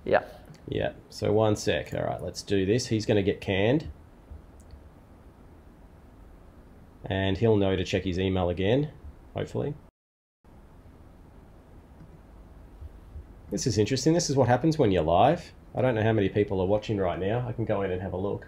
[0.04, 0.22] Yeah.
[0.68, 0.92] Yeah.
[1.08, 1.94] So one sec.
[1.94, 2.86] All right, let's do this.
[2.88, 3.88] He's going to get canned,
[7.06, 8.90] and he'll know to check his email again.
[9.34, 9.74] Hopefully.
[13.50, 14.12] This is interesting.
[14.12, 15.52] This is what happens when you're live.
[15.74, 17.46] I don't know how many people are watching right now.
[17.46, 18.46] I can go in and have a look.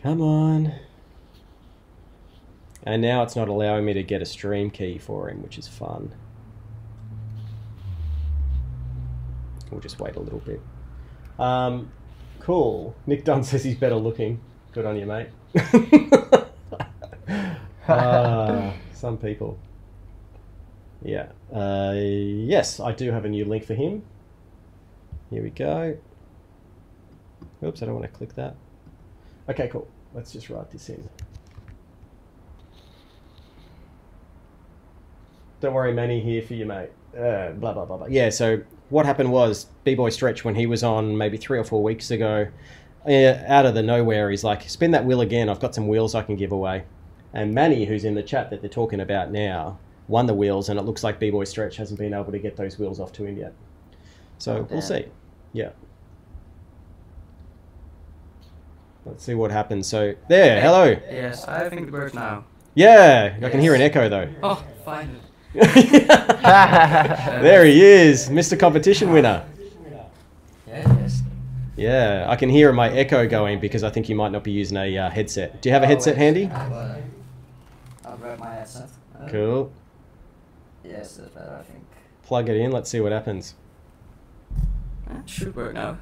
[0.00, 0.72] Come on.
[2.84, 5.68] And now it's not allowing me to get a stream key for him, which is
[5.68, 6.14] fun.
[9.70, 10.62] We'll just wait a little bit.
[11.38, 11.90] Um,
[12.40, 12.94] cool.
[13.06, 14.40] Nick Dunn says he's better looking.
[14.72, 15.28] Good on you, mate.
[17.90, 19.58] Ah, some people.
[21.02, 21.28] Yeah.
[21.52, 24.02] Uh, yes, I do have a new link for him.
[25.30, 25.96] Here we go.
[27.62, 28.56] Oops, I don't want to click that.
[29.48, 29.88] Okay, cool.
[30.14, 31.08] Let's just write this in.
[35.60, 36.90] Don't worry, Manny here for you, mate.
[37.16, 38.06] Uh, blah, blah, blah, blah.
[38.06, 38.60] Yeah, so
[38.90, 42.48] what happened was B-Boy Stretch, when he was on maybe three or four weeks ago,
[43.06, 45.48] uh, out of the nowhere, he's like, spin that wheel again.
[45.48, 46.84] I've got some wheels I can give away.
[47.32, 49.78] And Manny, who's in the chat that they're talking about now,
[50.08, 52.78] won the wheels, and it looks like B-Boy Stretch hasn't been able to get those
[52.78, 53.52] wheels off to him yet.
[54.38, 55.06] So Oh, we'll see.
[55.52, 55.70] Yeah.
[59.04, 59.86] Let's see what happens.
[59.86, 60.96] So there, hello.
[61.10, 62.44] yes, I think it works now.
[62.74, 64.28] Yeah, I can hear an echo though.
[64.42, 65.18] Oh, finally.
[65.54, 68.58] there he is, Mr.
[68.58, 69.44] Competition winner.
[70.66, 71.22] Yes.
[71.76, 74.76] Yeah, I can hear my echo going because I think you might not be using
[74.76, 75.62] a uh, headset.
[75.62, 76.46] Do you have a Oh, headset handy?
[76.46, 76.98] I'll,
[78.38, 78.88] my headset.
[79.18, 79.72] Uh, Cool.
[80.88, 81.84] Yes, that's better, I think.
[82.22, 82.70] Plug it in.
[82.72, 83.54] Let's see what happens.
[85.08, 85.98] Uh, should work now.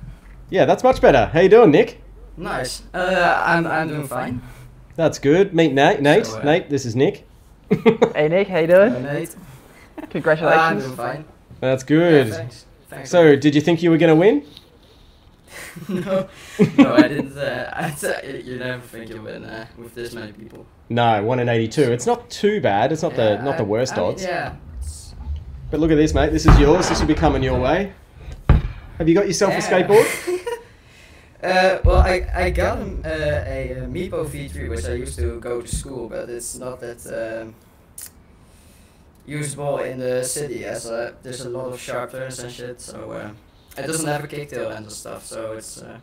[0.50, 1.26] Yeah, that's much better.
[1.26, 2.00] How you doing, Nick?
[2.36, 2.82] Nice.
[2.94, 4.42] Uh, I'm, I'm doing fine.
[4.94, 5.54] That's good.
[5.54, 6.00] Meet Nate.
[6.00, 6.26] Nate.
[6.26, 6.70] So, uh, Nate.
[6.70, 7.26] This is Nick.
[8.14, 9.02] Hey Nick, how you doing?
[9.02, 9.34] mate.
[9.98, 10.84] I'm Congratulations.
[10.84, 11.24] doing fine.
[11.60, 12.28] That's good.
[12.28, 12.66] Yeah, thanks.
[12.88, 13.10] Thanks.
[13.10, 14.46] so, did you think you were going to win?
[15.88, 16.28] no,
[16.78, 17.36] no, I didn't.
[17.36, 20.66] Uh, I th- you never think you win uh, with this many people.
[20.88, 21.82] No, one in eighty-two.
[21.92, 22.92] It's not too bad.
[22.92, 24.22] It's not the Yeah, not the worst I odds.
[24.22, 24.54] yeah.
[25.68, 26.30] But look at this, mate.
[26.30, 26.88] This is yours.
[26.88, 27.92] This will be coming your way.
[28.98, 30.06] Have you got yourself a skateboard?
[31.42, 35.40] uh, well, I, I got um, uh, a, uh Meepo V3, which I used to
[35.40, 37.54] go to school, but it's not that um,
[39.26, 43.10] usable in the city as uh, there's a lot of sharp turns and shit, so
[43.10, 43.30] uh,
[43.76, 45.98] it doesn't have a kicktail and stuff, so it's uh,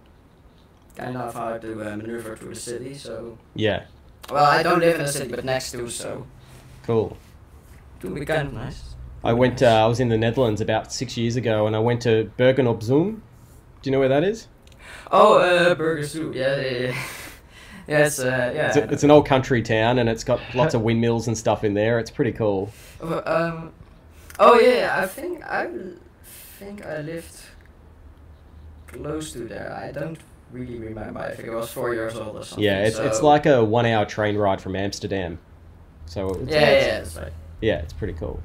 [0.98, 3.38] kind of hard to uh, maneuver through the city, so...
[3.56, 3.85] Yeah.
[4.30, 6.27] Well, I don't live in the city, but next to, so
[6.84, 7.18] Cool.
[8.02, 8.92] it would be kind of nice.
[9.23, 9.61] I went.
[9.63, 12.67] Uh, I was in the Netherlands about six years ago, and I went to Bergen
[12.67, 13.23] op Zoom.
[13.81, 14.47] Do you know where that is?
[15.11, 16.95] Oh, uh, Burger Soup, yeah, yeah,
[17.87, 18.05] yeah.
[18.05, 18.67] it's, uh, yeah.
[18.67, 21.63] It's, a, it's an old country town, and it's got lots of windmills and stuff
[21.63, 21.99] in there.
[21.99, 22.71] It's pretty cool.
[23.01, 23.71] Um,
[24.39, 25.69] oh yeah, I think I
[26.57, 27.35] think I lived
[28.87, 29.73] close to there.
[29.73, 30.17] I don't
[30.51, 31.19] really remember.
[31.19, 32.63] I think I was four years old or something.
[32.63, 35.39] Yeah, it's it's like a one-hour train ride from Amsterdam.
[36.05, 37.29] So it's, Yeah, it's- yeah,
[37.61, 38.41] yeah, it's pretty cool.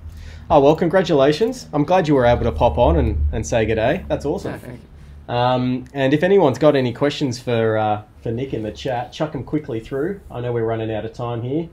[0.51, 1.69] Oh well, congratulations!
[1.73, 4.05] I'm glad you were able to pop on and, and say good day.
[4.09, 4.59] That's awesome.
[4.59, 4.81] Think.
[5.29, 9.33] Um, and if anyone's got any questions for uh, for Nick in the chat, chuck
[9.33, 10.21] them quickly through.
[10.31, 11.69] I know we're running out of time here.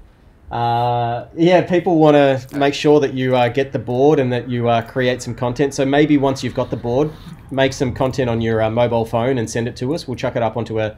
[0.51, 4.49] Uh, yeah, people want to make sure that you uh, get the board and that
[4.49, 5.73] you uh, create some content.
[5.73, 7.11] So maybe once you've got the board,
[7.49, 10.07] make some content on your uh, mobile phone and send it to us.
[10.07, 10.97] We'll chuck it up onto a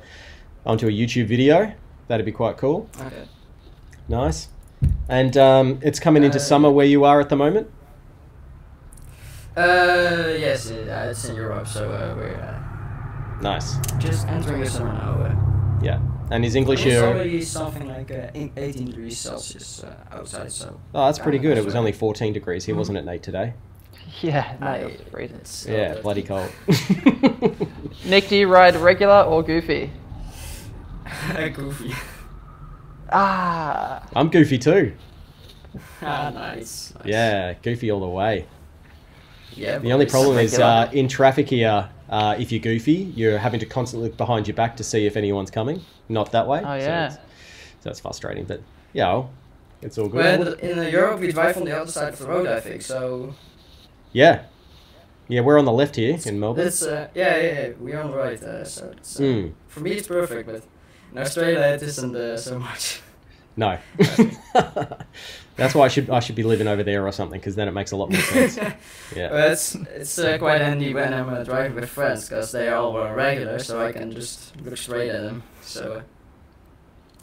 [0.65, 1.73] onto a YouTube video.
[2.07, 2.89] That'd be quite cool.
[2.99, 3.27] Okay.
[4.09, 4.49] Nice.
[5.09, 7.67] And um, it's coming into Uh, summer where you are at the moment.
[9.55, 13.77] Uh, yes, it, uh, it's in Europe, so uh, we're uh, Nice.
[13.97, 15.13] just entering the summer now.
[15.23, 15.35] Uh,
[15.83, 15.99] Yeah.
[16.29, 17.07] And is English it's your?
[17.07, 18.27] already something like uh,
[18.57, 20.79] 18 degrees Celsius uh, outside, so.
[20.93, 21.57] Oh, that's pretty good.
[21.57, 23.23] It was only 14 degrees here, wasn't it, Nate?
[23.23, 23.53] Today.
[24.21, 25.37] Yeah, no, I- it was freezing.
[25.37, 26.03] it's so Yeah, good.
[26.03, 26.49] bloody cold.
[28.05, 29.91] Nick, do you ride regular or goofy?
[31.53, 31.93] Goofy.
[33.11, 34.93] Ah, I'm goofy too.
[36.01, 36.93] ah, nice.
[36.95, 37.05] nice.
[37.05, 38.45] Yeah, goofy all the way.
[39.53, 39.79] Yeah.
[39.79, 43.65] The only problem is uh, in traffic here, uh, if you're goofy, you're having to
[43.65, 45.81] constantly look behind your back to see if anyone's coming.
[46.09, 46.59] Not that way.
[46.59, 47.09] Oh, So yeah.
[47.79, 48.61] so it's frustrating, but
[48.93, 49.31] yeah, well,
[49.81, 50.39] it's all good.
[50.39, 52.81] Well, in Europe we drive on the other side of the road, I think.
[52.81, 53.34] So
[54.13, 54.43] Yeah.
[55.29, 56.63] Yeah, we're on the left here in Melbourne.
[56.63, 58.41] that's uh, yeah, yeah, yeah, we're on the right.
[58.41, 59.53] Uh, so it's, uh, Mm.
[59.67, 60.63] for me it's perfect, but
[61.11, 63.01] in Australia it isn't uh, so much.
[63.55, 63.77] No.
[65.55, 67.71] That's why I should I should be living over there or something because then it
[67.71, 68.57] makes a lot more sense.
[69.15, 69.31] Yeah.
[69.31, 72.95] Well, it's it's uh, quite handy when I'm uh, driving with friends because they all
[72.95, 75.41] uh, regular, so I can just look straight at them.
[75.61, 76.03] So.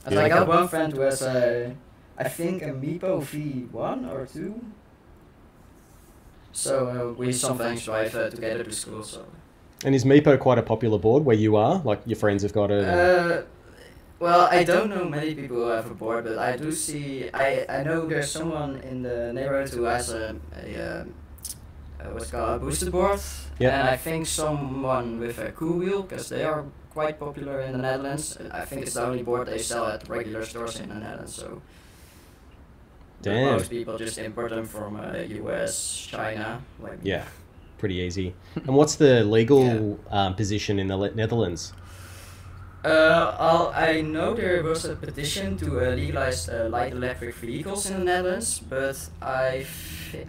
[0.06, 0.24] Uh, Yeah.
[0.24, 1.70] I got one friend who has uh,
[2.18, 4.60] I think a Meepo V1 or 2.
[6.52, 9.02] So uh, we sometimes drive uh, together to school.
[9.02, 9.24] So.
[9.84, 11.80] And is Meepo quite a popular board where you are?
[11.84, 12.84] Like your friends have got it?
[14.20, 17.28] Uh, well, I don't know many people who have a board, but I do see.
[17.32, 21.14] I, I know there's someone in the neighborhood who has a, a, um,
[22.00, 23.20] uh what's it called a boosted board,
[23.58, 23.78] Yeah.
[23.80, 28.38] and I think someone with a Koowheel because they are quite popular in the Netherlands.
[28.52, 31.34] I think it's the only board they sell at regular stores in the Netherlands.
[31.34, 31.60] So.
[33.22, 33.52] Damn.
[33.56, 36.98] Most people just import them from uh, U.S., China, like.
[37.02, 37.24] Yeah,
[37.78, 38.34] pretty easy.
[38.54, 41.72] And what's the legal um, position in the Netherlands?
[42.84, 47.88] Uh, I'll, I know there was a petition to uh, legalize uh, light electric vehicles
[47.88, 49.64] in the Netherlands, but I,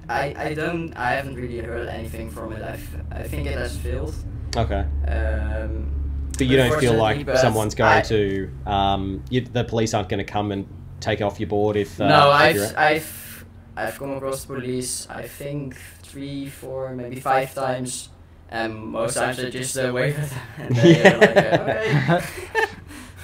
[0.08, 2.62] I, I don't, I haven't really heard anything from it.
[2.64, 2.80] I,
[3.12, 4.16] I think it has failed.
[4.56, 4.86] Okay.
[5.08, 5.92] Um,
[6.38, 10.26] But you don't feel like someone's going I- to, um, you, the police aren't going
[10.26, 10.66] to come and
[11.02, 12.00] take off your board if.
[12.00, 13.46] Uh, no, if I've, I've,
[13.76, 15.08] I've come across the police.
[15.10, 18.08] I think three, four, maybe five times,
[18.50, 22.22] and most times they just uh, wave at them and they are like, uh,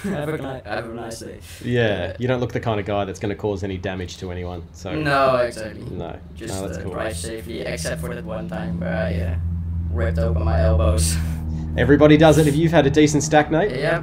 [0.04, 0.10] okay.
[0.10, 1.38] have, a, ni- have a nice day.
[1.64, 4.30] yeah, you don't look the kind of guy that's going to cause any damage to
[4.32, 4.64] anyone.
[4.72, 5.82] So No, exactly.
[5.90, 6.92] no, Just no, that's uh, cool.
[6.92, 9.36] drive safely, except for that one time where I uh,
[9.90, 11.16] ripped open my elbows.
[11.76, 12.46] Everybody does it.
[12.46, 13.78] If you've had a decent stack, Nate.
[13.78, 14.02] Yeah.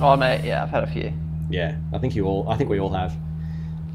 [0.00, 1.12] oh mate, yeah, I've had a few.
[1.50, 2.48] Yeah, I think you all.
[2.48, 3.14] I think we all have.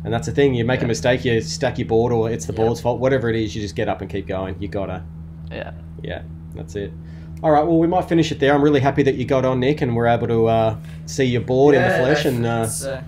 [0.05, 0.53] And that's the thing.
[0.53, 2.57] You make a mistake, you stack your board, or it's the Yeah.
[2.57, 2.99] board's fault.
[2.99, 4.55] Whatever it is, you just get up and keep going.
[4.61, 5.03] You gotta.
[5.53, 5.71] Yeah.
[6.01, 6.21] Yeah,
[6.55, 6.91] that's it.
[7.41, 8.53] All right, well, we might finish it there.
[8.53, 11.41] I'm really happy that you got on, Nick, and we're able to uh, see your
[11.41, 12.25] board in the flesh.
[12.25, 13.03] And uh, uh,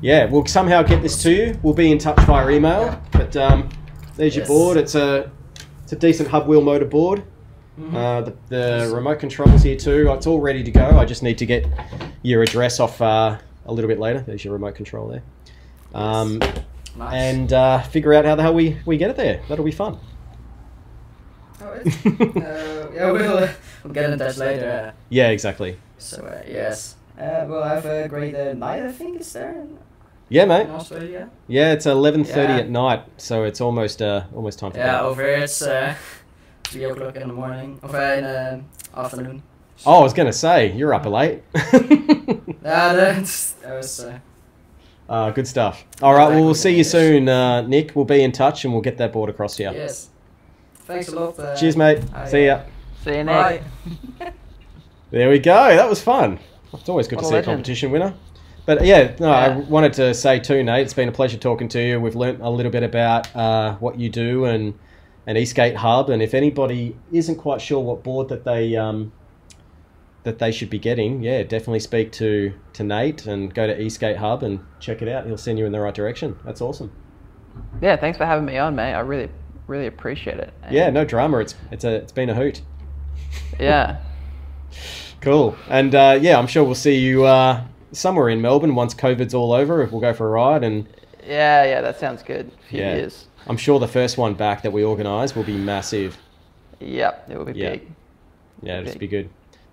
[0.00, 1.58] yeah, we'll somehow get this to you.
[1.62, 3.00] We'll be in touch via email.
[3.12, 3.68] But um,
[4.16, 4.76] there's your board.
[4.78, 5.30] It's a
[5.84, 7.22] it's a decent hub wheel motor board.
[7.78, 7.94] mhm.
[7.94, 10.10] Uh, the, the remote controls here too.
[10.12, 10.98] It's all ready to go.
[10.98, 11.64] I just need to get
[12.22, 14.20] your address off uh, a little bit later.
[14.20, 15.22] There's your remote control there.
[15.94, 16.40] Um,
[16.96, 17.14] nice.
[17.14, 19.40] and uh, figure out how the hell we, we get it there.
[19.48, 19.98] That'll be fun.
[21.60, 23.48] Oh, uh, yeah, we'll,
[23.84, 24.94] we'll get in touch later.
[25.10, 25.76] Yeah, exactly.
[25.98, 28.82] So uh, yes, uh, we'll have a great uh, night.
[28.84, 29.78] I think is there in,
[30.28, 30.68] Yeah, in mate.
[30.68, 31.30] Australia.
[31.48, 32.60] Yeah, it's eleven thirty Yeah.
[32.60, 35.02] at night, so it's almost uh, almost time for Yeah, bed.
[35.06, 35.94] over here it's uh,
[36.64, 38.62] three o'clock in the morning, or uh, in the
[38.94, 39.42] afternoon.
[39.86, 41.42] Oh, I was gonna say you're up late.
[42.62, 44.00] Yeah, that's that was.
[44.00, 44.18] Uh,
[45.08, 45.84] uh, good stuff.
[46.02, 47.96] All right, well, we'll see you soon, uh, Nick.
[47.96, 49.70] We'll be in touch and we'll get that board across to you.
[49.70, 50.10] Yes.
[50.88, 51.38] Thanks a lot.
[51.38, 52.02] Uh, Cheers, mate.
[52.14, 52.62] I- see ya.
[53.04, 53.62] See you Bye.
[54.18, 54.36] next.
[55.10, 55.54] There we go.
[55.74, 56.38] That was fun.
[56.74, 57.52] It's always good What to a see a legend.
[57.56, 58.12] competition winner.
[58.66, 60.82] But yeah, no, I wanted to say too, Nate.
[60.84, 61.98] It's been a pleasure talking to you.
[61.98, 64.78] We've learnt a little bit about uh, what you do and
[65.26, 69.12] an eSkate Hub, and if anybody isn't quite sure what board that they um,
[70.24, 74.16] that they should be getting, yeah, definitely speak to to Nate and go to eSkate
[74.16, 75.24] Hub and check it out.
[75.26, 76.36] He'll send you in the right direction.
[76.44, 76.92] That's awesome.
[77.80, 78.92] Yeah, thanks for having me on, mate.
[78.92, 79.30] I really,
[79.68, 80.52] really appreciate it.
[80.64, 81.38] And- Yeah, no drama.
[81.38, 82.60] It's it's a it's been a hoot.
[83.60, 83.98] Yeah.
[85.20, 85.56] Cool.
[85.68, 89.52] And uh, yeah, I'm sure we'll see you uh, somewhere in Melbourne once COVID's all
[89.52, 89.82] over.
[89.82, 90.86] If we'll go for a ride, and
[91.26, 92.52] Yeah, yeah, that sounds good.
[92.66, 92.94] A few Yeah.
[92.94, 93.26] years.
[93.48, 96.18] I'm sure the first one back that we organise will be massive.
[96.78, 97.88] Yep, it will be big.
[98.62, 99.28] Yeah, it'll just be good.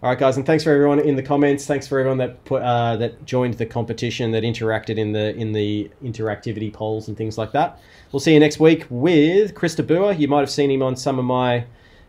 [0.06, 1.65] All right, guys, and thanks for everyone in the comments.
[1.65, 5.52] Thanks for everyone that put uh, that joined the competition, that interacted in the in
[5.52, 7.80] the interactivity polls and things like that.
[8.11, 10.19] We'll see you next week with Chris DeBoer.
[10.19, 11.65] You might have seen him on some of my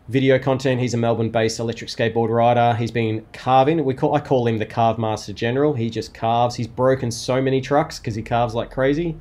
[0.09, 0.79] video content.
[0.79, 2.75] He's a Melbourne-based electric skateboard rider.
[2.77, 3.83] He's been carving.
[3.83, 5.73] We call I call him the Carve Master General.
[5.73, 6.53] He just carves.
[6.53, 9.17] He's broken so many trucks because he carves like crazy.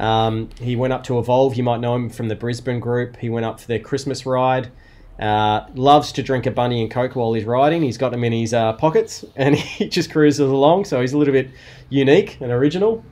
[0.00, 1.54] Um, he went up to Evolve.
[1.54, 3.18] You might know him from the Brisbane group.
[3.18, 4.72] He went up for their Christmas ride.
[5.18, 7.82] Uh, loves to drink a Bundy and coke while he's riding.
[7.82, 10.84] He's got them in his uh, pockets and he just cruises along.
[10.84, 11.50] So he's a little bit
[11.88, 13.04] unique and original.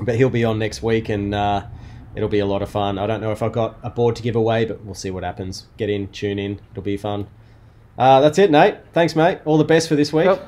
[0.00, 1.66] But he'll be on next week and uh,
[2.14, 2.98] it'll be a lot of fun.
[2.98, 5.22] I don't know if I've got a board to give away, but we'll see what
[5.24, 5.66] happens.
[5.76, 6.60] Get in, tune in.
[6.70, 7.26] It'll be fun.
[7.98, 8.76] Uh, that's it, Nate.
[8.92, 9.40] Thanks, mate.
[9.44, 10.26] All the best for this week.
[10.26, 10.40] Cool.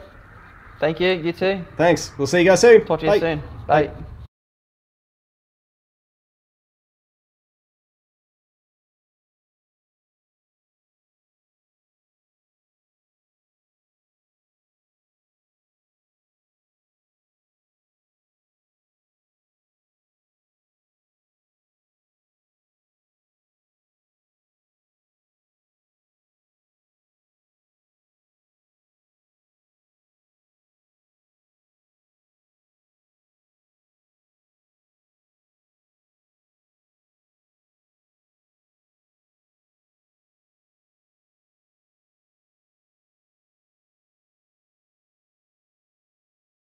[0.80, 1.10] Thank you.
[1.12, 1.64] You too.
[1.76, 2.12] Thanks.
[2.16, 2.84] We'll see you guys soon.
[2.84, 3.20] Talk to you Bye.
[3.20, 3.42] soon.
[3.66, 3.90] Bye.